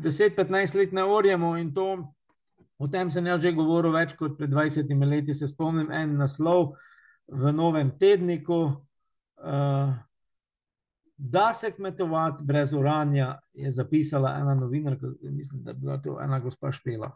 10-15 0.04 0.74
let 0.74 0.92
ne 0.92 1.04
orjemo 1.04 1.56
in 1.56 1.74
to, 1.74 2.14
o 2.78 2.88
tem 2.88 3.10
sem 3.10 3.26
jaz 3.26 3.40
že 3.42 3.52
govoril 3.52 3.92
več 3.94 4.12
kot 4.18 4.36
pred 4.38 4.50
20 4.50 4.92
leti. 5.08 5.34
Se 5.34 5.48
spomnim 5.48 5.90
en 5.92 6.16
naslov 6.18 6.74
v 7.28 7.52
novem 7.52 7.92
tedniku, 7.98 8.60
uh, 9.40 9.94
da 11.16 11.54
se 11.54 11.72
kmetovati 11.72 12.44
brez 12.44 12.74
oranja, 12.74 13.38
je 13.52 13.70
zapisala 13.70 14.36
ena 14.40 14.54
novinarka, 14.54 15.06
mislim, 15.22 15.62
da 15.62 15.70
je 15.70 15.74
bila 15.74 15.98
to 15.98 16.20
ena 16.20 16.38
gospa 16.38 16.72
Špela. 16.72 17.10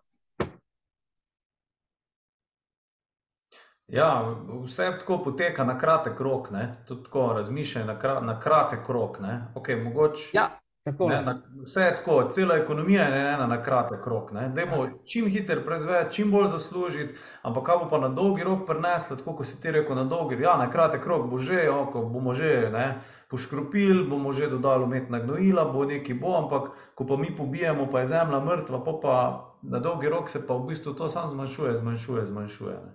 Ja, 3.89 4.37
vse 4.65 4.91
tako 4.99 5.19
poteka 5.25 5.65
na 5.65 5.79
kratek 5.79 6.21
rok, 6.21 6.49
tudi 6.87 7.05
tako 7.05 7.33
razmišljanje 7.33 7.87
na, 7.87 8.21
na 8.21 8.41
kratek 8.41 8.89
rok. 8.89 9.19
Okay, 9.55 9.85
mogoč... 9.85 10.35
Ja, 10.35 10.61
Ne, 11.09 11.23
na, 11.23 11.43
vse 11.63 11.81
je 11.81 11.95
tako, 11.97 12.29
cela 12.33 12.57
ekonomija 12.57 13.05
je 13.05 13.21
ena 13.35 13.47
na 13.47 13.63
kratek 13.63 14.07
rok. 14.07 14.33
Dajmo 14.33 14.85
ja. 14.85 14.91
čim 15.05 15.27
hitreje 15.27 15.65
proizvedeti, 15.65 16.15
čim 16.15 16.31
bolj 16.31 16.47
zaslužiti, 16.47 17.15
ampak 17.43 17.67
kaj 17.67 17.79
bo 17.83 17.89
pa 17.91 17.99
na 17.99 18.09
dolgi 18.09 18.45
rok 18.45 18.67
prineslo, 18.67 19.17
tako 19.17 19.37
kot 19.41 19.47
si 19.47 19.61
ti 19.61 19.71
rekel, 19.71 19.97
na 19.97 20.05
dolgi 20.05 20.43
ja, 20.43 20.57
na 20.57 20.71
kratek 20.71 21.07
rok 21.07 21.27
bo 21.31 21.39
že, 21.39 21.65
jo, 21.65 21.87
ko 21.93 22.03
bomo 22.03 22.35
že 22.35 22.71
ne, 22.73 23.01
poškropili, 23.31 24.07
bomo 24.09 24.33
že 24.33 24.49
dodali 24.51 24.85
umetna 24.85 25.21
gnojila, 25.21 25.65
bo 25.65 25.85
neki 25.85 26.15
bo, 26.15 26.37
ampak 26.39 26.71
ko 26.95 27.07
pa 27.07 27.17
mi 27.17 27.37
pobijemo, 27.37 27.91
pa 27.91 28.01
je 28.01 28.07
zemlja 28.07 28.41
mrtva, 28.41 28.85
pa, 28.85 28.93
pa 29.03 29.15
na 29.63 29.79
dolgi 29.79 30.09
rok 30.09 30.31
se 30.31 30.47
pa 30.47 30.55
v 30.55 30.67
bistvu 30.67 30.95
to 30.95 31.09
samo 31.09 31.27
zmanjšuje, 31.27 31.77
zmanjšuje, 31.77 32.27
zmanjšuje. 32.27 32.77
Ne. 32.87 32.93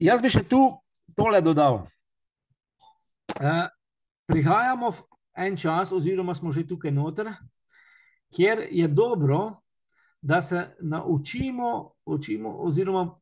Jaz 0.00 0.22
bi 0.22 0.32
še 0.32 0.42
tu 0.48 0.64
tole 1.16 1.40
dodal. 1.44 1.84
Uh, 3.40 3.68
prihajamo 4.26 4.92
en 5.40 5.56
čas, 5.56 5.92
oziroma 5.92 6.34
smo 6.34 6.52
že 6.52 6.66
tukaj 6.66 6.90
noter, 6.90 7.32
kjer 8.34 8.66
je 8.70 8.88
dobro, 8.88 9.60
da 10.22 10.42
se 10.42 10.76
naučimo, 10.80 11.90
učimo, 12.04 12.56
oziroma 12.58 13.20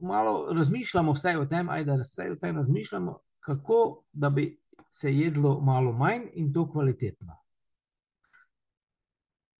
malo 0.00 0.52
razmišljamo 0.52 1.12
vse 1.12 1.38
o 1.38 1.46
tem, 1.46 1.68
ajde, 1.68 1.92
da 1.92 2.02
vse 2.02 2.30
o 2.32 2.36
tem 2.36 2.56
razmišljamo, 2.56 3.18
kako 3.40 4.02
da 4.12 4.30
bi 4.30 4.60
se 4.90 5.14
jedlo 5.14 5.60
malo 5.60 5.92
manj 5.92 6.22
in 6.34 6.52
to 6.52 6.70
kvalitetno. 6.72 7.36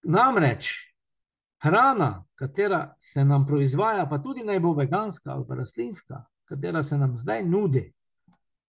Namreč 0.03 0.93
hrana, 1.59 2.25
katera 2.35 2.95
se 2.99 3.25
nam 3.25 3.45
proizvaja, 3.47 4.05
pa 4.09 4.21
tudi 4.21 4.43
naj 4.43 4.59
bo 4.59 4.73
veganska 4.73 5.31
ali 5.31 5.45
rastlinska, 5.49 6.25
katera 6.45 6.83
se 6.83 6.97
nam 6.97 7.17
zdaj 7.17 7.43
nudi 7.43 7.93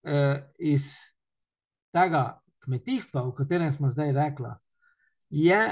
eh, 0.03 0.53
iz 0.59 0.91
tega 1.93 2.41
kmetijstva, 2.69 3.25
o 3.25 3.33
katerem 3.33 3.73
smo 3.73 3.89
zdaj 3.89 4.13
rekli, 4.13 4.53
je 5.31 5.63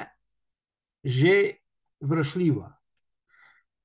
že 1.05 1.37
vršljiva. 2.01 2.73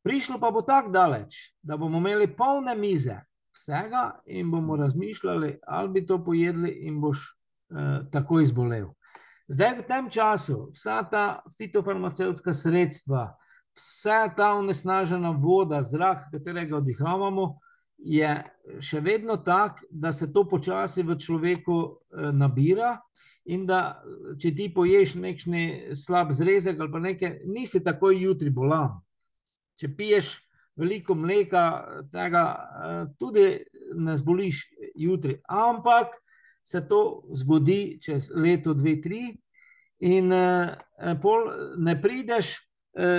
Prišlo 0.03 0.39
pa 0.39 0.49
bo 0.51 0.63
tako 0.65 0.89
daleč, 0.89 1.53
da 1.61 1.77
bomo 1.77 1.99
imeli 2.01 2.31
polne 2.35 2.73
mize 2.75 3.19
vsega 3.53 4.21
in 4.25 4.49
bomo 4.51 4.75
razmišljali, 4.75 5.59
ali 5.67 5.89
bi 5.89 6.05
to 6.05 6.23
pojedli, 6.23 6.71
in 6.87 7.01
boš 7.01 7.19
eh, 7.27 7.99
tako 8.11 8.39
izbolel. 8.39 8.87
Zdaj, 9.51 9.75
v 9.77 9.83
tem 9.87 10.09
času, 10.09 10.71
vsa 10.73 11.03
ta 11.03 11.25
fitofarmacevtska 11.59 12.53
sredstva, 12.53 13.35
vsa 13.75 14.29
ta 14.35 14.53
onesnažena 14.55 15.35
voda, 15.35 15.83
zrak, 15.83 16.29
katerega 16.31 16.79
vdihavamo, 16.79 17.59
je 18.01 18.29
še 18.81 18.99
vedno 19.01 19.37
tak, 19.37 19.83
da 19.89 20.13
se 20.13 20.31
to 20.33 20.45
počasi 20.49 21.03
v 21.03 21.17
človeku 21.17 21.77
eh, 21.85 22.31
nabira. 22.33 22.97
In 23.49 23.65
da, 23.65 24.03
če 24.37 24.51
ti 24.53 24.67
poješ 24.69 25.15
nekšni 25.17 25.95
slab 25.97 26.29
zrezek 26.37 26.77
ali 26.77 26.91
pa 26.93 26.99
nekaj, 27.01 27.31
nisi 27.49 27.81
takoj 27.81 28.13
jutri 28.21 28.51
bolan. 28.53 28.99
Če 29.81 29.89
piješ 29.97 30.35
veliko 30.77 31.15
mleka, 31.17 31.63
tega 32.13 32.43
eh, 32.53 33.03
tudi 33.19 33.47
ne 33.97 34.17
zboliš 34.17 34.65
jutri. 34.95 35.39
Ampak 35.49 36.19
se 36.63 36.83
to 36.87 37.23
zgodi 37.33 37.97
čez 38.01 38.29
leto, 38.35 38.75
dve, 38.77 38.99
tri, 39.01 39.31
in 40.05 40.33
eh, 40.33 40.77
pol 41.21 41.49
ne 41.81 41.97
prideš 42.01 42.53
Eh, 42.53 42.70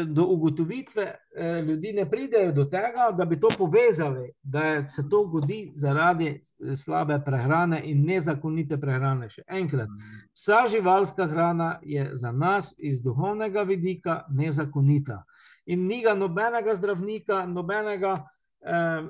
do 0.07 0.27
ugotovitve, 0.27 1.15
eh, 1.37 1.63
ljudi 1.63 1.93
ne 1.93 2.11
pridejo 2.11 2.53
do 2.53 2.65
tega, 2.65 3.11
da 3.19 3.25
bi 3.25 3.41
to 3.41 3.49
povezali, 3.59 4.33
da 4.43 4.89
se 4.89 5.09
to 5.09 5.25
zgodi 5.29 5.73
zaradi 5.75 6.27
eh, 6.27 6.77
slabe 6.77 7.21
prehrane 7.25 7.81
in 7.85 8.05
nezakonite 8.05 8.77
prehrane. 8.81 9.31
Še 9.31 9.43
enkrat, 9.49 9.89
vsa 10.35 10.67
živalska 10.69 11.27
hrana 11.27 11.79
je 11.83 12.11
za 12.13 12.33
nas 12.33 12.75
iz 12.79 13.01
duhovnega 13.03 13.63
vidika 13.63 14.23
nezakonita. 14.29 15.23
In 15.67 15.87
ni 15.87 16.03
ga 16.03 16.15
nobenega 16.15 16.77
zdravnika, 16.77 17.47
nobenega 17.47 18.19
eh, 18.61 19.03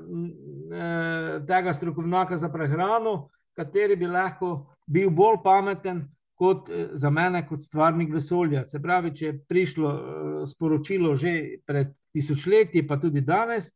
tega 1.47 1.74
strokovnjaka 1.74 2.39
za 2.39 2.52
prehrano, 2.52 3.30
kateri 3.59 3.97
bi 3.97 4.06
lahko 4.06 4.76
bil 4.86 5.10
bolj 5.10 5.43
pameten 5.43 6.06
kot 6.43 6.70
eh, 6.70 6.89
za 6.93 7.10
mene, 7.10 7.44
kot 7.47 7.62
stvarnik 7.62 8.10
vesolja. 8.12 8.64
Se 8.69 8.81
pravi, 8.82 9.12
če 9.14 9.27
je 9.27 9.36
prišlo 9.48 9.90
uh, 9.93 10.40
sporočilo 10.51 11.14
že 11.14 11.62
pred 11.66 11.93
tisočletji, 12.12 12.82
pa 12.89 12.98
tudi 12.98 13.23
danes, 13.23 13.70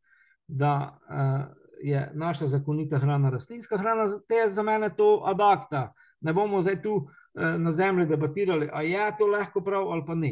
da 0.47 0.73
uh, 0.91 1.45
je 1.83 2.01
naša 2.13 2.49
zakonita 2.51 2.99
hrana 2.99 3.31
rastlinska 3.31 3.77
hrana, 3.79 4.07
te 4.27 4.41
je 4.41 4.49
za 4.51 4.65
mene 4.67 4.89
to 4.97 5.21
adakta. 5.29 5.91
Ne 6.21 6.33
bomo 6.33 6.61
zdaj 6.65 6.81
tu 6.81 6.95
na 7.37 7.69
zemlji 7.71 8.07
debatirali, 8.09 8.65
ali 8.73 8.95
je 8.95 9.11
to 9.19 9.27
lahko 9.29 9.61
prav 9.61 9.91
ali 9.93 10.01
pa 10.07 10.15
ne. 10.17 10.31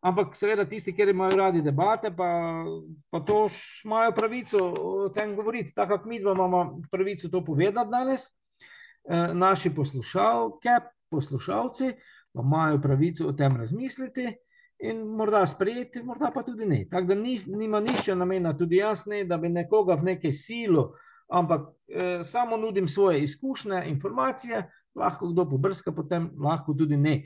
Ampak, 0.00 0.32
seveda, 0.36 0.64
tisti, 0.64 0.94
ki 0.96 1.10
imajo 1.12 1.36
radi 1.36 1.60
debate, 1.62 2.08
pa, 2.16 2.30
pa 3.12 3.20
to 3.28 3.42
imajo 3.84 4.14
pravico 4.16 4.62
o 4.62 5.08
tem 5.12 5.34
govoriti. 5.36 5.74
Tako 5.76 5.98
kot 5.98 6.08
mi 6.08 6.20
dva 6.22 6.32
imamo 6.32 6.62
pravico 6.90 7.28
to 7.28 7.44
povedati 7.44 7.92
danes, 7.92 8.30
naši 9.34 9.74
poslušalke, 9.74 10.80
poslušalci, 11.10 11.92
pa 12.32 12.42
imajo 12.42 12.80
pravico 12.82 13.26
o 13.28 13.32
tem 13.32 13.56
razmisliti 13.56 14.26
in 14.78 15.02
morda 15.16 15.46
sprejeti, 15.46 16.02
morda 16.02 16.30
pa 16.34 16.42
tudi 16.42 16.66
ne. 16.66 16.84
Tako 16.90 17.06
da 17.06 17.14
ni, 17.14 17.38
nima 17.46 17.80
nišče 17.80 18.14
namena, 18.14 18.56
tudi 18.56 18.76
jaz 18.76 19.06
ne, 19.06 19.24
da 19.24 19.38
bi 19.38 19.48
nekoga 19.48 19.94
v 19.94 20.04
neke 20.12 20.32
silo, 20.32 20.92
ampak 21.28 21.70
eh, 21.88 22.24
samo 22.24 22.56
nudim 22.56 22.88
svoje 22.88 23.22
izkušnje, 23.22 23.82
informacije, 23.86 24.70
lahko 24.94 25.28
kdo 25.28 25.48
pobrska, 25.48 25.92
potem 25.92 26.30
lahko 26.38 26.74
tudi 26.74 26.96
ne. 26.96 27.22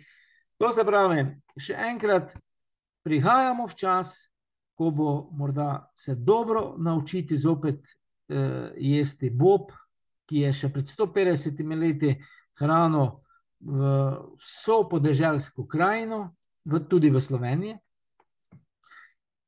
To 0.59 0.73
se 0.73 0.85
pravi, 0.85 1.24
še 1.59 1.74
enkrat 1.90 2.35
prihajamo 3.02 3.66
v 3.66 3.74
čas, 3.74 4.31
ko 4.77 4.90
bo 4.90 5.11
morda 5.36 5.90
se 5.94 6.15
dobro 6.15 6.74
naučiti 6.78 7.36
zopet 7.36 7.81
eh, 8.28 8.73
jesti 8.77 9.31
bob, 9.31 9.73
ki 10.28 10.47
je 10.47 10.52
še 10.52 10.70
pred 10.73 10.86
150 10.86 11.74
leti 11.77 12.15
hrano 12.61 13.19
vso 13.61 14.89
podeželsko 14.89 15.66
krajino, 15.69 16.35
v, 16.65 16.81
tudi 16.89 17.11
v 17.11 17.20
Sloveniji. 17.20 17.77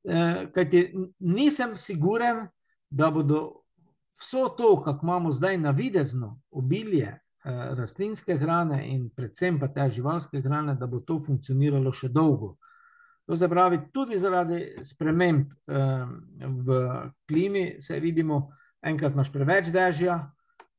E, 0.05 0.23
kajti 0.55 0.83
nisem 1.21 1.77
siguren, 1.77 2.47
da 2.91 3.11
bodo 3.11 3.65
vso 4.21 4.49
to, 4.59 4.77
kar 4.85 5.01
imamo 5.03 5.33
zdaj 5.33 5.59
na 5.59 5.71
videzno 5.71 6.41
obilje 6.51 7.19
rastlinske 7.45 8.37
hrane 8.39 8.85
in 8.89 9.09
predvsem 9.11 9.59
pa 9.59 9.69
te 9.69 9.89
živalske 9.91 10.41
hrane, 10.41 10.77
da 10.79 10.87
bo 10.87 11.01
to 11.01 11.19
funkcioniralo 11.27 11.93
še 11.93 12.09
dolgo. 12.09 12.57
To 13.27 13.37
se 13.37 13.49
pravi, 13.49 13.79
tudi 13.95 14.19
zaradi 14.19 14.85
sprememb 14.85 15.51
v 15.67 16.79
klimi, 17.29 17.81
se 17.81 17.99
vidimo, 18.01 18.53
enkrat 18.83 19.15
imaš 19.15 19.33
preveč 19.33 19.71
dežja, 19.75 20.19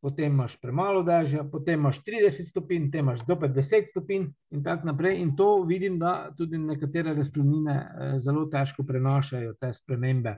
potem 0.03 0.34
imaš 0.34 0.57
premalo 0.59 0.99
dežja, 1.07 1.45
potem 1.47 1.80
imaš 1.80 2.01
30 2.03 2.49
stopinj, 2.49 2.89
potem 2.89 3.05
imaš 3.05 3.21
do 3.25 3.35
50 3.39 3.88
stopinj 3.88 4.25
in 4.51 4.63
tako 4.63 4.89
naprej. 4.91 5.21
In 5.21 5.35
to 5.35 5.61
vidim, 5.63 5.95
da 5.99 6.34
tudi 6.38 6.59
nekatere 6.59 7.13
rastlinine 7.15 7.77
zelo 8.19 8.43
težko 8.51 8.84
prenašajo 8.84 9.53
te 9.61 9.71
spremembe. 9.73 10.35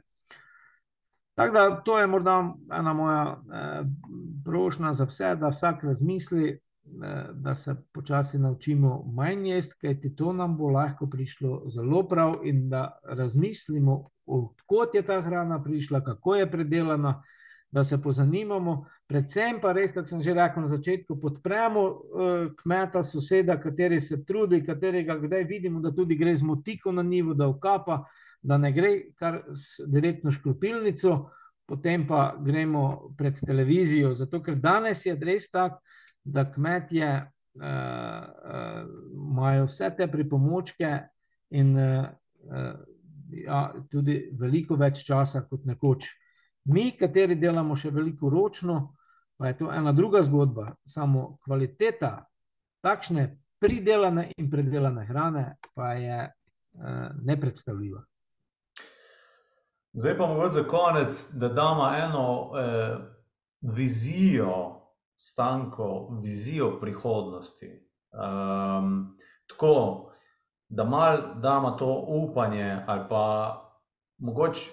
Tako 1.36 1.54
da 1.54 1.64
to 1.82 1.98
je 2.00 2.08
morda 2.08 2.36
ena 2.80 2.94
moja 2.94 3.24
prošnja 4.46 4.94
za 4.94 5.10
vse, 5.10 5.34
da 5.36 5.50
vsak 5.50 5.84
razmisli, 5.84 6.60
da 7.34 7.56
se 7.56 7.76
počasi 7.94 8.40
naučimo 8.40 9.04
manj 9.16 9.50
jesti, 9.50 9.80
kajti 9.82 10.16
to 10.16 10.34
nam 10.34 10.58
bo 10.58 10.70
lahko 10.70 11.08
prišlo 11.10 11.64
zelo 11.74 12.04
prav 12.08 12.36
in 12.44 12.70
da 12.70 13.00
razmislimo, 13.04 14.10
od 14.26 14.62
kod 14.66 14.94
je 14.94 15.02
ta 15.02 15.22
hrana 15.22 15.64
prišla, 15.64 16.04
kako 16.04 16.36
je 16.36 16.52
predelana, 16.52 17.24
da 17.76 17.84
se 17.84 17.98
pozanimamo, 18.02 18.86
predvsem 19.08 19.58
pa 19.60 19.74
res, 19.76 19.92
kot 19.92 20.08
sem 20.08 20.22
že 20.24 20.32
rekel 20.32 20.64
na 20.64 20.70
začetku, 20.72 21.18
podpremo 21.20 21.82
kmeta, 22.62 23.02
soseda, 23.04 23.58
kateri 23.60 24.00
se 24.00 24.22
trudi, 24.24 24.62
katerega 24.64 25.18
kdaj 25.20 25.44
vidimo, 25.50 25.82
da 25.84 25.92
tudi 25.92 26.16
gre 26.16 26.32
z 26.40 26.48
motiko 26.48 26.94
na 26.96 27.04
njivo, 27.04 27.36
da 27.36 27.50
vkapa, 27.52 28.06
da 28.40 28.58
ne 28.58 28.72
gre 28.72 28.94
kar 29.20 29.42
direktno 29.92 30.32
škropilnico, 30.32 31.18
potem 31.68 32.08
pa 32.08 32.38
gremo 32.40 33.12
pred 33.18 33.44
televizijo, 33.44 34.14
zato 34.16 34.40
ker 34.40 34.56
danes 34.56 35.04
je 35.06 35.20
res 35.20 35.52
tako, 35.52 35.84
da 36.24 36.48
kmetje 36.48 37.12
imajo 39.20 39.68
vse 39.68 39.92
te 39.98 40.08
pripomočke 40.12 40.96
in 41.52 41.76
ja, 43.36 43.60
tudi 43.92 44.22
veliko 44.32 44.80
več 44.80 45.04
časa 45.04 45.44
kot 45.50 45.68
nekoč. 45.68 46.08
Mi, 46.66 46.92
kateri 46.98 47.36
delamo 47.36 47.76
še 47.78 47.92
veliko 47.94 48.30
ročno, 48.30 48.96
pa 49.38 49.52
je 49.52 49.58
to 49.60 49.72
ena 49.74 49.92
druga 49.94 50.24
zgodba, 50.24 50.72
samo 50.86 51.38
kvaliteta 51.46 52.26
takšne 52.86 53.28
pridelane 53.60 54.32
in 54.38 54.50
predelane 54.52 55.06
hrane 55.06 55.46
pa 55.76 55.94
je 55.94 56.20
nepredstavljiva. 57.26 58.02
Zdaj 59.96 60.18
pa 60.18 60.28
mogoče 60.28 60.54
za 60.54 60.64
konec, 60.68 61.20
da 61.40 61.50
dava 61.50 61.92
eno 61.98 62.26
vizijo, 63.62 64.82
Stanko, 65.18 66.10
vizijo 66.22 66.80
prihodnosti. 66.80 67.70
tako, 69.48 70.12
da 70.70 70.84
malo 70.84 71.36
dava 71.36 71.78
to 71.78 72.06
upanje 72.08 72.84
ali 72.88 73.04
pa 73.10 73.56
mogoče 74.18 74.72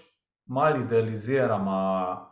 malo 0.53 0.83
idealizirava, 0.85 2.29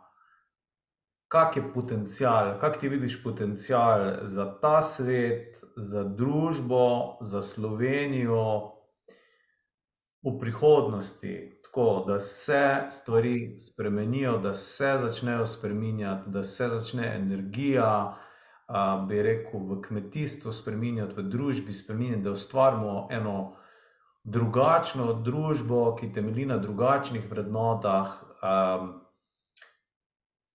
kak 1.31 1.57
je 1.57 1.63
potencial, 1.73 2.59
kako 2.59 2.79
ti 2.79 2.89
vidiš 2.89 3.23
potencial 3.23 4.27
za 4.27 4.45
ta 4.61 4.81
svet, 4.81 5.63
za 5.75 6.03
družbo, 6.03 7.17
za 7.21 7.41
Slovenijo 7.41 8.71
v 10.23 10.39
prihodnosti. 10.39 11.61
Tako, 11.63 12.03
da 12.07 12.19
se 12.19 12.83
stvari 12.89 13.57
spremenijo, 13.57 14.37
da 14.37 14.53
se 14.53 14.97
začnejo 15.01 15.45
spreminjati, 15.45 16.29
da 16.29 16.43
se 16.43 16.67
začne 16.69 17.15
energija, 17.15 18.17
bi 19.07 19.21
rekel, 19.23 19.59
v 19.69 19.81
kmetijstvu 19.81 20.53
spreminjati, 20.53 21.15
v 21.15 21.23
družbi 21.29 21.73
spreminjati, 21.73 22.23
da 22.27 22.31
ustvarimo 22.31 23.07
eno 23.11 23.55
drugačno 24.23 25.13
družbo, 25.13 25.95
ki 25.95 26.11
temelji 26.13 26.45
na 26.45 26.57
drugačnih 26.57 27.29
vrednotah. 27.31 28.21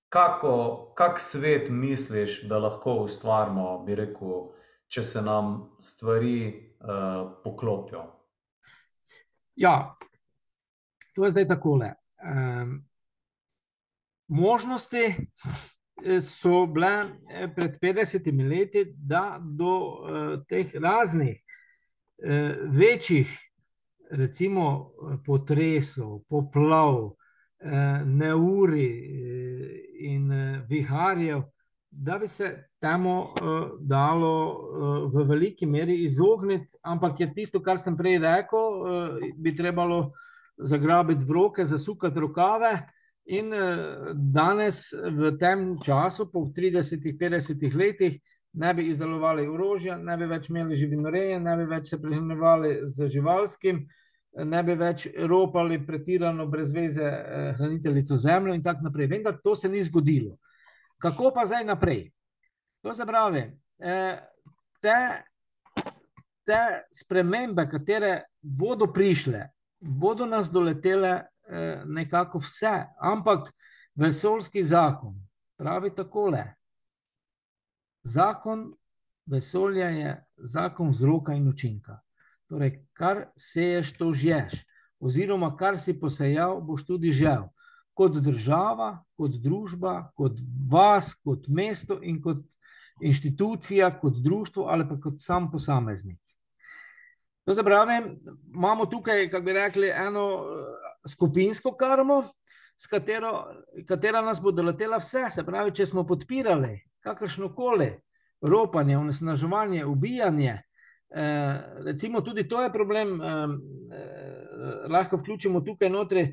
kako, 0.08 0.92
kak 0.94 1.20
svet 1.20 1.68
misliš, 1.70 2.42
da 2.48 2.58
lahko 2.58 2.94
ustvarimo, 3.04 3.84
bi 3.84 3.94
rekel, 3.94 4.52
če 4.88 5.02
se 5.02 5.22
nam 5.22 5.76
stvari 5.78 6.72
poklopijo? 7.44 8.04
Ja, 9.56 9.96
to 11.14 11.24
je 11.24 11.30
zdaj 11.30 11.48
takole, 11.48 11.94
možnosti 14.28 15.04
so 16.20 16.66
bile 16.66 16.92
pred 17.56 17.80
petdesetimi 17.80 18.44
leti, 18.48 18.84
da 18.96 19.38
do 19.40 19.74
teh 20.48 20.74
raznih 20.74 21.42
večjih, 22.72 23.32
recimo 24.10 24.92
potresov, 25.24 26.22
poplav, 26.28 27.16
neurij 28.04 28.92
in 30.06 30.30
viharjev, 30.68 31.42
da 31.90 32.18
bi 32.18 32.28
se 32.28 32.68
temu 32.80 33.32
dalo 33.80 35.08
v 35.08 35.24
veliki 35.24 35.66
meri 35.66 36.04
izogniti, 36.04 36.68
ampak 36.82 37.20
je 37.20 37.32
tisto, 37.34 37.62
kar 37.64 37.80
sem 37.80 37.96
prej 37.96 38.18
rekel, 38.20 38.84
bi 39.36 39.54
trebalo 39.56 40.12
zagrabiti 40.56 41.24
v 41.24 41.32
roke, 41.32 41.64
zasukati 41.64 42.20
rokave 42.20 42.74
in 43.26 43.50
danes 44.14 44.92
v 44.92 45.32
tem 45.40 45.74
času, 45.82 46.30
po 46.32 46.46
tridesetih, 46.54 47.16
petdesetih 47.18 47.74
letih, 47.74 48.20
ne 48.56 48.72
bi 48.74 48.88
izdelovali 48.88 49.46
orožja, 49.48 49.98
ne 50.00 50.16
bi 50.16 50.26
več 50.26 50.48
imeli 50.48 50.76
živinoreje, 50.76 51.40
ne 51.40 51.56
bi 51.56 51.66
več 51.68 51.92
se 51.92 51.98
prehranjevali 52.00 52.72
z 52.88 53.08
živalskim, 53.12 53.82
ne 54.36 54.62
bi 54.64 54.74
več 54.76 55.06
ropali 55.28 55.78
pretirano 55.86 56.46
brez 56.48 56.72
veze 56.72 57.04
hraniteljico 57.58 58.16
zemljo 58.16 58.54
in 58.56 58.64
tako 58.64 58.88
naprej, 58.88 59.10
vendar 59.12 59.36
to 59.44 59.54
se 59.56 59.68
ni 59.68 59.82
zgodilo. 59.84 60.38
Kako 60.98 61.32
pa 61.36 61.44
zdaj 61.46 61.64
naprej? 61.68 62.06
To 62.84 62.94
se 62.94 63.06
pravi, 63.06 63.44
te, 64.80 64.96
te 66.46 66.60
spremembe, 66.92 67.68
katere 67.68 68.12
bodo 68.40 68.88
prišle, 68.92 69.46
bodo 69.80 70.26
nas 70.26 70.48
doletele 70.52 71.18
nekako 71.84 72.40
vse, 72.40 72.76
ampak 72.98 73.52
vesoljski 73.94 74.62
zakon 74.62 75.16
pravi 75.56 75.92
takole: 75.94 76.55
zakon 78.06 78.70
vesolja 79.26 79.88
je 79.90 80.24
zakon 80.36 80.90
vzroka 80.94 81.34
in 81.34 81.48
učinka. 81.48 81.98
Torej, 82.46 82.78
kar 82.94 83.26
seješ, 83.36 83.96
to 83.98 84.12
žješ. 84.14 84.62
Oziroma 85.02 85.50
kar 85.58 85.78
si 85.78 85.96
posejal, 86.00 86.60
boš 86.62 86.86
tudi 86.86 87.10
žel. 87.10 87.48
Kot 87.96 88.20
država, 88.22 89.02
kot 89.18 89.34
družba, 89.42 90.12
kot 90.16 90.38
vas, 90.70 91.14
kot 91.24 91.48
mesto 91.48 91.98
in 92.02 92.20
kot 92.22 92.44
inštitucija, 93.00 93.90
kot 94.00 94.22
društvo 94.22 94.68
ali 94.70 94.86
pa 94.88 95.00
kot 95.00 95.20
sam 95.20 95.50
posameznik. 95.50 96.20
To 97.46 97.54
se 97.54 97.62
pravi, 97.64 98.00
imamo 98.54 98.86
tukaj, 98.86 99.28
kako 99.30 99.44
bi 99.44 99.52
rekli, 99.52 99.90
eno 99.90 100.44
skupinsko 101.08 101.76
karmo, 101.76 102.24
katero, 102.90 103.46
katera 103.88 104.20
nas 104.20 104.40
bo 104.42 104.52
doletela 104.52 105.00
vse, 105.00 105.30
se 105.30 105.44
pravi, 105.44 105.72
če 105.72 105.86
smo 105.86 106.04
podpirali 106.06 106.74
kakršnokoli 107.00 107.88
ropanje, 108.42 108.98
onesnaževanje, 108.98 109.84
ubijanje, 109.86 110.58
recimo 111.86 112.20
tudi 112.20 112.48
to 112.48 112.62
je 112.62 112.72
problem, 112.72 113.20
lahko 114.90 115.16
vključimo 115.16 115.60
tukaj 115.60 115.90
notri, 115.90 116.26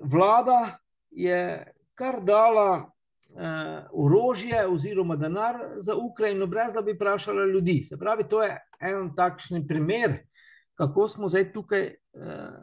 vlada 0.00 0.78
je 1.10 1.72
kar 1.94 2.20
dala 2.24 2.90
orožje 3.92 4.66
oziroma 4.66 5.16
denar 5.16 5.56
za 5.76 5.94
Ukrajino, 5.96 6.46
brez 6.46 6.72
da 6.72 6.82
bi 6.82 6.92
vprašala 6.92 7.44
ljudi, 7.44 7.82
se 7.82 7.98
pravi, 7.98 8.24
to 8.28 8.42
je 8.42 8.58
en 8.80 9.14
takšen 9.16 9.66
primer, 9.68 10.18
kako 10.74 11.08
smo 11.08 11.28
zdaj 11.28 11.52
tukaj 11.52 11.94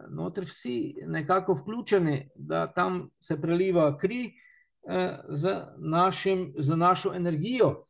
notri 0.10 0.46
vsi 0.46 0.96
nekako 1.08 1.54
vključeni, 1.54 2.30
da 2.36 2.68
tam 2.74 3.10
se 3.20 3.42
preliva 3.42 3.98
kri 3.98 4.34
z 5.30 5.56
našim, 5.78 6.54
z 6.58 6.76
našo 6.76 7.14
energijo. 7.14 7.84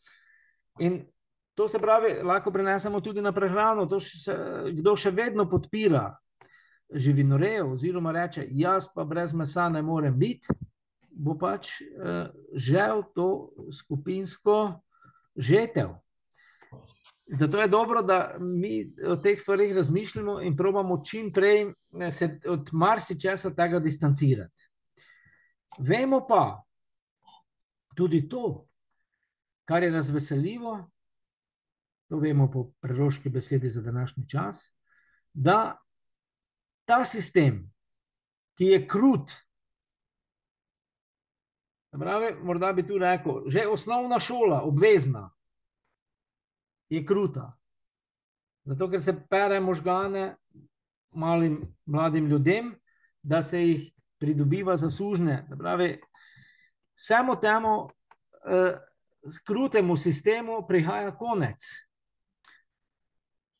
In 0.80 1.06
to 1.56 1.68
se 1.68 1.80
pravi, 1.80 2.24
lahko 2.24 2.52
prenesemo 2.52 3.02
tudi 3.02 3.22
na 3.22 3.32
prehrano, 3.32 3.86
to 3.86 4.00
se, 4.00 4.36
kdo 4.74 4.96
še 4.98 5.12
vedno 5.12 5.46
podpira 5.50 6.12
živinorejo 6.94 7.72
oziroma 7.74 8.12
reče: 8.12 8.48
"Jaz 8.52 8.90
pa 8.96 9.04
brez 9.04 9.34
mesa 9.34 9.70
ne 9.70 9.82
morem 9.82 10.18
biti," 10.20 10.48
bo 11.16 11.38
pač 11.38 11.70
žel 12.54 13.04
to 13.16 13.54
skupinsko 13.72 14.82
žetev. 15.38 15.94
Zato 17.26 17.62
je 17.62 17.68
dobro, 17.68 18.02
da 18.02 18.36
mi 18.40 18.94
o 19.08 19.16
teh 19.16 19.40
stvareh 19.40 19.76
razmišljamo 19.76 20.42
in 20.42 20.58
probamo 20.58 21.04
čimprej 21.06 21.74
se 22.12 22.40
od 22.48 22.70
marsičesa 22.72 23.56
takega 23.56 23.80
distancirati. 23.80 24.70
Vemo 25.80 26.26
pa 26.28 26.64
tudi 27.96 28.30
to, 28.30 28.68
kar 29.66 29.84
je 29.84 29.92
razveseljivo, 29.92 30.90
to 32.10 32.18
vemo 32.20 32.52
po 32.52 32.72
preroški 32.82 33.30
besedi 33.30 33.70
za 33.70 33.82
današnji 33.82 34.30
čas, 34.30 34.76
da 35.34 35.78
ta 36.86 37.06
sistem, 37.06 37.72
ki 38.58 38.66
je 38.66 38.88
krut, 38.88 39.32
pravi, 41.92 42.36
morda 42.44 42.74
bi 42.74 42.88
tu 42.88 42.98
rekel, 42.98 43.44
že 43.48 43.68
osnovna 43.68 44.20
šola, 44.20 44.62
obvezna, 44.62 45.33
je 46.90 47.06
kruta. 47.06 47.52
Zato, 48.64 48.90
ker 48.90 49.02
se 49.02 49.14
pere 49.30 49.60
možgane 49.60 50.36
malim 51.12 51.76
mladim 51.86 52.28
ljudem, 52.28 52.74
da 53.22 53.44
se 53.44 53.62
jih 53.62 53.92
pridobiva 54.20 54.78
zaslužne. 54.78 55.48
Pravi, 55.60 56.02
vsemu 56.96 57.36
temu 57.42 57.90
eh, 58.48 58.78
krutemu 59.46 59.98
sistemu 59.98 60.68
prihaja 60.68 61.12
konec. 61.18 61.64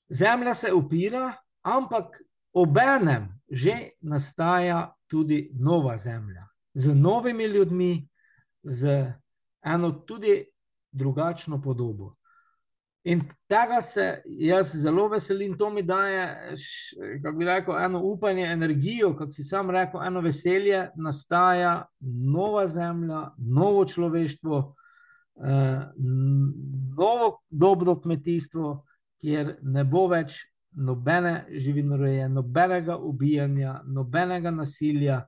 Zemlja 0.10 0.54
se 0.54 0.74
upira, 0.74 1.34
ampak 1.62 2.22
obenem 2.54 3.40
že 3.54 3.90
nastaja 4.02 4.96
tudi 5.08 5.52
nova 5.54 5.98
zemlja, 5.98 6.48
z 6.74 6.96
novimi 6.96 7.46
ljudmi, 7.46 8.10
z 8.64 9.14
eno 9.62 9.92
tudi 9.92 10.46
drugačno 10.92 11.62
podobo. 11.62 12.16
In 13.04 13.22
tega 13.52 13.82
se 13.82 14.22
jaz 14.26 14.70
zelo 14.80 15.10
veselim, 15.12 15.58
to 15.58 15.70
mi 15.70 15.82
daje, 15.84 16.56
kako 17.24 17.38
bi 17.38 17.46
rekel, 17.46 17.76
eno 17.84 18.00
upanje, 18.04 18.46
energijo, 18.46 19.12
kako 19.18 19.32
si 19.32 19.44
sam 19.44 19.70
rekel, 19.70 20.04
eno 20.08 20.22
veselje, 20.22 20.88
nastaja 20.96 21.86
nova 22.36 22.68
zemlja, 22.68 23.34
novo 23.38 23.86
človeštvo, 23.86 24.76
eh, 25.44 25.82
novo 26.98 27.42
dobro 27.50 28.00
kmetijstvo, 28.02 28.86
kjer 29.20 29.58
ne 29.62 29.84
bo 29.84 30.08
več 30.08 30.40
nobene 30.72 31.46
živinoreje, 31.52 32.30
nobenega 32.30 32.98
ubijanja, 32.98 33.82
nobenega 33.86 34.52
nasilja. 34.52 35.26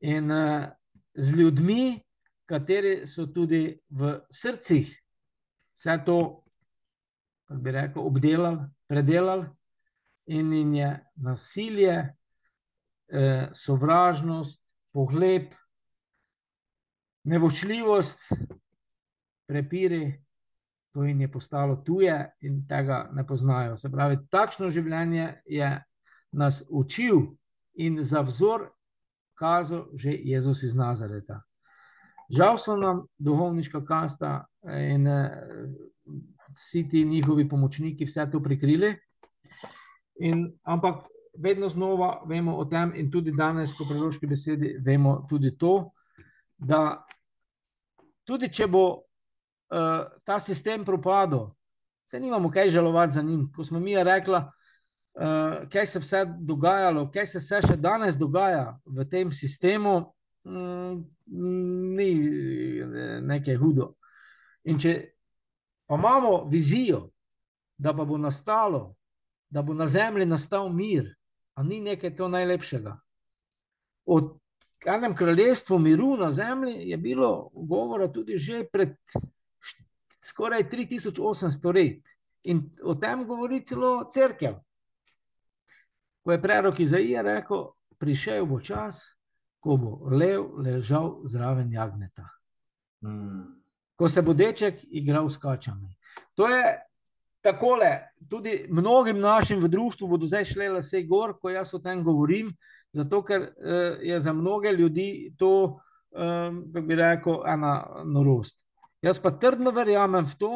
In 0.00 0.30
eh, 0.30 0.70
z 1.14 1.36
ljudmi, 1.36 2.00
kateri 2.48 3.02
so 3.06 3.26
tudi 3.26 3.76
v 3.90 4.20
srcih 4.32 4.88
vse 5.76 5.98
to 6.06 6.44
kako 7.48 7.60
bi 7.60 7.70
rekel, 7.70 8.06
obdelali, 8.06 8.58
predelali, 8.86 9.46
in, 10.26 10.52
in 10.52 10.74
je 10.74 11.06
nasilje, 11.16 12.14
eh, 13.08 13.48
sovražnost, 13.52 14.64
pogled, 14.92 15.54
nevošljivost, 17.24 18.18
prepiri, 19.46 20.24
to 20.92 21.02
jim 21.02 21.20
je 21.20 21.32
postalo 21.32 21.76
tuje 21.76 22.30
in 22.40 22.66
tega 22.68 23.08
ne 23.12 23.26
poznajo. 23.26 23.76
Se 23.76 23.90
pravi, 23.90 24.18
takšno 24.30 24.70
življenje 24.70 25.42
je 25.46 25.84
nas 26.32 26.62
učil 26.70 27.20
in 27.74 28.04
za 28.04 28.20
vzor 28.20 28.70
kazal 29.38 29.86
že 29.94 30.12
Jezus 30.12 30.62
iz 30.62 30.74
Nazareta. 30.74 31.42
Žal 32.28 32.58
so 32.58 32.76
nam 32.76 33.06
duhovniška 33.18 33.84
kasta 33.84 34.44
in 34.68 35.06
eh, 35.06 35.30
vsi 36.58 36.88
ti 36.90 37.04
njihovi 37.04 37.48
pomočniki 37.48 38.04
vse 38.04 38.26
to 38.32 38.42
prikrili. 38.42 38.94
In, 40.20 40.48
ampak 40.62 41.06
vedno 41.38 41.68
znova 41.68 42.22
vemo 42.26 42.56
o 42.56 42.64
tem, 42.64 42.92
in 42.96 43.10
tudi 43.10 43.32
danes, 43.32 43.72
po 43.78 43.86
preloški 43.86 44.26
besedi, 44.26 44.74
vemo 44.84 45.26
tudi 45.30 45.54
to, 45.58 45.90
da 46.58 47.04
tudi 48.26 48.50
če 48.52 48.66
bo 48.66 48.84
uh, 48.98 50.06
ta 50.24 50.40
sistem 50.40 50.84
propadel, 50.84 51.48
se 52.08 52.20
nimamo 52.20 52.50
kaj 52.50 52.70
žalovati 52.70 53.14
za 53.14 53.22
njim. 53.22 53.46
Ko 53.54 53.64
smo 53.64 53.80
mi 53.80 53.94
rekli, 54.04 54.34
uh, 54.34 55.68
kaj 55.70 55.86
se 55.86 56.02
vse 56.02 56.24
dogajalo, 56.40 57.10
kaj 57.14 57.26
se 57.26 57.38
vse 57.38 57.62
še 57.68 57.76
danes 57.76 58.18
dogaja 58.18 58.78
v 58.86 59.06
tem 59.08 59.32
sistemu, 59.32 60.00
mm, 60.44 61.04
ni 61.96 62.10
nekaj 63.22 63.56
hudo. 63.56 63.92
In 64.64 64.78
če 64.80 64.96
pa 65.88 65.94
imamo 65.94 66.44
vizijo, 66.44 67.10
da 67.78 67.94
pa 67.96 68.04
bo 68.04 68.18
nastalo, 68.18 68.94
da 69.50 69.62
bo 69.62 69.74
na 69.74 69.86
zemlji 69.86 70.26
nastal 70.26 70.72
mir, 70.72 71.14
a 71.54 71.62
ni 71.62 71.80
nekaj 71.80 72.16
to 72.16 72.28
najlepšega. 72.28 72.98
O 74.04 74.38
enem 74.86 75.16
kraljestvu 75.16 75.78
miru 75.78 76.16
na 76.16 76.30
zemlji 76.30 76.90
je 76.90 76.96
bilo 76.96 77.50
govora 77.54 78.12
tudi 78.12 78.38
že 78.38 78.64
pred 78.72 78.96
skoraj 80.24 80.68
3800 80.70 81.74
let. 81.74 82.04
In 82.44 82.70
o 82.82 82.94
tem 82.94 83.26
govori 83.26 83.64
celo 83.64 84.10
crkev. 84.12 84.54
Ko 86.22 86.32
je 86.32 86.42
prerok 86.42 86.80
Izaija 86.80 87.22
rekel, 87.22 87.64
prišel 87.98 88.46
bo 88.46 88.60
čas, 88.60 89.18
ko 89.60 89.76
bo 89.76 90.08
lev 90.10 90.44
ležal 90.60 91.20
zraven 91.24 91.72
jagneta. 91.72 92.28
Hmm 93.00 93.57
ko 93.98 94.08
se 94.08 94.22
bo 94.22 94.34
deček 94.34 94.84
igral 94.90 95.30
s 95.30 95.36
kačami. 95.36 95.90
To 96.34 96.46
je 96.48 96.62
tako, 97.42 97.76
tudi 98.30 98.66
mnogim 98.70 99.18
našim 99.20 99.60
v 99.60 99.68
družbi 99.68 100.06
bodo 100.06 100.26
zdaj 100.26 100.44
šle 100.44 100.70
vse 100.78 101.02
gor, 101.02 101.34
ko 101.40 101.50
jaz 101.50 101.74
o 101.74 101.82
tem 101.82 102.02
govorim, 102.04 102.52
zato 102.92 103.22
ker 103.22 103.42
uh, 103.42 103.98
je 104.02 104.20
za 104.20 104.32
mnoge 104.32 104.72
ljudi 104.72 105.34
to, 105.38 105.80
kako 106.72 106.82
bi 106.86 106.94
rekel, 106.94 107.42
ena 107.46 108.02
norost. 108.04 108.64
Jaz 109.02 109.20
pa 109.22 109.30
trdno 109.30 109.70
verjamem 109.70 110.26
v 110.26 110.34
to, 110.38 110.52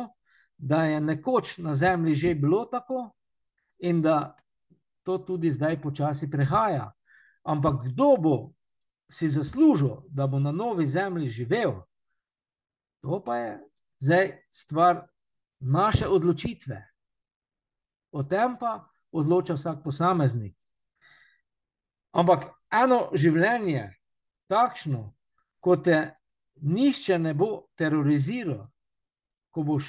da 0.59 0.85
je 0.85 1.01
nekoč 1.01 1.59
na 1.59 1.75
zemlji 1.75 2.15
že 2.15 2.35
bilo 2.35 2.65
tako 2.65 3.11
in 3.79 4.03
da 4.03 4.37
to 5.03 5.19
tudi 5.19 5.51
zdaj 5.51 5.81
počasi 5.83 6.31
prehaja. 6.31 6.93
Ampak 7.43 7.91
kdo 7.91 8.17
bo 8.17 8.37
si 9.11 9.29
zaslužil, 9.29 10.07
da 10.09 10.27
bo 10.27 10.39
na 10.39 10.53
novi 10.53 10.87
zemlji 10.87 11.29
živel? 11.29 11.83
To 13.03 13.19
pa 13.25 13.37
je 13.37 13.53
zdaj 13.99 14.33
stvar 14.51 15.07
naše 15.61 16.09
odločitve. 16.09 16.79
O 18.13 18.23
tem 18.23 18.57
pa 18.61 18.89
odloča 19.13 19.55
vsak 19.55 19.83
posameznik. 19.85 20.57
Ampak 22.13 22.51
eno 22.71 23.09
življenje, 23.17 23.89
takšno, 24.51 25.15
kot 25.61 25.85
te 25.85 25.99
nišče 26.61 27.19
ne 27.19 27.33
bo 27.35 27.69
teroriziral, 27.79 28.67
ko, 29.51 29.65
boš, 29.65 29.89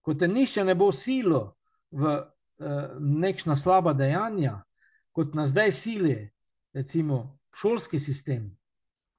ko 0.00 0.14
te 0.14 0.28
nišče 0.28 0.64
ne 0.64 0.74
bo 0.74 0.88
silo 0.92 1.58
v 1.92 2.14
eh, 2.16 2.94
nekšna 2.98 3.56
slaba 3.56 3.92
dejanja, 3.92 4.62
kot 5.12 5.34
nas 5.34 5.52
zdaj 5.52 5.72
sili, 5.72 6.16
recimo 6.72 7.38
šolski 7.52 7.98
sistem, 7.98 8.48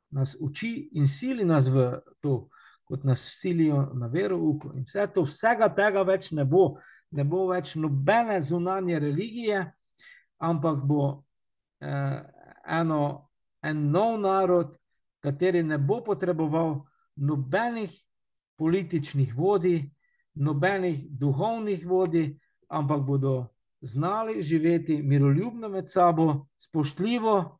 nas 0.09 0.35
uči 0.39 0.89
in 0.97 1.07
sili 1.07 1.45
nas 1.45 1.67
v 1.69 1.91
to 2.21 2.49
kot 2.89 3.03
nas 3.03 3.21
silijo 3.39 3.91
na 3.93 4.07
verouku. 4.07 4.71
In 4.75 4.83
vse 4.83 5.05
to, 5.13 5.23
vsega 5.27 5.69
tega 5.75 6.01
več 6.03 6.31
ne 6.31 6.45
bo, 6.45 6.79
ne 7.11 7.23
bo 7.23 7.45
več 7.51 7.75
nobene 7.77 8.39
zunanje 8.41 8.99
religije, 8.99 9.61
ampak 10.41 10.81
bo 10.89 11.03
eh, 11.81 12.17
eno, 12.79 13.29
en 13.61 13.85
nov 13.93 14.17
narod, 14.23 14.73
kateri 15.21 15.61
ne 15.63 15.77
bo 15.77 15.99
potreboval 16.03 16.79
nobenih 17.15 17.93
političnih 18.57 19.35
vodij, 19.37 19.83
nobenih 20.33 21.05
duhovnih 21.19 21.85
vodij, 21.87 22.33
ampak 22.69 23.05
bodo 23.05 23.33
znali 23.81 24.41
živeti 24.43 25.01
miroljubno 25.03 25.69
med 25.69 25.91
sabo, 25.91 26.47
spoštljivo 26.57 27.59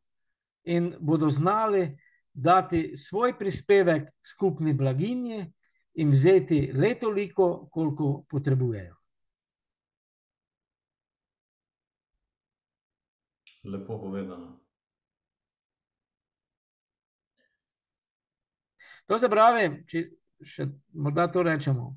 in 0.64 0.94
bodo 1.00 1.30
znali 1.30 1.98
dati 2.42 2.98
svoj 2.98 3.38
prispevek 3.38 4.10
skupni 4.26 4.74
blaginji 4.74 5.54
in 5.94 6.10
vzeti 6.10 6.72
le 6.74 6.96
toliko, 7.00 7.68
koliko 7.72 8.24
potrebujejo. 8.30 8.96
Lepo 13.64 14.00
povedano. 14.02 14.60
To 19.08 19.20
se 19.20 19.30
pravi, 19.30 19.84
če 19.90 20.04
še 20.46 20.68
morda 20.94 21.28
to 21.28 21.44
rečemo. 21.44 21.90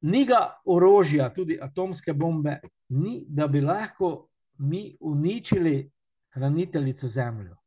Ni 0.00 0.24
ga 0.24 0.60
orožja, 0.64 1.32
tudi 1.34 1.58
atomske 1.60 2.12
bombe, 2.12 2.60
ni, 2.94 3.24
da 3.28 3.48
bi 3.48 3.60
lahko 3.60 4.28
mi 4.58 4.96
uničili 5.00 5.90
hraniteljico 6.36 7.08
Zemljo 7.08 7.59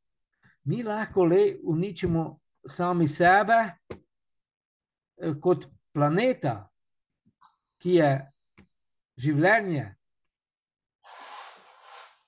mi 0.64 0.84
lahko 0.84 1.26
le 1.26 1.58
uničimo 1.64 2.40
sami 2.68 3.08
sebe, 3.08 3.60
eh, 5.18 5.34
kot 5.42 5.68
planeta, 5.94 6.70
ki 7.78 7.96
je 8.00 8.12
življenje 9.20 9.84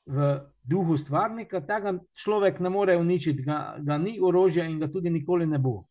v 0.05 0.33
duhu 0.61 0.97
stvarnika, 0.97 1.61
tega 1.65 1.95
človek 2.13 2.59
ne 2.59 2.69
more 2.69 2.97
uničiti, 2.97 3.43
ga, 3.43 3.77
ga 3.79 3.97
ni 3.97 4.19
orožja 4.21 4.65
in 4.67 4.79
ga 4.79 4.91
tudi 4.91 5.09
nikoli 5.09 5.45
ne 5.45 5.59
bo. 5.59 5.85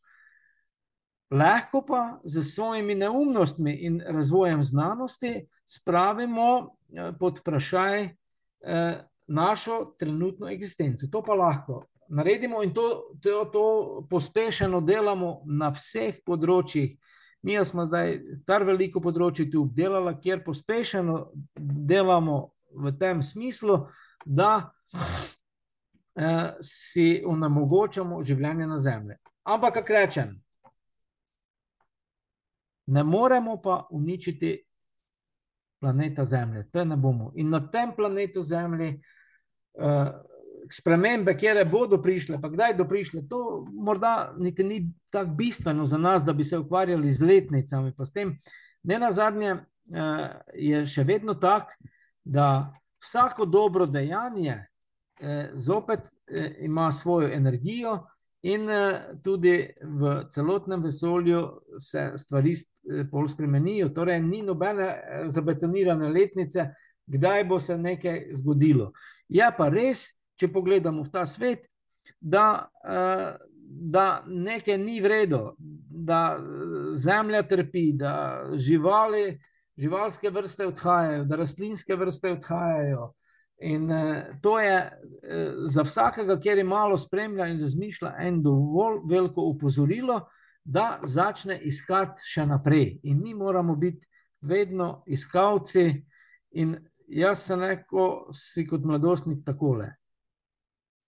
lahko 1.35 1.81
pa 1.83 2.21
z 2.25 2.43
svojimi 2.43 2.95
neumnostmi 2.95 3.73
in 3.73 4.01
razvojem 4.07 4.63
znanosti 4.63 5.49
spravimo 5.67 6.77
eh, 6.95 7.13
pod 7.19 7.39
vprašaj 7.39 8.05
eh, 8.05 9.05
našo 9.27 9.95
trenutno 9.99 10.49
eksistenco. 10.49 11.09
To 11.11 11.23
pa 11.23 11.35
lahko 11.35 11.87
naredimo 12.09 12.63
in 12.63 12.75
to, 12.75 13.17
to, 13.23 13.45
to 13.53 13.65
pospešeno 14.11 14.81
delamo 14.81 15.43
na 15.47 15.71
vseh 15.75 16.23
področjih. 16.27 16.97
Mi 17.45 17.59
smo 17.65 17.85
zdaj 17.85 18.19
kar 18.49 18.65
veliko 18.65 19.03
področji 19.05 19.51
tu 19.53 19.67
obdelali, 19.67 20.17
kjer 20.23 20.45
pospešeno 20.45 21.19
delamo 21.61 22.39
v 22.75 22.93
tem 22.99 23.23
smislu, 23.23 23.85
da 24.25 24.73
eh, 26.17 26.55
si 26.65 27.23
onemogočamo 27.27 28.23
življenje 28.25 28.67
na 28.67 28.79
Zemlji. 28.79 29.19
Ampak, 29.45 29.81
kako 29.81 29.93
rečem, 29.93 30.31
ne 32.87 33.03
moremo 33.05 33.59
pa 33.61 33.83
uničiti 33.93 34.57
planeta 35.81 36.25
Zemlje. 36.25 36.65
To 36.73 36.85
ne 36.85 36.97
bomo. 36.97 37.33
In 37.37 37.53
na 37.53 37.61
tem 37.61 37.93
planetu 37.93 38.43
Zemlji. 38.43 39.03
Eh, 39.75 40.13
spremembe, 40.71 41.37
kje 41.37 41.65
bodo 41.65 42.03
prišle, 42.03 42.41
pa 42.41 42.49
kdaj 42.49 42.75
bodo 42.75 42.89
prišle, 42.89 43.23
to 43.29 43.67
morda 43.73 44.35
niti 44.39 44.65
ni 44.65 44.93
tako 45.11 45.31
bistveno 45.31 45.87
za 45.87 45.99
nas, 45.99 46.25
da 46.25 46.33
bi 46.33 46.45
se 46.45 46.59
ukvarjali 46.59 47.13
z 47.13 47.25
letnicami. 47.25 47.93
Ne 48.83 48.99
na 48.99 49.11
zadnje 49.13 49.51
eh, 49.51 50.31
je 50.55 50.87
še 50.87 51.05
vedno 51.05 51.35
tako, 51.35 51.73
da 52.25 52.75
vsako 53.03 53.45
dobro 53.45 53.87
dejanje 53.87 54.67
eh, 55.21 55.51
zopet 55.55 56.01
eh, 56.27 56.57
ima 56.61 56.93
svojo 56.93 57.29
energijo. 57.33 58.07
In 58.45 58.69
tudi 59.25 59.71
v 59.81 60.27
celotnem 60.31 60.83
vesolju 60.85 61.39
se 61.81 62.13
stvari 62.17 62.53
bolj 63.11 63.29
spremenijo, 63.29 63.89
torej 63.89 64.21
ni 64.21 64.43
nobene 64.43 64.89
zabetonirane 65.33 66.11
letnice, 66.13 66.67
kdaj 67.07 67.45
bo 67.45 67.59
se 67.59 67.79
nekaj 67.79 68.27
zgodilo. 68.37 68.93
Je 69.29 69.49
pa 69.57 69.69
res, 69.69 70.05
če 70.41 70.51
pogledamo 70.53 71.05
v 71.05 71.13
ta 71.13 71.25
svet, 71.27 71.67
da, 72.21 72.67
uh, 72.85 73.35
da 73.95 74.07
nekaj 74.27 74.79
ni 74.79 75.01
vredno, 75.01 75.55
da 75.59 76.39
zemlja 76.93 77.43
trpi, 77.49 77.93
da 77.97 78.15
živali, 78.55 79.39
živalske 79.77 80.31
vrste 80.31 80.67
odhajajo, 80.71 81.25
da 81.25 81.37
rastlinske 81.41 81.97
vrste 81.97 82.33
odhajajo. 82.37 83.13
In 83.65 83.91
uh, 83.91 84.39
to 84.43 84.59
je 84.61 84.79
za 85.71 85.83
vsakega, 85.87 86.39
ki 86.41 86.49
je 86.49 86.65
malo 86.65 86.99
spremlja 86.99 87.47
in 87.51 87.61
razmišlja, 87.63 88.15
en 88.19 88.43
dovolj 88.43 89.05
veliko 89.11 89.47
upozorilo, 89.55 90.21
da 90.65 90.99
začne 91.05 91.59
iskati 91.69 92.25
še 92.25 92.47
naprej. 92.49 92.99
In 93.03 93.21
mi 93.23 93.35
moramo 93.35 93.77
biti 93.77 94.07
vedno 94.41 95.03
iskalci. 95.07 96.05
In 96.61 96.77
jaz 97.09 97.45
sem 97.49 97.61
rekel, 97.61 98.33
si 98.33 98.67
kot 98.67 98.85
mladostnik 98.85 99.45
takole. 99.45 99.91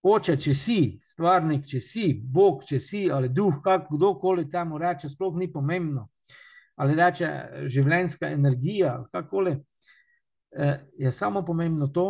Oče, 0.07 0.37
če 0.39 0.53
si, 0.55 0.81
stvarnik, 1.03 1.65
če 1.67 1.81
si, 1.83 2.05
Bog, 2.15 2.63
če 2.69 2.79
si, 2.83 3.07
ali 3.11 3.31
duh, 3.35 3.57
kako 3.65 3.97
kdorkoli 3.97 4.45
temu 4.51 4.79
reče, 4.79 5.11
sploh 5.11 5.35
ni 5.41 5.49
pomembno. 5.53 6.07
Ali 6.79 6.95
reče 6.95 7.31
življenska 7.73 8.31
energija, 8.31 9.01
kakoli. 9.13 9.57
Eh, 10.57 10.79
je 11.01 11.13
samo 11.13 11.43
pomembno 11.45 11.89
to, 11.93 12.07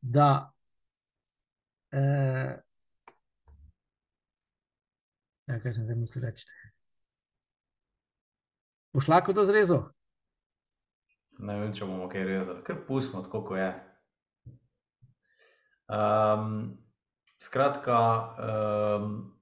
da 0.00 0.52
eh, 1.92 2.56
ja, 5.46 5.60
kaj 5.60 5.72
sem 5.72 5.84
zdaj 5.84 5.98
mislil 5.98 6.24
reči. 6.24 6.48
Boš 8.96 9.10
lahko 9.12 9.36
to 9.36 9.44
zrezal? 9.44 9.90
Ne 11.38 11.60
vem, 11.60 11.74
če 11.76 11.86
bomo 11.86 12.08
kaj 12.10 12.24
rezali, 12.26 12.64
ker 12.66 12.80
pustimo 12.88 13.22
tako, 13.22 13.44
kot 13.52 13.60
je. 13.60 13.68
Um, 15.88 16.78
skratka, 17.38 17.98
um, 18.98 19.34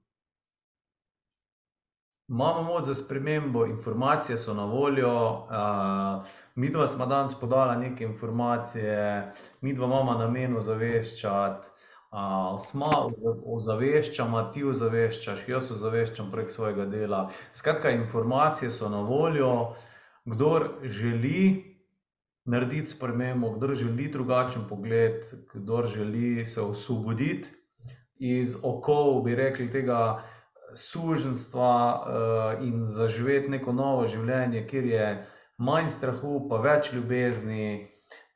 imamo 2.27 2.63
moč 2.63 2.85
za 2.85 2.93
spremembo, 2.95 3.65
informacije 3.65 4.37
so 4.37 4.53
na 4.53 4.65
voljo. 4.65 5.31
Uh, 5.31 6.25
mi 6.55 6.69
dva 6.69 6.87
smo 6.87 7.05
danes 7.05 7.39
podali 7.39 7.89
neke 7.89 8.03
informacije, 8.03 9.31
mi 9.61 9.73
dva 9.73 9.85
imamo 9.85 10.13
namen 10.13 10.57
ozaveščati. 10.57 11.67
Uh, 12.11 12.59
smo 12.59 13.11
ozaveščamo, 13.45 14.43
ti 14.53 14.63
ozaveščaš, 14.63 15.47
jaz 15.47 15.71
ozaveščam 15.71 16.31
prek 16.31 16.49
svojega 16.49 16.85
dela. 16.85 17.29
Skratka, 17.53 17.91
informacije 17.91 18.71
so 18.71 18.89
na 18.89 19.01
voljo. 19.01 19.75
Kdor 20.25 20.69
želi 20.83 21.66
narediti 22.47 22.87
spremembo, 22.87 23.49
kdo 23.49 23.75
želi 23.75 24.07
drugačen 24.07 24.61
pogled, 24.69 25.23
kdo 25.53 25.83
želi 25.83 26.45
se 26.45 26.61
osvoboditi 26.61 27.49
iz 28.19 28.55
okov, 28.63 29.21
bi 29.23 29.35
rekli, 29.35 29.71
tega 29.71 30.23
suženstva 30.75 31.73
uh, 31.95 32.63
in 32.67 32.85
zaživeti 32.85 33.49
neko 33.49 33.73
novo 33.73 34.05
življenje, 34.07 34.63
kjer 34.67 34.85
je 34.85 35.09
manj 35.57 35.91
strahu, 35.91 36.47
pa 36.49 36.61
več 36.63 36.93
ljubezni, 36.93 37.67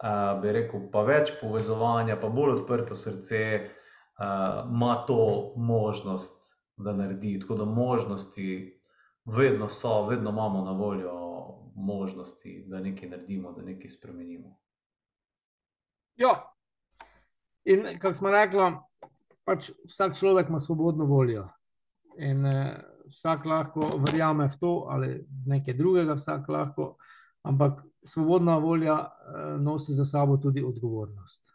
uh, 0.03 0.41
bi 0.41 0.51
rekel, 0.59 0.85
pa 0.91 1.05
več 1.07 1.31
povezovanja, 1.41 2.19
pa 2.19 2.29
bolj 2.29 2.59
odprto 2.59 2.95
srce, 2.95 3.41
uh, 3.61 4.67
ima 4.67 5.01
to 5.07 5.53
možnost, 5.55 6.51
da 6.77 6.93
naredi. 6.93 7.39
Tako 7.39 7.55
da 7.55 7.65
možnosti 7.65 8.51
vedno 9.25 9.69
so, 9.69 10.05
vedno 10.07 10.29
imamo 10.29 10.65
na 10.65 10.71
voljo 10.71 11.20
možnosti, 11.75 12.63
da 12.67 12.79
nekaj 12.79 13.09
naredimo, 13.09 13.51
da 13.51 13.61
nekaj 13.61 13.89
spremenimo. 13.89 14.57
Ja, 16.15 16.53
in 17.63 17.99
kako 17.99 18.15
smo 18.15 18.31
rekli, 18.31 18.71
pač 19.43 19.71
vsak 19.85 20.17
človek 20.17 20.49
ima 20.49 20.59
svobodno 20.59 21.05
voljo. 21.05 21.47
In 22.17 22.45
uh, 22.45 22.75
vsak 23.07 23.45
lahko 23.45 23.89
verjame 24.05 24.47
v 24.47 24.59
to 24.59 24.73
ali 24.89 25.27
nekaj 25.47 25.73
drugega, 25.73 26.13
vsak 26.13 26.49
lahko, 26.49 26.95
ampak 27.43 27.81
svobodna 28.03 28.57
volja 28.57 28.99
uh, 28.99 29.61
nosi 29.61 29.93
za 29.93 30.05
sabo 30.05 30.37
tudi 30.37 30.63
odgovornost. 30.63 31.51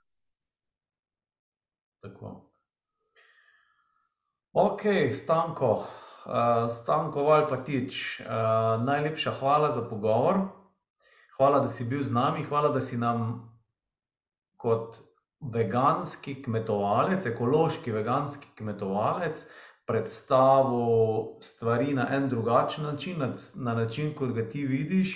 Tako. 2.02 2.50
Ok, 4.52 4.82
stanko. 5.12 5.84
Uh, 6.26 6.66
Stanko 6.66 7.22
Valpatič, 7.22 8.20
uh, 8.20 8.26
najlepša 8.82 9.30
hvala 9.38 9.70
za 9.70 9.84
pogovor. 9.86 10.40
Hvala, 11.36 11.60
da 11.60 11.68
si 11.68 11.84
bil 11.84 12.02
z 12.02 12.10
nami, 12.10 12.42
hvala, 12.44 12.72
da 12.74 12.80
si 12.80 12.96
nam 12.98 13.44
kot 14.58 14.96
veganski 15.54 16.34
kmetovalec, 16.42 17.28
ekološki 17.30 17.94
veganski 17.94 18.50
kmetovalec, 18.58 19.44
predstavil 19.86 21.38
stvari 21.40 21.94
na 21.94 22.08
en 22.10 22.28
drugačen 22.28 22.84
način, 22.84 23.22
na, 23.22 23.30
na 23.62 23.74
način, 23.74 24.10
kot 24.18 24.34
ga 24.34 24.48
ti 24.50 24.66
vidiš, 24.66 25.14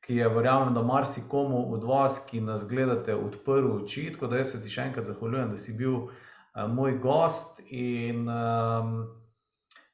ki 0.00 0.16
je, 0.16 0.28
verjamem, 0.28 0.72
da 0.74 0.82
marsikomu 0.82 1.66
od 1.74 1.84
vas, 1.84 2.22
ki 2.30 2.40
nas 2.40 2.64
gledate, 2.68 3.14
odprl 3.14 3.68
oči. 3.82 4.12
Tako 4.12 4.32
da 4.32 4.40
jaz 4.40 4.56
se 4.56 4.62
ti 4.62 4.72
še 4.72 4.88
enkrat 4.88 5.04
zahvaljujem, 5.12 5.50
da 5.52 5.60
si 5.60 5.76
bil 5.76 5.94
uh, 6.06 6.64
moj 6.72 6.96
gost. 7.04 7.60
In, 7.68 8.24
um, 8.32 8.94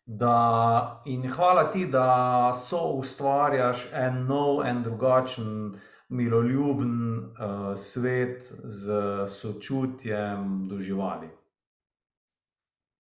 Da, 0.07 1.03
in 1.05 1.29
hvala 1.31 1.71
ti, 1.71 1.87
da 1.87 2.53
so 2.53 2.93
ustvarjaš 3.01 3.87
en 3.93 4.27
nov, 4.29 4.61
en 4.67 4.83
drugačen, 4.83 5.79
miroljuben 6.09 7.19
uh, 7.19 7.73
svet 7.77 8.43
z 8.65 8.93
sočutjem 9.29 10.69
do 10.69 10.81
živali. 10.81 11.29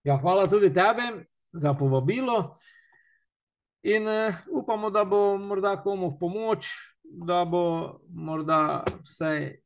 Ja, 0.04 0.16
hvala 0.16 0.46
tudi 0.46 0.72
tebi 0.72 1.26
za 1.52 1.74
povabilo. 1.74 2.56
In 3.82 4.08
uh, 4.08 4.34
upamo, 4.62 4.90
da 4.90 5.04
bo 5.04 5.38
morda 5.38 5.76
komu 5.82 6.08
v 6.08 6.18
pomoč, 6.20 6.66
da 7.04 7.44
bo 7.44 8.00
morda 8.08 8.84
vse, 9.02 9.60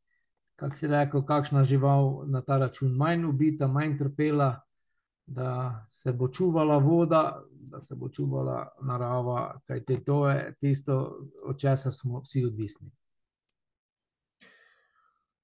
kako 0.58 0.76
si 0.76 0.86
rekel, 0.86 1.22
kakšna 1.22 1.64
žival 1.64 2.26
na 2.26 2.42
ta 2.42 2.58
račun 2.58 2.96
manj 2.96 3.24
ubita, 3.30 3.70
manj 3.70 3.96
trpela 3.98 4.67
da 5.28 5.84
se 5.88 6.12
bo 6.12 6.28
čuvala 6.28 6.78
voda, 6.78 7.42
da 7.50 7.80
se 7.80 7.94
bo 7.94 8.08
čuvala 8.08 8.68
narava, 8.80 9.60
kajte 9.66 10.04
to 10.04 10.28
je 10.28 10.54
tisto, 10.60 11.18
od 11.44 11.58
česa 11.58 11.90
smo 11.90 12.20
vsi 12.20 12.44
odvisni. 12.44 12.90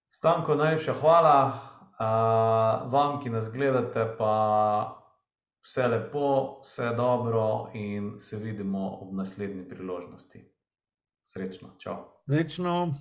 Stanko, 0.08 0.54
najlepša 0.54 0.94
hvala 1.00 1.36
uh, 1.44 2.92
vam, 2.92 3.20
ki 3.22 3.30
nas 3.30 3.52
gledate, 3.52 4.06
pa 4.18 5.04
vse 5.64 5.88
lepo, 5.88 6.60
vse 6.62 6.94
dobro 6.96 7.70
in 7.74 8.14
se 8.18 8.36
vidimo 8.36 8.98
ob 9.00 9.14
naslednji 9.14 9.68
priložnosti. 9.68 10.50
Srečno, 11.22 11.74
čau. 11.78 11.96
Srečno. 12.24 12.94